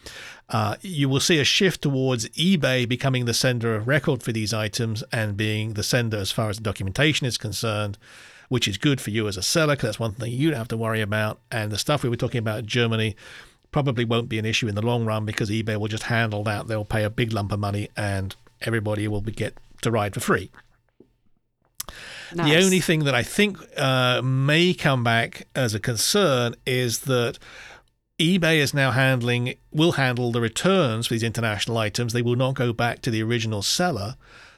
uh, 0.51 0.76
you 0.82 1.09
will 1.09 1.20
see 1.20 1.41
a 1.41 1.45
shift 1.45 1.82
towards 1.82 2.28
eBay 2.30 2.89
becoming 2.89 3.24
the 3.24 3.35
sender 3.35 3.74
of 3.74 3.89
record 3.89 4.22
for 4.22 4.30
these 4.30 4.55
items 4.55 5.03
and 5.11 5.37
being 5.37 5.74
the 5.74 5.82
sender 5.82 6.16
as 6.16 6.30
far 6.30 6.49
as 6.49 6.59
the 6.59 6.62
documentation 6.62 7.26
is 7.26 7.37
concerned 7.37 7.99
which 8.51 8.68
is 8.68 8.76
good 8.76 9.01
for 9.01 9.11
you 9.11 9.26
as 9.26 9.37
a 9.39 9.43
seller 9.43 9.74
because 9.74 9.89
that's 9.89 9.99
one 9.99 10.12
thing 10.12 10.30
you 10.30 10.51
don't 10.51 10.59
have 10.59 10.68
to 10.68 10.76
worry 10.76 11.01
about. 11.01 11.41
And 11.51 11.72
the 11.72 11.78
stuff 11.78 12.03
we 12.03 12.11
were 12.11 12.16
talking 12.16 12.39
about 12.39 12.66
Germany, 12.66 13.16
probably 13.75 14.05
won't 14.05 14.29
be 14.29 14.39
an 14.39 14.45
issue 14.45 14.68
in 14.68 14.77
the 14.77 14.87
long 14.87 15.05
run 15.05 15.25
because 15.25 15.51
eBay 15.51 15.77
will 15.77 15.89
just 15.89 16.05
handle 16.05 16.45
that. 16.45 16.68
They'll 16.68 16.85
pay 16.85 17.03
a 17.03 17.11
big 17.11 17.33
lump 17.33 17.51
of 17.51 17.59
money 17.59 17.89
and 17.97 18.37
everybody 18.62 19.09
will 19.09 19.20
be, 19.20 19.33
get 19.33 19.59
to 19.83 19.91
ride 19.91 20.14
for 20.14 20.20
free. 20.20 20.53
Nice. 22.33 22.49
The 22.49 22.64
only 22.64 22.79
thing 22.79 23.03
that 23.03 23.16
I 23.16 23.25
think 23.25 23.59
uh, 23.77 24.22
may 24.22 24.75
come 24.75 25.03
back 25.03 25.49
as 25.57 25.75
a 25.75 25.81
concern 25.81 26.55
is 26.64 27.01
that 27.01 27.41
eBay 28.20 28.59
is 28.59 28.75
now 28.75 28.93
handling 28.93 29.57
will 29.72 29.93
handle 29.93 30.31
the 30.31 30.41
returns 30.41 31.09
for 31.09 31.14
these 31.14 31.25
international 31.25 31.77
items. 31.77 32.12
They 32.12 32.22
will 32.22 32.37
not 32.37 32.55
go 32.55 32.72
back 32.72 33.03
to 33.03 33.11
the 33.11 33.25
original 33.25 33.61
seller. 33.61 34.14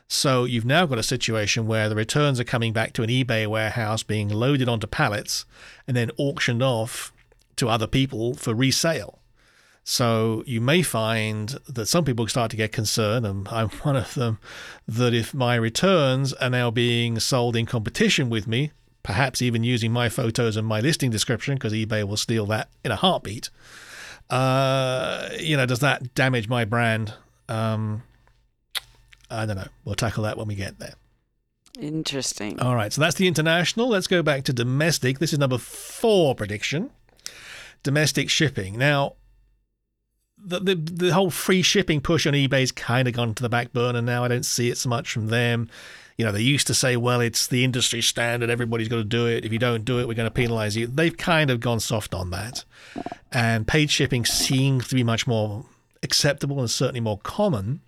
So 0.09 0.45
you've 0.45 0.67
now 0.67 0.85
got 0.85 0.99
a 0.99 1.03
situation 1.03 1.67
where 1.67 1.89
the 1.89 1.97
returns 1.97 2.39
are 2.39 2.45
coming 2.45 2.75
back 2.75 2.93
to 2.93 3.03
an 3.03 3.09
eBay 3.09 3.47
warehouse, 3.47 4.03
being 4.03 4.29
loaded 4.29 4.69
onto 4.69 4.87
pallets, 4.87 5.47
and 5.89 5.97
then 5.97 6.11
auctioned 6.19 6.63
off 6.63 7.15
to 7.57 7.69
other 7.69 7.87
people 7.87 8.35
for 8.35 8.55
resale. 8.55 9.21
So 9.89 10.43
you 10.47 10.61
may 10.61 10.83
find 10.83 11.51
that 11.69 11.87
some 11.87 12.05
people 12.05 12.27
start 12.27 12.51
to 12.51 12.57
get 12.57 12.73
concerned, 12.73 13.25
and 13.25 13.47
I'm 13.49 13.69
one 13.83 13.95
of 13.97 14.15
them, 14.15 14.39
that 14.89 15.15
if 15.15 15.33
my 15.33 15.55
returns 15.55 16.33
are 16.35 16.51
now 16.51 16.71
being 16.71 17.21
sold 17.21 17.55
in 17.55 17.67
competition 17.67 18.29
with 18.29 18.49
me, 18.49 18.73
perhaps 19.05 19.41
even 19.41 19.63
using 19.63 19.93
my 19.93 20.09
photos 20.09 20.57
and 20.57 20.67
my 20.67 20.81
listing 20.81 21.11
description, 21.11 21.55
because 21.55 21.73
eBay 21.73 22.03
will 22.03 22.17
steal 22.17 22.47
that 22.47 22.69
in 22.85 22.91
a 22.91 22.97
heartbeat, 22.97 23.51
uh, 24.29 25.29
you 25.39 25.57
know, 25.57 25.67
does 25.67 25.79
that 25.79 26.15
damage 26.15 26.49
my 26.49 26.65
brand? 26.65 27.15
Um, 27.49 28.03
I 29.31 29.47
don't 29.47 29.57
know. 29.57 29.69
We'll 29.85 29.95
tackle 29.95 30.25
that 30.25 30.37
when 30.37 30.49
we 30.49 30.57
get 30.57 30.81
there. 30.81 30.95
Interesting. 31.79 32.59
All 32.59 32.75
right. 32.75 32.93
So 32.93 33.01
that's 33.01 33.15
the 33.15 33.29
international. 33.29 33.89
Let's 33.89 34.09
go 34.09 34.23
back 34.23 34.43
to 34.45 34.53
domestic. 34.53 35.21
This 35.21 35.33
is 35.33 35.39
number 35.39 35.59
four 35.59 36.35
prediction 36.35 36.91
domestic 37.87 38.29
shipping. 38.29 38.77
Now, 38.77 39.15
the, 40.37 40.59
the, 40.59 40.75
the 40.75 41.15
whole 41.15 41.31
free 41.31 41.63
shipping 41.63 42.01
push 42.01 42.27
on 42.27 42.33
eBay's 42.33 42.73
kind 42.73 43.07
of 43.07 43.15
gone 43.15 43.33
to 43.35 43.43
the 43.45 43.49
back 43.49 43.73
burner 43.73 44.03
now. 44.03 44.25
I 44.25 44.29
don't 44.29 44.45
see 44.45 44.71
it 44.71 44.77
so 44.77 44.89
much 44.89 45.13
from 45.13 45.29
them. 45.29 45.71
You 46.19 46.25
know, 46.25 46.33
they 46.33 46.41
used 46.41 46.67
to 46.67 46.75
say, 46.75 46.97
well, 46.97 47.21
it's 47.21 47.47
the 47.47 47.63
industry 47.63 48.03
standard, 48.03 48.51
everybody's 48.51 48.89
got 48.89 48.97
to 48.97 49.05
do 49.05 49.27
it. 49.29 49.45
If 49.45 49.53
you 49.53 49.61
don't 49.61 49.85
do 49.85 50.01
it, 50.01 50.09
we're 50.09 50.15
going 50.15 50.27
to 50.27 50.35
penalize 50.35 50.77
you. 50.77 50.89
They've 50.89 51.17
kind 51.17 51.49
of 51.49 51.61
gone 51.61 51.79
soft 51.79 52.13
on 52.13 52.31
that. 52.31 52.65
And 53.31 53.69
paid 53.69 53.89
shipping 53.93 54.25
seems 54.25 54.89
to 54.89 54.97
be 54.97 55.05
much 55.05 55.29
more 55.29 55.65
acceptable 56.03 56.59
and 56.59 56.69
certainly 56.69 57.01
more 57.01 57.19
common. 57.19 57.83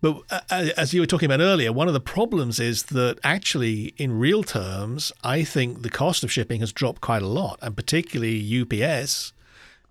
But 0.00 0.22
uh, 0.30 0.40
uh, 0.50 0.68
as 0.76 0.92
you 0.92 1.00
were 1.00 1.06
talking 1.06 1.26
about 1.26 1.40
earlier, 1.40 1.72
one 1.72 1.88
of 1.88 1.94
the 1.94 2.00
problems 2.00 2.60
is 2.60 2.84
that 2.84 3.18
actually, 3.24 3.94
in 3.96 4.18
real 4.18 4.42
terms, 4.42 5.12
I 5.22 5.44
think 5.44 5.82
the 5.82 5.90
cost 5.90 6.24
of 6.24 6.32
shipping 6.32 6.60
has 6.60 6.72
dropped 6.72 7.00
quite 7.00 7.22
a 7.22 7.26
lot, 7.28 7.58
and 7.62 7.76
particularly 7.76 8.62
UPS, 8.62 9.32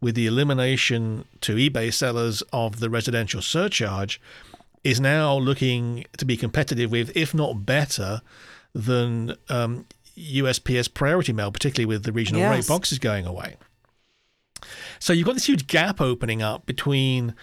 with 0.02 0.16
the 0.16 0.28
elimination 0.28 1.26
to 1.42 1.56
eBay 1.56 1.92
sellers 1.94 2.44
of 2.52 2.80
the 2.80 2.90
residential 2.90 3.42
surcharge, 3.42 4.22
is 4.84 5.00
now 5.00 5.36
looking 5.36 6.06
to 6.18 6.26
be 6.26 6.36
competitive 6.36 6.92
with, 6.92 7.16
if 7.16 7.34
not 7.34 7.66
better, 7.66 8.22
than 8.74 9.36
um, 9.50 9.86
USPS 10.18 10.94
priority 10.94 11.34
mail, 11.34 11.52
particularly 11.52 11.86
with 11.86 12.04
the 12.04 12.12
regional 12.12 12.42
yes. 12.42 12.52
rate 12.52 12.68
boxes 12.68 13.00
going 13.00 13.26
away. 13.26 13.56
So 15.00 15.14
you've 15.14 15.26
got 15.26 15.34
this 15.34 15.46
huge 15.46 15.68
gap 15.68 16.00
opening 16.00 16.42
up 16.42 16.66
between 16.66 17.36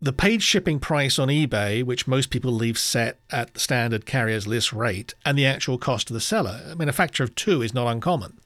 the 0.00 0.12
paid 0.12 0.42
shipping 0.42 0.78
price 0.78 1.18
on 1.18 1.28
eBay, 1.28 1.82
which 1.82 2.06
most 2.06 2.30
people 2.30 2.52
leave 2.52 2.78
set 2.78 3.18
at 3.30 3.54
the 3.54 3.60
standard 3.60 4.06
carrier's 4.06 4.46
list 4.46 4.72
rate, 4.72 5.14
and 5.24 5.36
the 5.36 5.46
actual 5.46 5.78
cost 5.78 6.06
to 6.08 6.12
the 6.12 6.20
seller. 6.20 6.60
I 6.70 6.74
mean, 6.74 6.88
a 6.88 6.92
factor 6.92 7.24
of 7.24 7.34
two 7.34 7.62
is 7.62 7.74
not 7.74 7.88
uncommon. 7.88 8.38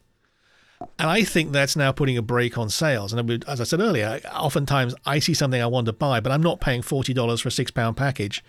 And 0.98 1.08
I 1.08 1.22
think 1.22 1.52
that's 1.52 1.76
now 1.76 1.92
putting 1.92 2.16
a 2.16 2.22
brake 2.22 2.58
on 2.58 2.68
sales. 2.68 3.12
And 3.12 3.44
as 3.44 3.60
I 3.60 3.64
said 3.64 3.80
earlier, 3.80 4.20
oftentimes 4.34 4.94
I 5.06 5.18
see 5.18 5.34
something 5.34 5.60
I 5.60 5.66
want 5.66 5.86
to 5.86 5.92
buy, 5.92 6.20
but 6.20 6.32
I'm 6.32 6.42
not 6.42 6.60
paying 6.60 6.82
$40 6.82 7.40
for 7.40 7.48
a 7.48 7.52
six 7.52 7.70
pound 7.70 7.96
package 7.96 8.42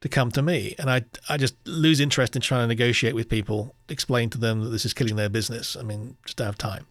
to 0.00 0.08
come 0.08 0.30
to 0.32 0.42
me. 0.42 0.74
And 0.78 0.90
I, 0.90 1.04
I 1.28 1.36
just 1.36 1.56
lose 1.66 2.00
interest 2.00 2.36
in 2.36 2.42
trying 2.42 2.62
to 2.62 2.66
negotiate 2.68 3.14
with 3.14 3.28
people, 3.28 3.74
explain 3.88 4.30
to 4.30 4.38
them 4.38 4.62
that 4.62 4.70
this 4.70 4.84
is 4.84 4.94
killing 4.94 5.16
their 5.16 5.28
business. 5.28 5.76
I 5.76 5.82
mean, 5.82 6.16
just 6.24 6.36
don't 6.36 6.46
have 6.46 6.58
time. 6.58 6.86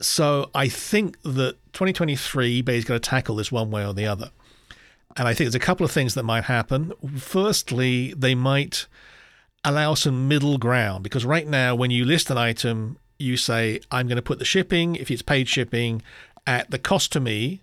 So 0.00 0.50
I 0.54 0.68
think 0.68 1.20
that 1.22 1.56
2023 1.72 2.62
eBay 2.62 2.70
is 2.70 2.84
going 2.84 3.00
to 3.00 3.10
tackle 3.10 3.36
this 3.36 3.52
one 3.52 3.70
way 3.70 3.84
or 3.84 3.92
the 3.92 4.06
other. 4.06 4.30
And 5.16 5.26
I 5.26 5.34
think 5.34 5.46
there's 5.46 5.54
a 5.54 5.58
couple 5.58 5.84
of 5.84 5.90
things 5.90 6.14
that 6.14 6.22
might 6.22 6.44
happen. 6.44 6.92
Firstly, 7.18 8.14
they 8.16 8.34
might 8.34 8.86
allow 9.64 9.94
some 9.94 10.28
middle 10.28 10.56
ground 10.56 11.02
because 11.02 11.24
right 11.24 11.46
now, 11.46 11.74
when 11.74 11.90
you 11.90 12.04
list 12.04 12.30
an 12.30 12.38
item, 12.38 12.98
you 13.18 13.36
say, 13.36 13.80
I'm 13.90 14.06
going 14.06 14.16
to 14.16 14.22
put 14.22 14.38
the 14.38 14.44
shipping, 14.44 14.96
if 14.96 15.10
it's 15.10 15.22
paid 15.22 15.48
shipping, 15.48 16.02
at 16.46 16.70
the 16.70 16.78
cost 16.78 17.12
to 17.12 17.20
me 17.20 17.62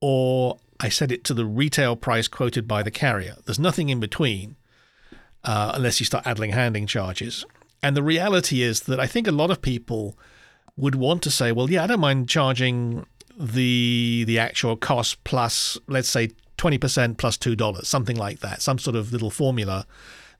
or 0.00 0.58
I 0.80 0.88
set 0.88 1.12
it 1.12 1.24
to 1.24 1.34
the 1.34 1.44
retail 1.44 1.94
price 1.94 2.26
quoted 2.26 2.66
by 2.66 2.82
the 2.82 2.90
carrier. 2.90 3.36
There's 3.44 3.58
nothing 3.58 3.90
in 3.90 4.00
between 4.00 4.56
uh, 5.44 5.72
unless 5.74 6.00
you 6.00 6.06
start 6.06 6.26
adding 6.26 6.52
handling 6.52 6.86
charges. 6.86 7.44
And 7.82 7.96
the 7.96 8.02
reality 8.02 8.62
is 8.62 8.80
that 8.82 8.98
I 8.98 9.06
think 9.06 9.26
a 9.26 9.32
lot 9.32 9.50
of 9.50 9.62
people 9.62 10.18
would 10.76 10.94
want 10.94 11.22
to 11.22 11.30
say, 11.30 11.52
well, 11.52 11.70
yeah, 11.70 11.84
I 11.84 11.86
don't 11.86 12.00
mind 12.00 12.28
charging 12.28 13.06
the 13.38 14.24
the 14.26 14.38
actual 14.38 14.76
cost 14.76 15.22
plus, 15.24 15.78
let's 15.86 16.08
say, 16.08 16.30
20% 16.60 17.16
plus 17.16 17.38
$2, 17.38 17.84
something 17.86 18.16
like 18.16 18.40
that, 18.40 18.60
some 18.60 18.78
sort 18.78 18.94
of 18.94 19.12
little 19.12 19.30
formula 19.30 19.86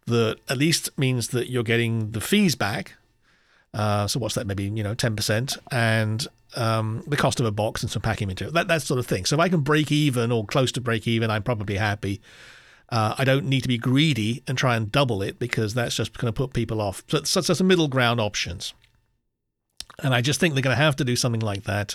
that 0.07 0.37
at 0.49 0.59
least 0.59 0.91
means 0.99 1.29
that 1.29 1.49
you're 1.49 1.63
getting 1.63 2.11
the 2.11 2.21
fees 2.21 2.55
back. 2.55 2.95
Uh, 3.73 4.07
so 4.07 4.21
what's 4.21 4.35
that? 4.35 4.47
Maybe 4.47 4.65
you 4.65 4.83
know 4.83 4.95
10%, 4.95 5.59
and 5.71 6.27
um, 6.57 7.05
the 7.07 7.17
cost 7.17 7.39
of 7.39 7.47
a 7.47 7.53
box 7.53 7.83
and 7.83 7.91
some 7.91 8.03
packing 8.03 8.27
material, 8.27 8.53
that 8.53 8.67
that 8.69 8.83
sort 8.83 8.99
of 8.99 9.07
thing. 9.07 9.25
So 9.25 9.37
if 9.37 9.41
I 9.41 9.49
can 9.49 9.61
break 9.61 9.93
even 9.93 10.33
or 10.33 10.45
close 10.45 10.73
to 10.73 10.81
break 10.81 11.07
even, 11.07 11.31
I'm 11.31 11.45
probably 11.45 11.77
happy. 11.77 12.21
Uh, 12.89 13.15
I 13.17 13.23
don't 13.23 13.47
need 13.47 13.61
to 13.61 13.69
be 13.69 13.79
greedy 13.79 14.43
and 14.49 14.59
try 14.59 14.75
and 14.75 14.91
double 14.91 15.23
it 15.23 15.39
because 15.39 15.75
that's 15.75 15.95
just 15.95 16.19
going 16.19 16.33
to 16.33 16.37
put 16.37 16.53
people 16.53 16.81
off. 16.81 17.05
So, 17.07 17.23
so 17.23 17.41
that's 17.41 17.61
a 17.61 17.65
middle 17.65 17.87
ground 17.87 18.21
options, 18.21 18.75
and 20.03 20.13
I 20.13 20.21
just 20.21 20.41
think 20.41 20.55
they're 20.55 20.63
going 20.63 20.77
to 20.77 20.83
have 20.83 20.97
to 20.97 21.05
do 21.05 21.15
something 21.15 21.41
like 21.41 21.63
that. 21.65 21.95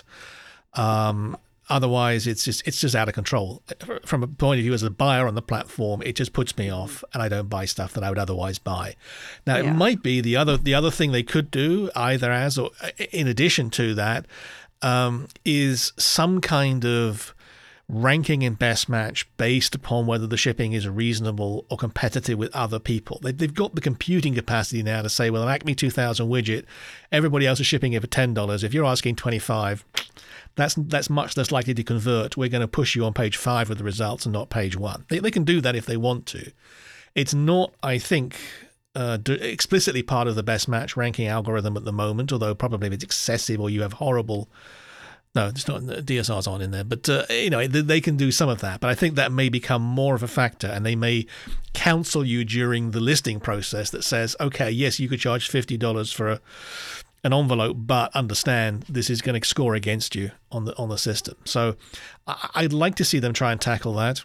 Um, 0.72 1.36
Otherwise, 1.68 2.26
it's 2.26 2.44
just 2.44 2.66
it's 2.66 2.80
just 2.80 2.94
out 2.94 3.08
of 3.08 3.14
control. 3.14 3.62
From 4.04 4.22
a 4.22 4.28
point 4.28 4.60
of 4.60 4.62
view 4.62 4.72
as 4.72 4.84
a 4.84 4.90
buyer 4.90 5.26
on 5.26 5.34
the 5.34 5.42
platform, 5.42 6.00
it 6.02 6.14
just 6.14 6.32
puts 6.32 6.56
me 6.56 6.70
off, 6.70 7.02
and 7.12 7.22
I 7.22 7.28
don't 7.28 7.48
buy 7.48 7.64
stuff 7.64 7.92
that 7.94 8.04
I 8.04 8.08
would 8.08 8.18
otherwise 8.18 8.58
buy. 8.58 8.94
Now, 9.46 9.56
yeah. 9.56 9.70
it 9.70 9.72
might 9.74 10.02
be 10.02 10.20
the 10.20 10.36
other 10.36 10.56
the 10.56 10.74
other 10.74 10.92
thing 10.92 11.10
they 11.10 11.24
could 11.24 11.50
do, 11.50 11.90
either 11.96 12.30
as 12.30 12.56
or 12.56 12.70
in 13.10 13.26
addition 13.26 13.70
to 13.70 13.94
that, 13.94 14.26
um, 14.82 15.26
is 15.44 15.92
some 15.96 16.40
kind 16.40 16.84
of 16.84 17.34
ranking 17.88 18.42
in 18.42 18.54
best 18.54 18.88
match 18.88 19.28
based 19.36 19.74
upon 19.74 20.06
whether 20.06 20.26
the 20.26 20.36
shipping 20.36 20.72
is 20.72 20.88
reasonable 20.88 21.64
or 21.70 21.76
competitive 21.76 22.38
with 22.38 22.54
other 22.54 22.80
people. 22.80 23.20
They've 23.22 23.52
got 23.52 23.74
the 23.74 23.80
computing 23.80 24.34
capacity 24.34 24.82
now 24.82 25.02
to 25.02 25.08
say, 25.08 25.30
well, 25.30 25.44
an 25.44 25.48
Acme 25.48 25.74
2000 25.74 26.28
widget, 26.28 26.64
everybody 27.12 27.46
else 27.46 27.60
is 27.60 27.66
shipping 27.66 27.92
it 27.92 28.02
for 28.02 28.08
$10. 28.08 28.64
If 28.64 28.74
you're 28.74 28.84
asking 28.84 29.16
25 29.16 29.84
that's 30.56 30.74
that's 30.74 31.10
much 31.10 31.36
less 31.36 31.52
likely 31.52 31.74
to 31.74 31.84
convert. 31.84 32.36
We're 32.36 32.48
going 32.48 32.62
to 32.62 32.68
push 32.68 32.96
you 32.96 33.04
on 33.04 33.12
page 33.12 33.36
five 33.36 33.70
of 33.70 33.78
the 33.78 33.84
results 33.84 34.26
and 34.26 34.32
not 34.32 34.50
page 34.50 34.76
one. 34.76 35.04
They, 35.08 35.18
they 35.18 35.30
can 35.30 35.44
do 35.44 35.60
that 35.60 35.76
if 35.76 35.86
they 35.86 35.96
want 35.96 36.26
to. 36.26 36.50
It's 37.14 37.34
not, 37.34 37.74
I 37.82 37.98
think, 37.98 38.38
uh, 38.94 39.18
explicitly 39.26 40.02
part 40.02 40.28
of 40.28 40.34
the 40.34 40.42
best 40.42 40.68
match 40.68 40.96
ranking 40.96 41.26
algorithm 41.26 41.76
at 41.76 41.84
the 41.84 41.92
moment, 41.92 42.32
although 42.32 42.54
probably 42.54 42.88
if 42.88 42.94
it's 42.94 43.04
excessive 43.04 43.60
or 43.60 43.70
you 43.70 43.82
have 43.82 43.94
horrible. 43.94 44.48
No, 45.34 45.48
it's 45.48 45.68
not. 45.68 45.82
DSR's 45.82 46.46
on 46.46 46.62
in 46.62 46.70
there, 46.70 46.84
but 46.84 47.06
uh, 47.10 47.26
you 47.28 47.50
know 47.50 47.66
they 47.66 48.00
can 48.00 48.16
do 48.16 48.32
some 48.32 48.48
of 48.48 48.62
that. 48.62 48.80
But 48.80 48.88
I 48.88 48.94
think 48.94 49.16
that 49.16 49.30
may 49.30 49.50
become 49.50 49.82
more 49.82 50.14
of 50.14 50.22
a 50.22 50.28
factor, 50.28 50.66
and 50.66 50.86
they 50.86 50.96
may 50.96 51.26
counsel 51.74 52.24
you 52.24 52.42
during 52.42 52.92
the 52.92 53.00
listing 53.00 53.38
process 53.38 53.90
that 53.90 54.02
says, 54.02 54.34
okay, 54.40 54.70
yes, 54.70 54.98
you 54.98 55.10
could 55.10 55.20
charge 55.20 55.50
fifty 55.50 55.76
dollars 55.76 56.10
for 56.10 56.30
a 56.30 56.40
an 57.26 57.34
envelope, 57.34 57.76
but 57.80 58.14
understand 58.14 58.84
this 58.88 59.10
is 59.10 59.20
going 59.20 59.38
to 59.38 59.46
score 59.46 59.74
against 59.74 60.14
you 60.14 60.30
on 60.50 60.64
the 60.64 60.76
on 60.78 60.88
the 60.88 60.96
system. 60.96 61.36
So 61.44 61.76
I'd 62.54 62.72
like 62.72 62.94
to 62.96 63.04
see 63.04 63.18
them 63.18 63.32
try 63.32 63.52
and 63.52 63.60
tackle 63.60 63.94
that. 63.94 64.24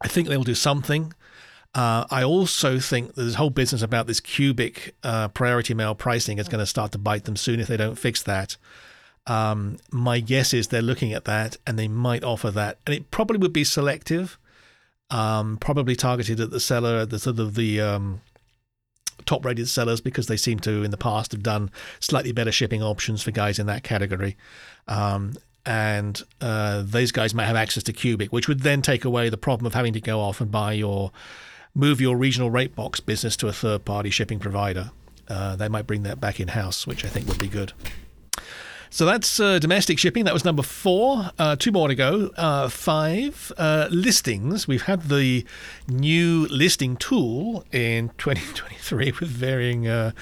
I 0.00 0.08
think 0.08 0.28
they'll 0.28 0.42
do 0.42 0.54
something. 0.54 1.12
Uh, 1.74 2.06
I 2.10 2.22
also 2.22 2.78
think 2.78 3.14
this 3.14 3.34
whole 3.34 3.50
business 3.50 3.82
about 3.82 4.06
this 4.06 4.20
cubic 4.20 4.94
uh, 5.02 5.28
priority 5.28 5.74
mail 5.74 5.94
pricing 5.94 6.38
is 6.38 6.48
going 6.48 6.60
to 6.60 6.66
start 6.66 6.92
to 6.92 6.98
bite 6.98 7.24
them 7.24 7.36
soon 7.36 7.60
if 7.60 7.66
they 7.66 7.76
don't 7.76 7.98
fix 7.98 8.22
that. 8.22 8.56
Um, 9.26 9.78
my 9.90 10.20
guess 10.20 10.54
is 10.54 10.68
they're 10.68 10.82
looking 10.82 11.12
at 11.12 11.24
that 11.24 11.56
and 11.66 11.78
they 11.78 11.88
might 11.88 12.22
offer 12.22 12.50
that, 12.52 12.78
and 12.86 12.94
it 12.94 13.10
probably 13.10 13.38
would 13.38 13.52
be 13.52 13.64
selective, 13.64 14.38
um, 15.10 15.56
probably 15.56 15.96
targeted 15.96 16.40
at 16.40 16.50
the 16.50 16.60
seller, 16.60 17.04
the 17.04 17.18
sort 17.18 17.38
of 17.38 17.54
the 17.54 17.80
um, 17.80 18.20
top 19.26 19.44
rated 19.44 19.68
sellers 19.68 20.00
because 20.00 20.26
they 20.26 20.36
seem 20.36 20.58
to 20.60 20.82
in 20.82 20.90
the 20.90 20.96
past 20.96 21.32
have 21.32 21.42
done 21.42 21.70
slightly 22.00 22.32
better 22.32 22.52
shipping 22.52 22.82
options 22.82 23.22
for 23.22 23.30
guys 23.30 23.58
in 23.58 23.66
that 23.66 23.82
category. 23.82 24.36
Um, 24.88 25.34
and 25.66 26.22
uh, 26.40 26.82
those 26.84 27.10
guys 27.10 27.34
might 27.34 27.46
have 27.46 27.56
access 27.56 27.82
to 27.84 27.92
Cubic, 27.92 28.32
which 28.32 28.48
would 28.48 28.60
then 28.60 28.82
take 28.82 29.04
away 29.04 29.28
the 29.28 29.36
problem 29.36 29.66
of 29.66 29.74
having 29.74 29.94
to 29.94 30.00
go 30.00 30.20
off 30.20 30.40
and 30.40 30.50
buy 30.50 30.72
your 30.72 31.10
move 31.74 32.00
your 32.00 32.16
regional 32.16 32.50
rate 32.50 32.76
box 32.76 33.00
business 33.00 33.36
to 33.36 33.48
a 33.48 33.52
third 33.52 33.84
party 33.84 34.10
shipping 34.10 34.38
provider. 34.38 34.90
Uh, 35.26 35.56
they 35.56 35.68
might 35.68 35.86
bring 35.86 36.02
that 36.02 36.20
back 36.20 36.38
in 36.38 36.48
house, 36.48 36.86
which 36.86 37.04
I 37.04 37.08
think 37.08 37.26
would 37.26 37.38
be 37.38 37.48
good. 37.48 37.72
So 38.94 39.06
that's 39.06 39.40
uh, 39.40 39.58
domestic 39.58 39.98
shipping. 39.98 40.24
That 40.24 40.32
was 40.32 40.44
number 40.44 40.62
four. 40.62 41.32
Uh, 41.36 41.56
two 41.56 41.72
more 41.72 41.88
to 41.88 41.96
go. 41.96 42.30
Uh, 42.36 42.68
five 42.68 43.50
uh, 43.58 43.88
listings. 43.90 44.68
We've 44.68 44.82
had 44.84 45.08
the 45.08 45.44
new 45.88 46.46
listing 46.46 46.94
tool 46.96 47.64
in 47.72 48.10
2023 48.18 49.14
with 49.18 49.28
varying 49.28 49.88
uh, 49.88 50.12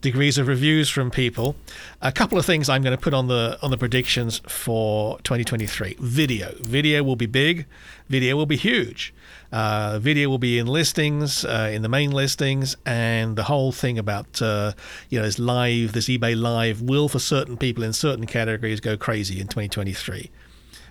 degrees 0.00 0.38
of 0.38 0.46
reviews 0.46 0.88
from 0.88 1.10
people. 1.10 1.56
A 2.02 2.12
couple 2.12 2.38
of 2.38 2.46
things 2.46 2.68
I'm 2.68 2.82
going 2.82 2.96
to 2.96 3.02
put 3.02 3.14
on 3.14 3.26
the 3.26 3.58
on 3.62 3.72
the 3.72 3.76
predictions 3.76 4.40
for 4.46 5.18
2023. 5.24 5.96
Video. 5.98 6.54
Video 6.60 7.02
will 7.02 7.16
be 7.16 7.26
big. 7.26 7.66
Video 8.08 8.36
will 8.36 8.46
be 8.46 8.56
huge. 8.56 9.12
Uh, 9.52 9.98
video 9.98 10.28
will 10.28 10.38
be 10.38 10.58
in 10.58 10.66
listings, 10.66 11.44
uh, 11.44 11.70
in 11.72 11.82
the 11.82 11.88
main 11.88 12.12
listings, 12.12 12.76
and 12.86 13.36
the 13.36 13.44
whole 13.44 13.72
thing 13.72 13.98
about 13.98 14.40
uh, 14.40 14.72
you 15.08 15.18
know 15.18 15.24
this 15.24 15.38
live, 15.38 15.92
this 15.92 16.08
eBay 16.08 16.40
live 16.40 16.80
will 16.80 17.08
for 17.08 17.18
certain 17.18 17.56
people 17.56 17.82
in 17.82 17.92
certain 17.92 18.26
categories 18.26 18.80
go 18.80 18.96
crazy 18.96 19.40
in 19.40 19.48
2023. 19.48 20.30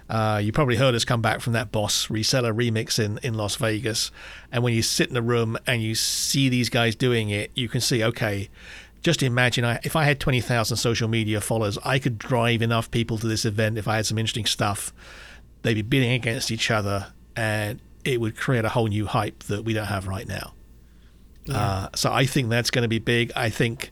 Uh, 0.10 0.42
you 0.44 0.52
probably 0.52 0.76
heard 0.76 0.96
us 0.96 1.06
come 1.06 1.22
back 1.22 1.40
from 1.40 1.54
that 1.54 1.72
Boss 1.72 2.08
reseller 2.08 2.54
remix 2.54 2.98
in, 2.98 3.20
in 3.22 3.36
Las 3.36 3.56
Vegas. 3.58 4.12
And 4.52 4.64
when 4.64 4.74
you 4.74 4.82
sit 4.82 5.08
in 5.08 5.14
the 5.14 5.22
room 5.22 5.56
and 5.68 5.84
you 5.84 5.94
see 5.94 6.50
these 6.50 6.70
guys 6.70 6.96
doing 6.96 7.30
it, 7.30 7.52
you 7.54 7.70
can 7.70 7.80
see, 7.80 8.04
okay, 8.04 8.50
just 9.02 9.22
imagine 9.22 9.64
I, 9.64 9.80
if 9.84 9.96
I 9.96 10.06
had 10.06 10.20
20,000 10.20 10.78
social 10.78 11.08
media 11.08 11.40
followers, 11.42 11.78
I 11.86 12.00
could 12.00 12.18
drive 12.18 12.64
enough 12.64 12.90
people 12.90 13.20
to 13.20 13.28
this 13.28 13.46
event 13.46 13.78
if 13.78 13.88
I 13.88 13.98
had 13.98 14.08
some 14.08 14.18
interesting 14.18 14.48
stuff. 14.48 14.92
They'd 15.62 15.76
be 15.76 15.84
bidding 15.84 16.12
against 16.12 16.50
each 16.50 16.72
other. 16.72 17.14
And 17.36 17.80
it 18.10 18.20
would 18.20 18.36
create 18.36 18.66
a 18.66 18.70
whole 18.70 18.88
new 18.88 19.06
hype 19.06 19.44
that 19.44 19.64
we 19.64 19.74
don't 19.74 19.86
have 19.86 20.08
right 20.08 20.28
now. 20.28 20.54
Yeah. 21.46 21.58
Uh, 21.58 21.90
so 21.96 22.12
I 22.12 22.26
think 22.26 22.50
that's 22.50 22.72
going 22.72 22.82
to 22.82 22.90
be 22.90 22.98
big. 22.98 23.32
I 23.36 23.52
think, 23.52 23.92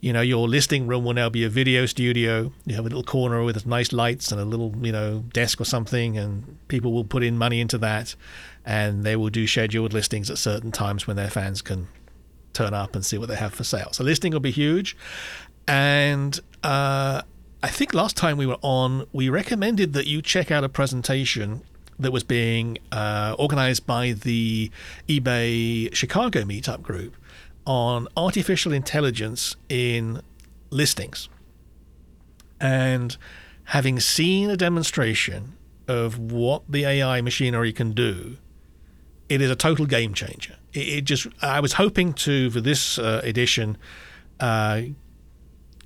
you 0.00 0.12
know, 0.12 0.20
your 0.20 0.48
listing 0.48 0.86
room 0.86 1.04
will 1.04 1.14
now 1.14 1.28
be 1.28 1.42
a 1.42 1.48
video 1.48 1.84
studio. 1.86 2.52
You 2.64 2.76
have 2.76 2.84
a 2.84 2.88
little 2.88 3.02
corner 3.02 3.42
with 3.42 3.66
nice 3.66 3.92
lights 3.92 4.30
and 4.30 4.40
a 4.40 4.44
little, 4.44 4.72
you 4.80 4.92
know, 4.92 5.24
desk 5.32 5.60
or 5.60 5.64
something, 5.64 6.16
and 6.16 6.58
people 6.68 6.92
will 6.92 7.04
put 7.04 7.24
in 7.24 7.36
money 7.36 7.60
into 7.60 7.76
that, 7.78 8.14
and 8.64 9.02
they 9.02 9.16
will 9.16 9.30
do 9.30 9.48
scheduled 9.48 9.92
listings 9.92 10.30
at 10.30 10.38
certain 10.38 10.70
times 10.70 11.08
when 11.08 11.16
their 11.16 11.30
fans 11.30 11.60
can 11.60 11.88
turn 12.52 12.72
up 12.72 12.94
and 12.94 13.04
see 13.04 13.18
what 13.18 13.28
they 13.28 13.36
have 13.36 13.52
for 13.52 13.64
sale. 13.64 13.88
So 13.92 14.04
listing 14.04 14.32
will 14.32 14.40
be 14.40 14.52
huge, 14.52 14.96
and. 15.66 16.38
Uh, 16.62 17.22
I 17.62 17.68
think 17.68 17.94
last 17.94 18.16
time 18.16 18.36
we 18.36 18.46
were 18.46 18.58
on, 18.62 19.06
we 19.12 19.28
recommended 19.28 19.92
that 19.94 20.06
you 20.06 20.22
check 20.22 20.50
out 20.50 20.62
a 20.62 20.68
presentation 20.68 21.62
that 21.98 22.12
was 22.12 22.24
being 22.24 22.78
uh, 22.92 23.34
organized 23.38 23.86
by 23.86 24.12
the 24.12 24.70
eBay 25.08 25.94
Chicago 25.94 26.42
meetup 26.42 26.82
group 26.82 27.16
on 27.66 28.06
artificial 28.16 28.72
intelligence 28.72 29.56
in 29.68 30.20
listings. 30.70 31.28
And 32.60 33.16
having 33.64 34.00
seen 34.00 34.50
a 34.50 34.56
demonstration 34.56 35.54
of 35.88 36.18
what 36.18 36.62
the 36.68 36.84
AI 36.84 37.20
machinery 37.20 37.72
can 37.72 37.92
do, 37.92 38.36
it 39.28 39.40
is 39.40 39.50
a 39.50 39.56
total 39.56 39.86
game 39.86 40.14
changer. 40.14 40.56
It, 40.72 40.88
it 40.88 41.04
just, 41.04 41.26
I 41.42 41.60
was 41.60 41.74
hoping 41.74 42.12
to, 42.14 42.50
for 42.50 42.60
this 42.60 42.98
uh, 42.98 43.20
edition, 43.24 43.76
uh, 44.40 44.82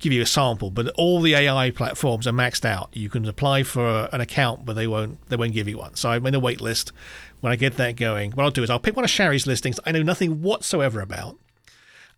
give 0.01 0.11
you 0.11 0.21
a 0.21 0.25
sample, 0.25 0.71
but 0.71 0.89
all 0.95 1.21
the 1.21 1.35
AI 1.35 1.71
platforms 1.71 2.27
are 2.27 2.33
maxed 2.33 2.65
out. 2.65 2.89
You 2.93 3.09
can 3.09 3.25
apply 3.27 3.63
for 3.63 4.09
an 4.11 4.19
account, 4.19 4.65
but 4.65 4.73
they 4.73 4.87
won't 4.87 5.25
they 5.29 5.35
won't 5.35 5.53
give 5.53 5.67
you 5.67 5.77
one. 5.77 5.95
So 5.95 6.09
I'm 6.09 6.25
in 6.25 6.35
a 6.35 6.39
wait 6.39 6.59
list. 6.59 6.91
When 7.39 7.51
I 7.51 7.55
get 7.55 7.77
that 7.77 7.95
going, 7.95 8.31
what 8.31 8.43
I'll 8.43 8.51
do 8.51 8.63
is 8.63 8.69
I'll 8.69 8.79
pick 8.79 8.95
one 8.95 9.05
of 9.05 9.09
Shari's 9.09 9.47
listings 9.47 9.79
I 9.85 9.91
know 9.91 10.03
nothing 10.03 10.41
whatsoever 10.41 11.01
about. 11.01 11.37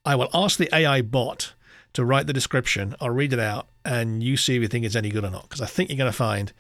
I 0.06 0.16
will 0.16 0.30
ask 0.34 0.58
the 0.58 0.74
AI 0.76 1.02
bot 1.02 1.54
to 1.94 2.04
write 2.04 2.28
the 2.28 2.34
description. 2.34 2.96
I'll 3.00 3.12
read 3.12 3.32
it 3.32 3.40
out, 3.40 3.68
and 3.86 4.24
you 4.24 4.36
see 4.36 4.56
if 4.56 4.62
you 4.62 4.68
think 4.68 4.86
it's 4.86 4.96
any 4.96 5.10
good 5.10 5.24
or 5.24 5.30
not. 5.30 5.44
Because 5.44 5.62
I 5.62 5.66
think 5.66 5.90
you're 5.90 5.98
going 5.98 6.12
to 6.12 6.18
find 6.18 6.52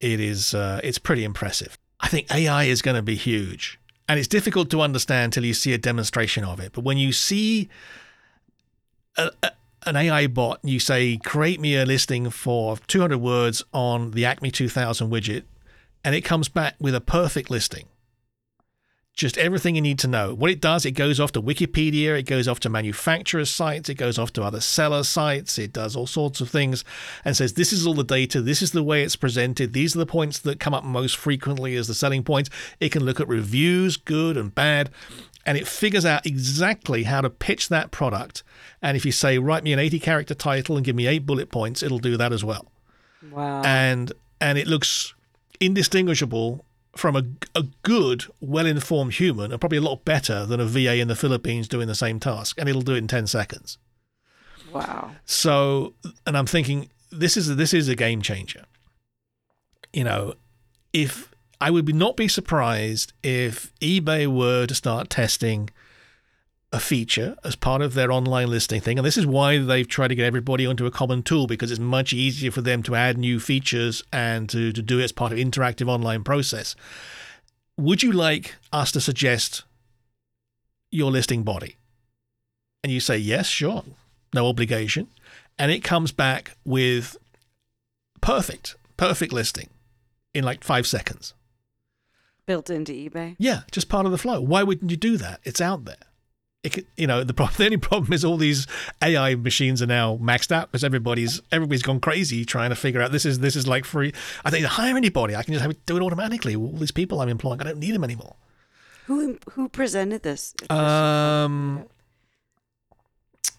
it 0.00 0.20
is 0.20 0.54
uh, 0.54 0.80
it's 0.84 0.98
pretty 0.98 1.24
impressive. 1.24 1.76
I 2.00 2.08
think 2.08 2.32
AI 2.32 2.64
is 2.64 2.82
going 2.82 2.94
to 2.94 3.02
be 3.02 3.16
huge, 3.16 3.78
and 4.08 4.18
it's 4.18 4.28
difficult 4.28 4.70
to 4.70 4.80
understand 4.80 5.32
till 5.32 5.44
you 5.44 5.54
see 5.54 5.72
a 5.72 5.78
demonstration 5.78 6.44
of 6.44 6.60
it. 6.60 6.72
But 6.72 6.84
when 6.84 6.98
you 6.98 7.12
see 7.12 7.68
a, 9.16 9.30
a 9.42 9.50
an 9.86 9.96
AI 9.96 10.26
bot, 10.26 10.60
and 10.62 10.70
you 10.70 10.80
say, 10.80 11.16
create 11.18 11.60
me 11.60 11.76
a 11.76 11.86
listing 11.86 12.28
for 12.30 12.76
200 12.86 13.18
words 13.18 13.62
on 13.72 14.10
the 14.10 14.24
Acme 14.24 14.50
2000 14.50 15.10
widget, 15.10 15.44
and 16.04 16.14
it 16.14 16.22
comes 16.22 16.48
back 16.48 16.74
with 16.80 16.94
a 16.94 17.00
perfect 17.00 17.50
listing. 17.50 17.86
just 19.14 19.38
everything 19.38 19.74
you 19.74 19.80
need 19.80 19.98
to 19.98 20.06
know. 20.06 20.34
What 20.34 20.50
it 20.50 20.60
does, 20.60 20.84
it 20.84 20.90
goes 20.90 21.18
off 21.18 21.32
to 21.32 21.40
Wikipedia, 21.42 22.18
it 22.18 22.24
goes 22.24 22.46
off 22.46 22.60
to 22.60 22.68
manufacturers' 22.68 23.48
sites, 23.48 23.88
it 23.88 23.94
goes 23.94 24.18
off 24.18 24.30
to 24.34 24.42
other 24.42 24.60
seller 24.60 25.02
sites, 25.04 25.58
it 25.58 25.72
does 25.72 25.96
all 25.96 26.06
sorts 26.06 26.42
of 26.42 26.50
things 26.50 26.84
and 27.24 27.34
says, 27.34 27.54
This 27.54 27.72
is 27.72 27.86
all 27.86 27.94
the 27.94 28.04
data, 28.04 28.42
this 28.42 28.60
is 28.60 28.72
the 28.72 28.82
way 28.82 29.02
it's 29.02 29.16
presented, 29.16 29.72
these 29.72 29.96
are 29.96 30.00
the 30.00 30.06
points 30.06 30.38
that 30.40 30.60
come 30.60 30.74
up 30.74 30.84
most 30.84 31.16
frequently 31.16 31.76
as 31.76 31.88
the 31.88 31.94
selling 31.94 32.24
points. 32.24 32.50
It 32.78 32.92
can 32.92 33.04
look 33.04 33.18
at 33.18 33.26
reviews, 33.26 33.96
good 33.96 34.36
and 34.36 34.54
bad, 34.54 34.90
and 35.46 35.56
it 35.56 35.66
figures 35.66 36.04
out 36.04 36.26
exactly 36.26 37.04
how 37.04 37.20
to 37.20 37.30
pitch 37.30 37.68
that 37.68 37.92
product. 37.92 38.42
And 38.82 38.96
if 38.96 39.06
you 39.06 39.12
say, 39.12 39.38
Write 39.38 39.62
me 39.62 39.72
an 39.72 39.78
80 39.78 40.00
character 40.00 40.34
title 40.34 40.76
and 40.76 40.84
give 40.84 40.96
me 40.96 41.06
eight 41.06 41.24
bullet 41.24 41.50
points, 41.50 41.82
it'll 41.82 41.98
do 41.98 42.16
that 42.16 42.32
as 42.32 42.44
well. 42.44 42.70
Wow. 43.30 43.62
And 43.62 44.12
and 44.40 44.58
it 44.58 44.66
looks 44.66 45.14
indistinguishable 45.60 46.64
from 46.96 47.16
a, 47.16 47.22
a 47.54 47.64
good, 47.82 48.24
well 48.40 48.66
informed 48.66 49.14
human, 49.14 49.52
and 49.52 49.60
probably 49.60 49.78
a 49.78 49.82
lot 49.82 50.04
better 50.04 50.44
than 50.46 50.60
a 50.60 50.64
VA 50.64 50.96
in 50.96 51.08
the 51.08 51.16
Philippines 51.16 51.68
doing 51.68 51.86
the 51.86 51.94
same 51.94 52.18
task. 52.18 52.58
And 52.58 52.68
it'll 52.68 52.82
do 52.82 52.94
it 52.94 52.98
in 52.98 53.06
10 53.06 53.26
seconds. 53.26 53.78
wow. 54.72 55.12
So, 55.24 55.94
and 56.26 56.36
I'm 56.36 56.46
thinking 56.46 56.88
this 57.10 57.36
is 57.36 57.54
this 57.56 57.72
is 57.72 57.88
a 57.88 57.94
game 57.94 58.20
changer. 58.20 58.64
You 59.92 60.04
know, 60.04 60.34
if 60.92 61.30
I 61.60 61.70
would 61.70 61.94
not 61.94 62.16
be 62.16 62.28
surprised 62.28 63.12
if 63.22 63.72
eBay 63.80 64.26
were 64.26 64.66
to 64.66 64.74
start 64.74 65.08
testing 65.08 65.70
a 66.72 66.80
feature 66.80 67.36
as 67.44 67.56
part 67.56 67.80
of 67.80 67.94
their 67.94 68.12
online 68.12 68.48
listing 68.48 68.80
thing, 68.80 68.98
and 68.98 69.06
this 69.06 69.16
is 69.16 69.26
why 69.26 69.58
they've 69.58 69.88
tried 69.88 70.08
to 70.08 70.14
get 70.14 70.26
everybody 70.26 70.66
onto 70.66 70.84
a 70.84 70.90
common 70.90 71.22
tool 71.22 71.46
because 71.46 71.70
it's 71.70 71.80
much 71.80 72.12
easier 72.12 72.50
for 72.50 72.60
them 72.60 72.82
to 72.82 72.94
add 72.94 73.16
new 73.16 73.40
features 73.40 74.02
and 74.12 74.48
to, 74.50 74.72
to 74.72 74.82
do 74.82 74.98
it 74.98 75.04
as 75.04 75.12
part 75.12 75.32
of 75.32 75.38
interactive 75.38 75.88
online 75.88 76.24
process. 76.24 76.76
Would 77.78 78.02
you 78.02 78.12
like 78.12 78.56
us 78.72 78.92
to 78.92 79.00
suggest 79.00 79.64
your 80.90 81.10
listing 81.10 81.42
body? 81.42 81.76
And 82.82 82.92
you 82.92 83.00
say 83.00 83.16
yes, 83.16 83.46
sure, 83.46 83.84
no 84.34 84.46
obligation, 84.46 85.08
and 85.58 85.70
it 85.72 85.82
comes 85.82 86.12
back 86.12 86.56
with 86.64 87.16
perfect, 88.20 88.76
perfect 88.96 89.32
listing 89.32 89.70
in 90.34 90.44
like 90.44 90.62
five 90.62 90.86
seconds. 90.86 91.32
Built 92.46 92.70
into 92.70 92.92
eBay. 92.92 93.36
Yeah, 93.38 93.62
just 93.72 93.88
part 93.88 94.06
of 94.06 94.12
the 94.12 94.18
flow. 94.18 94.40
Why 94.40 94.62
wouldn't 94.62 94.90
you 94.90 94.96
do 94.96 95.16
that? 95.16 95.40
It's 95.44 95.60
out 95.60 95.84
there. 95.84 95.96
It 96.62 96.72
could, 96.72 96.86
you 96.96 97.06
know, 97.06 97.24
the, 97.24 97.34
problem, 97.34 97.54
the 97.58 97.64
only 97.64 97.76
problem 97.76 98.12
is 98.12 98.24
all 98.24 98.36
these 98.36 98.66
AI 99.02 99.34
machines 99.34 99.82
are 99.82 99.86
now 99.86 100.16
maxed 100.16 100.52
out 100.52 100.70
because 100.70 100.84
everybody's 100.84 101.40
everybody's 101.52 101.82
gone 101.82 102.00
crazy 102.00 102.44
trying 102.44 102.70
to 102.70 102.76
figure 102.76 103.00
out 103.02 103.12
this 103.12 103.24
is 103.24 103.40
this 103.40 103.56
is 103.56 103.66
like 103.66 103.84
free. 103.84 104.12
I 104.44 104.50
don't 104.50 104.60
need 104.60 104.66
to 104.66 104.72
hire 104.72 104.96
anybody. 104.96 105.34
I 105.34 105.42
can 105.42 105.54
just 105.54 105.62
have 105.62 105.70
it 105.70 105.84
do 105.86 105.96
it 105.96 106.02
automatically. 106.02 106.56
All 106.56 106.72
these 106.72 106.92
people 106.92 107.20
I'm 107.20 107.28
employing, 107.28 107.60
I 107.60 107.64
don't 107.64 107.78
need 107.78 107.94
them 107.94 108.04
anymore. 108.04 108.36
Who 109.06 109.38
who 109.52 109.68
presented 109.68 110.22
this? 110.22 110.54
Um, 110.68 111.84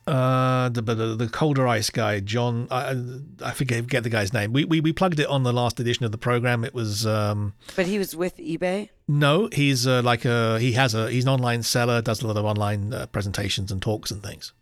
uh, 0.08 0.70
the, 0.70 0.82
the 0.82 1.16
the 1.16 1.28
colder 1.28 1.68
ice 1.68 1.90
guy, 1.90 2.22
John. 2.22 2.68
I 2.72 2.96
I 3.44 3.52
forget 3.52 3.88
get 3.88 4.04
the 4.04 4.10
guy's 4.10 4.32
name. 4.32 4.54
We, 4.54 4.64
we 4.64 4.80
we 4.80 4.94
plugged 4.94 5.20
it 5.20 5.28
on 5.28 5.44
the 5.44 5.52
last 5.52 5.80
edition 5.80 6.06
of 6.06 6.12
the 6.14 6.18
program. 6.18 6.64
It 6.64 6.74
was 6.74 7.06
um 7.06 7.54
but 7.76 7.88
he 7.88 8.00
was 8.00 8.16
with 8.16 8.38
eBay. 8.38 8.90
no, 9.08 9.50
he's 9.52 9.86
uh, 9.86 10.02
like 10.02 10.24
a 10.24 10.60
he 10.60 10.72
has 10.74 10.94
a 10.94 11.12
he's 11.12 11.26
an 11.26 11.30
online 11.30 11.62
seller, 11.62 12.02
does 12.02 12.22
a 12.22 12.28
lot 12.28 12.38
of 12.38 12.46
online 12.46 12.94
uh, 12.94 13.08
presentations 13.08 13.72
and 13.72 13.82
talks 13.82 14.10
and 14.10 14.24
things. 14.24 14.54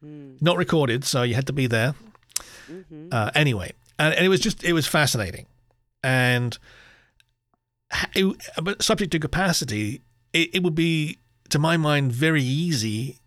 Hmm. 0.00 0.36
Not 0.40 0.56
recorded, 0.56 1.04
so 1.04 1.22
you 1.22 1.34
had 1.34 1.46
to 1.48 1.52
be 1.52 1.66
there. 1.66 1.94
Mm-hmm. 2.70 3.08
Uh, 3.10 3.30
anyway, 3.34 3.72
and, 3.98 4.14
and 4.14 4.24
it 4.24 4.28
was 4.28 4.40
just 4.40 4.62
it 4.62 4.74
was 4.74 4.86
fascinating, 4.86 5.46
and 6.04 6.56
it, 8.14 8.36
but 8.62 8.80
subject 8.82 9.10
to 9.12 9.18
capacity, 9.18 10.02
it, 10.32 10.54
it 10.54 10.62
would 10.62 10.76
be 10.76 11.18
to 11.48 11.58
my 11.58 11.76
mind 11.76 12.12
very 12.12 12.42
easy 12.42 13.18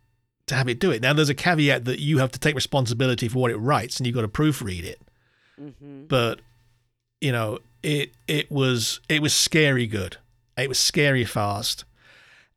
to 0.48 0.56
have 0.56 0.70
it 0.70 0.80
do 0.80 0.92
it. 0.92 1.02
Now 1.02 1.14
there's 1.14 1.30
a 1.30 1.36
caveat 1.36 1.86
that 1.86 2.00
you 2.00 2.20
have 2.20 2.32
to 2.32 2.40
take 2.40 2.56
responsibility 2.56 3.28
for 3.28 3.40
what 3.40 3.52
it 3.52 3.58
writes, 3.58 3.98
and 3.98 4.06
you've 4.06 4.16
got 4.16 4.22
to 4.22 4.28
proofread 4.28 4.84
it. 4.84 5.02
Mm-hmm. 5.60 6.06
But 6.06 6.42
you 7.22 7.32
know, 7.32 7.60
it 7.84 8.12
it 8.28 8.52
was 8.52 9.00
it 9.10 9.22
was 9.22 9.34
scary 9.34 9.88
good. 9.88 10.18
It 10.58 10.70
was 10.70 10.80
scary 10.80 11.26
fast, 11.26 11.86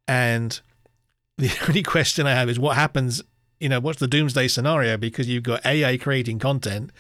and 0.07 0.61
the 1.39 1.51
only 1.69 1.83
question 1.83 2.27
I 2.27 2.33
have 2.33 2.49
is 2.49 2.59
what 2.59 2.77
happens. 2.77 3.23
You 3.61 3.69
know, 3.69 3.81
what's 3.81 3.99
the 3.99 4.07
doomsday 4.07 4.49
scenario? 4.49 4.97
Because 4.97 5.29
you've 5.29 5.43
got 5.43 5.67
AI 5.67 5.97
creating 5.97 6.39
content, 6.39 6.91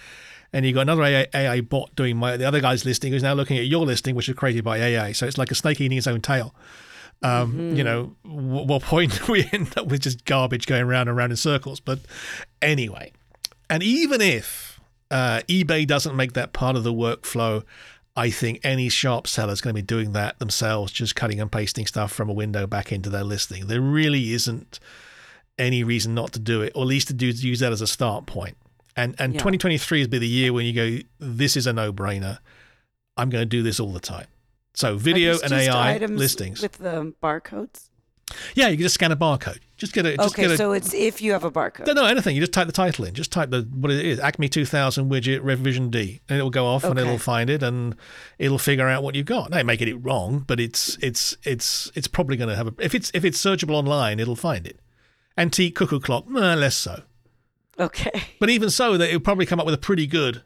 and 0.52 0.64
you've 0.64 0.74
got 0.74 0.82
another 0.82 1.04
AI, 1.04 1.26
AI 1.34 1.60
bot 1.60 1.94
doing 1.94 2.16
my 2.16 2.36
the 2.36 2.46
other 2.46 2.60
guy's 2.60 2.84
listing 2.84 3.12
who's 3.12 3.22
now 3.22 3.34
looking 3.34 3.58
at 3.58 3.66
your 3.66 3.84
listing, 3.84 4.14
which 4.14 4.28
is 4.28 4.34
created 4.34 4.64
by 4.64 4.78
AI. 4.78 5.12
So 5.12 5.26
it's 5.26 5.38
like 5.38 5.50
a 5.50 5.54
snake 5.54 5.80
eating 5.80 5.98
its 5.98 6.06
own 6.06 6.20
tail. 6.20 6.54
Um, 7.22 7.74
You 7.76 7.82
know, 7.84 8.16
w- 8.24 8.64
what 8.66 8.82
point 8.82 9.18
do 9.26 9.32
we 9.32 9.48
end 9.52 9.76
up 9.76 9.86
with 9.88 10.02
just 10.02 10.24
garbage 10.24 10.66
going 10.66 10.86
round 10.86 11.08
and 11.08 11.16
round 11.18 11.32
in 11.32 11.36
circles? 11.36 11.80
But 11.80 11.98
anyway, 12.62 13.12
and 13.68 13.82
even 13.82 14.20
if 14.20 14.80
uh, 15.10 15.40
eBay 15.48 15.86
doesn't 15.86 16.14
make 16.16 16.34
that 16.34 16.52
part 16.52 16.76
of 16.76 16.84
the 16.84 16.92
workflow, 16.92 17.64
I 18.16 18.30
think 18.30 18.60
any 18.64 18.88
sharp 18.88 19.26
seller 19.26 19.52
is 19.52 19.60
going 19.60 19.74
to 19.74 19.80
be 19.82 19.86
doing 19.86 20.12
that 20.12 20.38
themselves, 20.38 20.92
just 20.92 21.14
cutting 21.16 21.40
and 21.40 21.50
pasting 21.50 21.86
stuff 21.86 22.12
from 22.12 22.28
a 22.28 22.32
window 22.32 22.66
back 22.66 22.92
into 22.92 23.10
their 23.10 23.24
listing. 23.24 23.66
There 23.68 23.80
really 23.80 24.32
isn't 24.32 24.80
any 25.58 25.82
reason 25.84 26.14
not 26.14 26.32
to 26.32 26.38
do 26.38 26.62
it, 26.62 26.72
or 26.74 26.82
at 26.82 26.88
least 26.88 27.08
to 27.08 27.14
do 27.14 27.26
use 27.26 27.60
that 27.60 27.72
as 27.72 27.80
a 27.80 27.86
start 27.86 28.26
point. 28.26 28.56
And 28.96 29.14
and 29.18 29.34
Yeah. 29.34 29.38
2023 29.38 29.98
has 30.00 30.08
been 30.08 30.20
the 30.20 30.28
year 30.28 30.52
when 30.52 30.66
you 30.66 30.72
go, 30.72 30.98
this 31.18 31.56
is 31.56 31.66
a 31.66 31.72
no 31.72 31.92
brainer. 31.92 32.38
I'm 33.16 33.30
going 33.30 33.42
to 33.42 33.46
do 33.46 33.62
this 33.62 33.80
all 33.80 33.92
the 33.92 34.00
time. 34.00 34.26
So 34.78 34.96
video 34.96 35.36
and 35.42 35.52
AI 35.52 35.96
listings. 36.06 36.62
with 36.62 36.74
the 36.74 37.12
barcodes. 37.20 37.88
yeah, 38.54 38.68
you 38.68 38.76
can 38.76 38.84
just 38.84 38.94
scan 38.94 39.10
a 39.10 39.16
barcode. 39.16 39.58
Just 39.76 39.92
get 39.92 40.06
a 40.06 40.16
just 40.16 40.34
Okay, 40.34 40.42
get 40.42 40.52
a 40.52 40.56
so 40.56 40.70
it's 40.70 40.94
if 40.94 41.20
you 41.20 41.32
have 41.32 41.42
a 41.42 41.50
barcode. 41.50 41.88
no, 41.88 41.94
no, 41.94 42.04
anything. 42.04 42.36
You 42.36 42.40
just 42.42 42.52
type 42.52 42.68
the 42.68 42.72
title 42.72 43.04
in. 43.04 43.12
Just 43.12 43.32
type 43.32 43.50
the 43.50 43.62
what 43.62 43.90
it 43.90 44.06
is. 44.06 44.20
Acme 44.20 44.48
2000 44.48 45.10
widget 45.10 45.40
revision 45.42 45.90
D, 45.90 46.20
and 46.28 46.38
it'll 46.38 46.50
go 46.50 46.64
off 46.66 46.84
and 46.84 46.96
it'll 46.96 47.18
find 47.18 47.50
it 47.50 47.60
and 47.60 47.96
it'll 48.38 48.56
figure 48.56 48.86
out 48.86 49.02
what 49.02 49.16
you've 49.16 49.26
got. 49.26 49.50
Now, 49.50 49.64
making 49.64 49.88
it 49.88 49.94
wrong, 50.04 50.44
but 50.46 50.60
it's 50.60 50.96
it's 51.02 51.36
it's 51.42 51.90
it's 51.96 52.06
probably 52.06 52.36
going 52.36 52.50
to 52.50 52.54
have 52.54 52.68
a 52.68 52.74
if 52.78 52.94
it's 52.94 53.10
if 53.14 53.24
it's 53.24 53.44
searchable 53.44 53.74
online, 53.74 54.20
it'll 54.20 54.36
find 54.36 54.64
it. 54.64 54.78
Antique 55.36 55.74
cuckoo 55.74 55.98
clock, 55.98 56.26
eh, 56.28 56.54
less 56.54 56.76
so. 56.76 57.02
Okay. 57.80 58.22
But 58.38 58.48
even 58.48 58.70
so, 58.70 58.96
that 58.96 59.08
it'll 59.08 59.18
probably 59.18 59.46
come 59.46 59.58
up 59.58 59.66
with 59.66 59.74
a 59.74 59.78
pretty 59.78 60.06
good. 60.06 60.44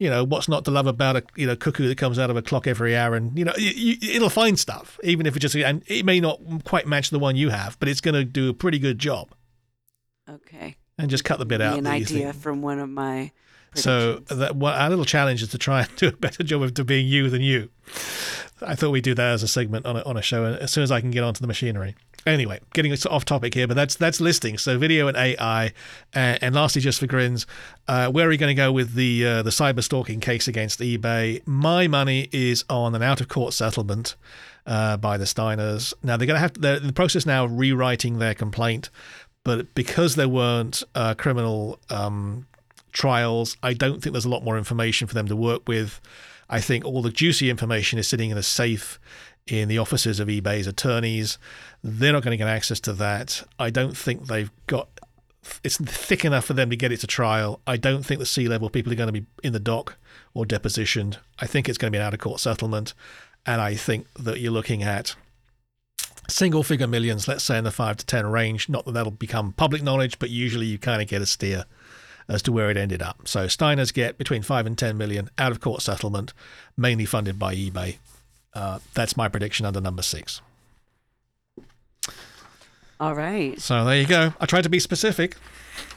You 0.00 0.08
know 0.10 0.24
what's 0.24 0.48
not 0.48 0.64
to 0.64 0.70
love 0.70 0.86
about 0.86 1.16
a 1.16 1.22
you 1.36 1.46
know 1.46 1.54
cuckoo 1.54 1.86
that 1.86 1.98
comes 1.98 2.18
out 2.18 2.30
of 2.30 2.36
a 2.36 2.40
clock 2.42 2.66
every 2.66 2.96
hour, 2.96 3.14
and 3.14 3.38
you 3.38 3.44
know 3.44 3.52
you, 3.58 3.70
you, 4.00 4.14
it'll 4.16 4.30
find 4.30 4.58
stuff, 4.58 4.98
even 5.04 5.26
if 5.26 5.36
it 5.36 5.40
just 5.40 5.54
and 5.54 5.82
it 5.86 6.04
may 6.06 6.18
not 6.20 6.40
quite 6.64 6.86
match 6.88 7.10
the 7.10 7.18
one 7.18 7.36
you 7.36 7.50
have, 7.50 7.78
but 7.78 7.88
it's 7.88 8.00
going 8.00 8.14
to 8.14 8.24
do 8.24 8.48
a 8.48 8.54
pretty 8.54 8.78
good 8.78 8.98
job 8.98 9.28
Okay. 10.28 10.76
and 10.98 11.10
just 11.10 11.24
cut 11.24 11.38
the 11.38 11.44
bit 11.44 11.60
out. 11.60 11.76
An 11.78 11.84
that 11.84 11.98
you 12.00 12.04
think- 12.06 12.20
idea 12.20 12.32
from 12.32 12.62
one 12.62 12.78
of 12.78 12.88
my. 12.88 13.30
So 13.74 14.16
that 14.30 14.56
well, 14.56 14.74
our 14.74 14.88
little 14.90 15.04
challenge 15.04 15.42
is 15.42 15.48
to 15.50 15.58
try 15.58 15.82
and 15.84 15.94
do 15.96 16.08
a 16.08 16.12
better 16.12 16.42
job 16.42 16.62
of 16.62 16.74
being 16.86 17.06
you 17.06 17.30
than 17.30 17.42
you. 17.42 17.68
I 18.62 18.74
thought 18.74 18.90
we'd 18.90 19.04
do 19.04 19.14
that 19.14 19.32
as 19.34 19.42
a 19.42 19.48
segment 19.48 19.86
on 19.86 19.96
a, 19.96 20.02
on 20.02 20.16
a 20.16 20.22
show 20.22 20.44
as 20.44 20.72
soon 20.72 20.82
as 20.82 20.90
I 20.90 21.00
can 21.00 21.10
get 21.12 21.22
onto 21.22 21.40
the 21.40 21.46
machinery. 21.46 21.94
Anyway, 22.26 22.60
getting 22.74 22.92
us 22.92 23.06
off 23.06 23.24
topic 23.24 23.54
here, 23.54 23.66
but 23.66 23.74
that's 23.74 23.94
that's 23.94 24.20
listings. 24.20 24.60
So 24.60 24.78
video 24.78 25.08
and 25.08 25.16
AI, 25.16 25.66
uh, 25.66 25.70
and 26.14 26.54
lastly, 26.54 26.82
just 26.82 27.00
for 27.00 27.06
grins, 27.06 27.46
uh, 27.88 28.10
where 28.10 28.26
are 28.26 28.28
we 28.28 28.36
going 28.36 28.54
to 28.54 28.60
go 28.60 28.70
with 28.70 28.94
the 28.94 29.26
uh, 29.26 29.42
the 29.42 29.50
cyber 29.50 29.82
stalking 29.82 30.20
case 30.20 30.46
against 30.46 30.80
eBay? 30.80 31.40
My 31.46 31.86
money 31.86 32.28
is 32.30 32.64
on 32.68 32.94
an 32.94 33.02
out 33.02 33.22
of 33.22 33.28
court 33.28 33.54
settlement 33.54 34.16
uh, 34.66 34.98
by 34.98 35.16
the 35.16 35.24
Steiners. 35.24 35.94
Now 36.02 36.18
they're 36.18 36.26
going 36.26 36.36
to 36.36 36.40
have 36.40 36.52
to, 36.54 36.60
they're 36.60 36.76
in 36.76 36.86
the 36.86 36.92
process 36.92 37.24
now 37.24 37.44
of 37.44 37.58
rewriting 37.58 38.18
their 38.18 38.34
complaint, 38.34 38.90
but 39.42 39.74
because 39.74 40.16
there 40.16 40.28
weren't 40.28 40.82
uh, 40.94 41.14
criminal 41.14 41.78
um, 41.88 42.46
trials. 42.92 43.56
I 43.62 43.72
don't 43.72 44.02
think 44.02 44.12
there's 44.12 44.24
a 44.24 44.30
lot 44.30 44.44
more 44.44 44.58
information 44.58 45.06
for 45.06 45.14
them 45.14 45.28
to 45.28 45.36
work 45.36 45.66
with. 45.66 46.00
I 46.48 46.60
think 46.60 46.84
all 46.84 47.02
the 47.02 47.10
juicy 47.10 47.48
information 47.48 47.98
is 47.98 48.08
sitting 48.08 48.30
in 48.30 48.38
a 48.38 48.42
safe 48.42 48.98
in 49.46 49.68
the 49.68 49.78
offices 49.78 50.20
of 50.20 50.28
eBay's 50.28 50.66
attorneys. 50.66 51.38
They're 51.82 52.12
not 52.12 52.22
going 52.22 52.32
to 52.32 52.42
get 52.42 52.48
access 52.48 52.80
to 52.80 52.92
that. 52.94 53.42
I 53.58 53.70
don't 53.70 53.96
think 53.96 54.26
they've 54.26 54.50
got 54.66 54.88
it's 55.64 55.78
thick 55.78 56.24
enough 56.24 56.44
for 56.44 56.52
them 56.52 56.70
to 56.70 56.76
get 56.76 56.92
it 56.92 56.98
to 56.98 57.06
trial. 57.06 57.60
I 57.66 57.76
don't 57.76 58.04
think 58.04 58.20
the 58.20 58.26
C-level 58.26 58.70
people 58.70 58.92
are 58.92 58.96
going 58.96 59.12
to 59.12 59.20
be 59.20 59.26
in 59.42 59.52
the 59.52 59.60
dock 59.60 59.96
or 60.34 60.44
depositioned. 60.44 61.16
I 61.38 61.46
think 61.46 61.68
it's 61.68 61.78
going 61.78 61.90
to 61.90 61.96
be 61.96 62.00
an 62.00 62.06
out 62.06 62.14
of 62.14 62.20
court 62.20 62.40
settlement. 62.40 62.94
And 63.46 63.60
I 63.60 63.74
think 63.74 64.06
that 64.14 64.40
you're 64.40 64.52
looking 64.52 64.82
at 64.82 65.14
single 66.28 66.62
figure 66.62 66.86
millions, 66.86 67.26
let's 67.26 67.44
say 67.44 67.58
in 67.58 67.64
the 67.64 67.70
five 67.70 67.96
to 67.98 68.06
10 68.06 68.26
range. 68.26 68.68
Not 68.68 68.84
that 68.84 68.92
that'll 68.92 69.12
become 69.12 69.52
public 69.52 69.82
knowledge, 69.82 70.18
but 70.18 70.30
usually 70.30 70.66
you 70.66 70.78
kind 70.78 71.00
of 71.00 71.08
get 71.08 71.22
a 71.22 71.26
steer 71.26 71.64
as 72.28 72.42
to 72.42 72.52
where 72.52 72.70
it 72.70 72.76
ended 72.76 73.02
up. 73.02 73.26
So 73.26 73.46
Steiners 73.46 73.92
get 73.92 74.18
between 74.18 74.42
5 74.42 74.66
and 74.66 74.78
10 74.78 74.96
million 74.96 75.30
out 75.38 75.52
of 75.52 75.60
court 75.60 75.82
settlement, 75.82 76.32
mainly 76.76 77.06
funded 77.06 77.38
by 77.38 77.54
eBay. 77.54 77.98
Uh, 78.54 78.78
that's 78.94 79.16
my 79.16 79.28
prediction 79.28 79.66
under 79.66 79.80
number 79.80 80.02
six. 80.02 80.40
All 83.00 83.14
right. 83.14 83.58
So 83.58 83.84
there 83.86 83.98
you 83.98 84.06
go. 84.06 84.34
I 84.38 84.44
tried 84.46 84.64
to 84.64 84.68
be 84.68 84.78
specific. 84.78 85.36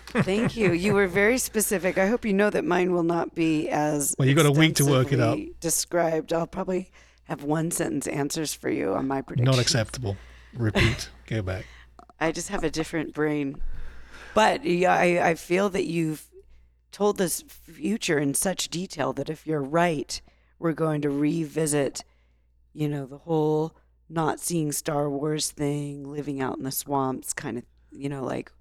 Thank 0.07 0.55
you. 0.55 0.71
You 0.71 0.93
were 0.93 1.07
very 1.07 1.37
specific. 1.37 1.97
I 1.97 2.07
hope 2.07 2.23
you 2.23 2.31
know 2.33 2.49
that 2.49 2.63
mine 2.63 2.93
will 2.93 3.03
not 3.03 3.35
be 3.35 3.67
as 3.69 4.15
Well, 4.17 4.27
you 4.27 4.35
got 4.35 4.45
a 4.45 4.51
week 4.51 4.75
to 4.75 4.85
work 4.85 5.11
it 5.11 5.19
up. 5.19 5.33
extensively 5.33 5.55
Described. 5.59 6.33
I'll 6.33 6.47
probably 6.47 6.91
have 7.25 7.43
one 7.43 7.71
sentence 7.71 8.07
answers 8.07 8.53
for 8.53 8.69
you 8.69 8.93
on 8.93 9.07
my 9.07 9.21
prediction. 9.21 9.51
Not 9.51 9.59
acceptable. 9.59 10.15
Repeat. 10.53 11.09
Go 11.27 11.41
back. 11.41 11.65
I 12.21 12.31
just 12.31 12.49
have 12.49 12.63
a 12.63 12.69
different 12.69 13.13
brain. 13.13 13.57
But 14.33 14.63
yeah, 14.63 14.93
I, 14.93 15.29
I 15.29 15.35
feel 15.35 15.69
that 15.71 15.85
you've 15.85 16.27
told 16.91 17.17
this 17.17 17.41
future 17.41 18.17
in 18.17 18.33
such 18.33 18.69
detail 18.69 19.11
that 19.13 19.29
if 19.29 19.45
you're 19.45 19.61
right, 19.61 20.21
we're 20.59 20.73
going 20.73 21.01
to 21.01 21.09
revisit, 21.09 22.05
you 22.71 22.87
know, 22.87 23.05
the 23.05 23.17
whole 23.17 23.75
not 24.13 24.39
seeing 24.39 24.71
Star 24.71 25.09
Wars 25.09 25.51
thing, 25.51 26.09
living 26.09 26.41
out 26.41 26.57
in 26.57 26.63
the 26.63 26.71
swamps 26.71 27.33
kind 27.33 27.57
of, 27.57 27.63
you 27.91 28.09
know, 28.09 28.23
like 28.23 28.51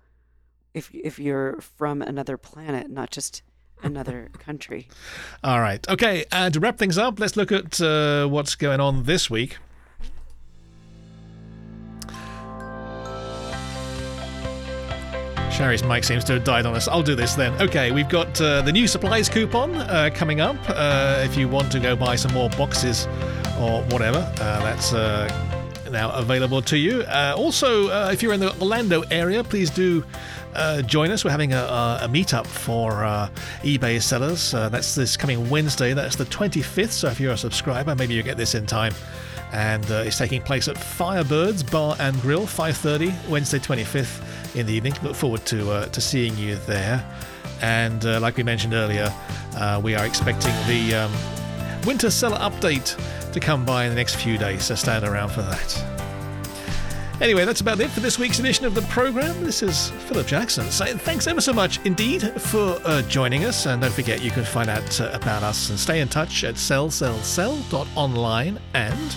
if 0.75 0.91
if 0.95 1.19
you're 1.19 1.61
from 1.61 2.03
another 2.03 2.37
planet, 2.37 2.91
not 2.91 3.11
just 3.11 3.43
another 3.83 4.31
country. 4.39 4.89
All 5.45 5.61
right. 5.61 5.87
Okay. 5.89 6.25
And 6.33 6.55
to 6.55 6.61
wrap 6.61 6.79
things 6.79 6.99
up, 6.99 7.21
let's 7.21 7.37
look 7.37 7.53
at 7.53 7.81
uh, 7.81 8.27
what's 8.27 8.55
going 8.55 8.81
on 8.81 9.05
this 9.05 9.29
week. 9.29 9.59
Sherry's 15.53 15.85
mic 15.85 16.03
seems 16.03 16.25
to 16.25 16.33
have 16.35 16.45
died 16.45 16.65
on 16.65 16.75
us. 16.75 16.89
I'll 16.89 17.03
do 17.03 17.15
this 17.15 17.35
then. 17.35 17.53
Okay, 17.61 17.93
we've 17.93 18.09
got 18.09 18.41
uh, 18.41 18.63
the 18.63 18.73
new 18.73 18.87
supplies 18.87 19.29
coupon 19.29 19.75
uh, 19.75 20.09
coming 20.15 20.41
up. 20.41 20.57
Uh, 20.67 21.21
if 21.23 21.37
you 21.37 21.47
want 21.47 21.71
to 21.73 21.79
go 21.79 21.95
buy 21.95 22.17
some 22.17 22.33
more 22.33 22.49
boxes 22.51 23.07
or 23.59 23.83
whatever, 23.91 24.19
uh, 24.41 24.63
that's 24.63 24.95
uh, 24.95 25.29
now 25.91 26.11
available 26.13 26.63
to 26.63 26.79
you. 26.79 27.03
Uh, 27.03 27.35
also, 27.37 27.89
if 28.11 28.23
you're 28.23 28.33
in 28.33 28.41
the 28.41 28.59
Orlando 28.61 29.03
area, 29.11 29.45
please 29.45 29.69
do 29.69 30.03
join 30.87 31.11
us. 31.11 31.23
We're 31.23 31.31
having 31.31 31.53
a, 31.53 31.99
a 32.03 32.09
meetup 32.09 32.47
for 32.47 32.93
eBay 33.63 34.01
sellers. 34.01 34.53
that's 34.53 34.95
this 34.95 35.19
coming 35.19 35.51
Wednesday. 35.51 35.93
That's 35.93 36.17
the 36.17 36.25
25th. 36.25 36.93
So 36.93 37.09
if 37.09 37.21
you're 37.21 37.33
a 37.33 37.37
subscriber, 37.37 37.95
maybe 37.95 38.15
you 38.15 38.23
get 38.23 38.39
this 38.39 38.55
in 38.55 38.65
time 38.65 38.95
and 39.53 39.89
uh, 39.91 40.05
it's 40.07 40.19
taking 40.19 40.43
place 40.43 40.69
at 40.69 40.77
Firebirds 40.77 41.71
Bar 41.71 41.97
and 42.01 42.21
Grill, 42.23 42.47
5:30 42.47 43.29
Wednesday, 43.29 43.59
25th 43.59 44.57
in 44.57 44.67
the 44.67 44.73
evening. 44.73 44.95
Look 45.03 45.15
forward 45.15 45.45
to 45.47 45.71
uh, 45.71 45.87
to 45.87 46.01
seeing 46.01 46.37
you 46.37 46.57
there. 46.67 47.05
And 47.61 48.05
uh, 48.05 48.19
like 48.21 48.37
we 48.37 48.43
mentioned 48.43 48.75
earlier, 48.75 49.13
uh, 49.57 49.81
we 49.83 49.95
are 49.95 50.05
expecting 50.05 50.53
the 50.67 50.95
um, 50.95 51.13
winter 51.87 52.11
seller 52.11 52.39
update 52.39 53.01
to 53.33 53.41
come 53.41 53.65
by 53.65 53.85
in 53.85 53.91
the 53.91 53.97
next 53.97 54.17
few 54.17 54.37
days, 54.37 54.65
so 54.65 54.75
stand 54.75 55.05
around 55.05 55.31
for 55.31 55.43
that. 55.43 55.85
Anyway, 57.21 57.45
that's 57.45 57.61
about 57.61 57.79
it 57.79 57.91
for 57.91 58.01
this 58.01 58.19
week's 58.19 58.41
edition 58.41 58.67
of 58.67 58.75
the 58.75 58.83
program. 58.83 59.45
This 59.45 59.63
is 59.63 59.91
Philip 60.09 60.27
Jackson 60.27 60.69
saying 60.73 60.99
thanks 60.99 61.29
ever 61.29 61.41
so 61.41 61.53
much 61.53 61.79
indeed 61.85 62.23
for 62.41 62.81
uh, 62.85 63.03
joining 63.03 63.45
us. 63.45 63.67
And 63.67 63.81
don't 63.81 63.93
forget, 63.93 64.21
you 64.23 64.33
can 64.33 64.45
find 64.45 64.69
out 64.69 65.01
uh, 65.01 65.09
about 65.13 65.45
us 65.45 65.71
and 65.71 65.79
stay 65.79 66.01
in 66.01 66.09
touch 66.09 66.43
at 66.43 66.57
sellsellsell.online 66.57 68.59
and 68.75 69.17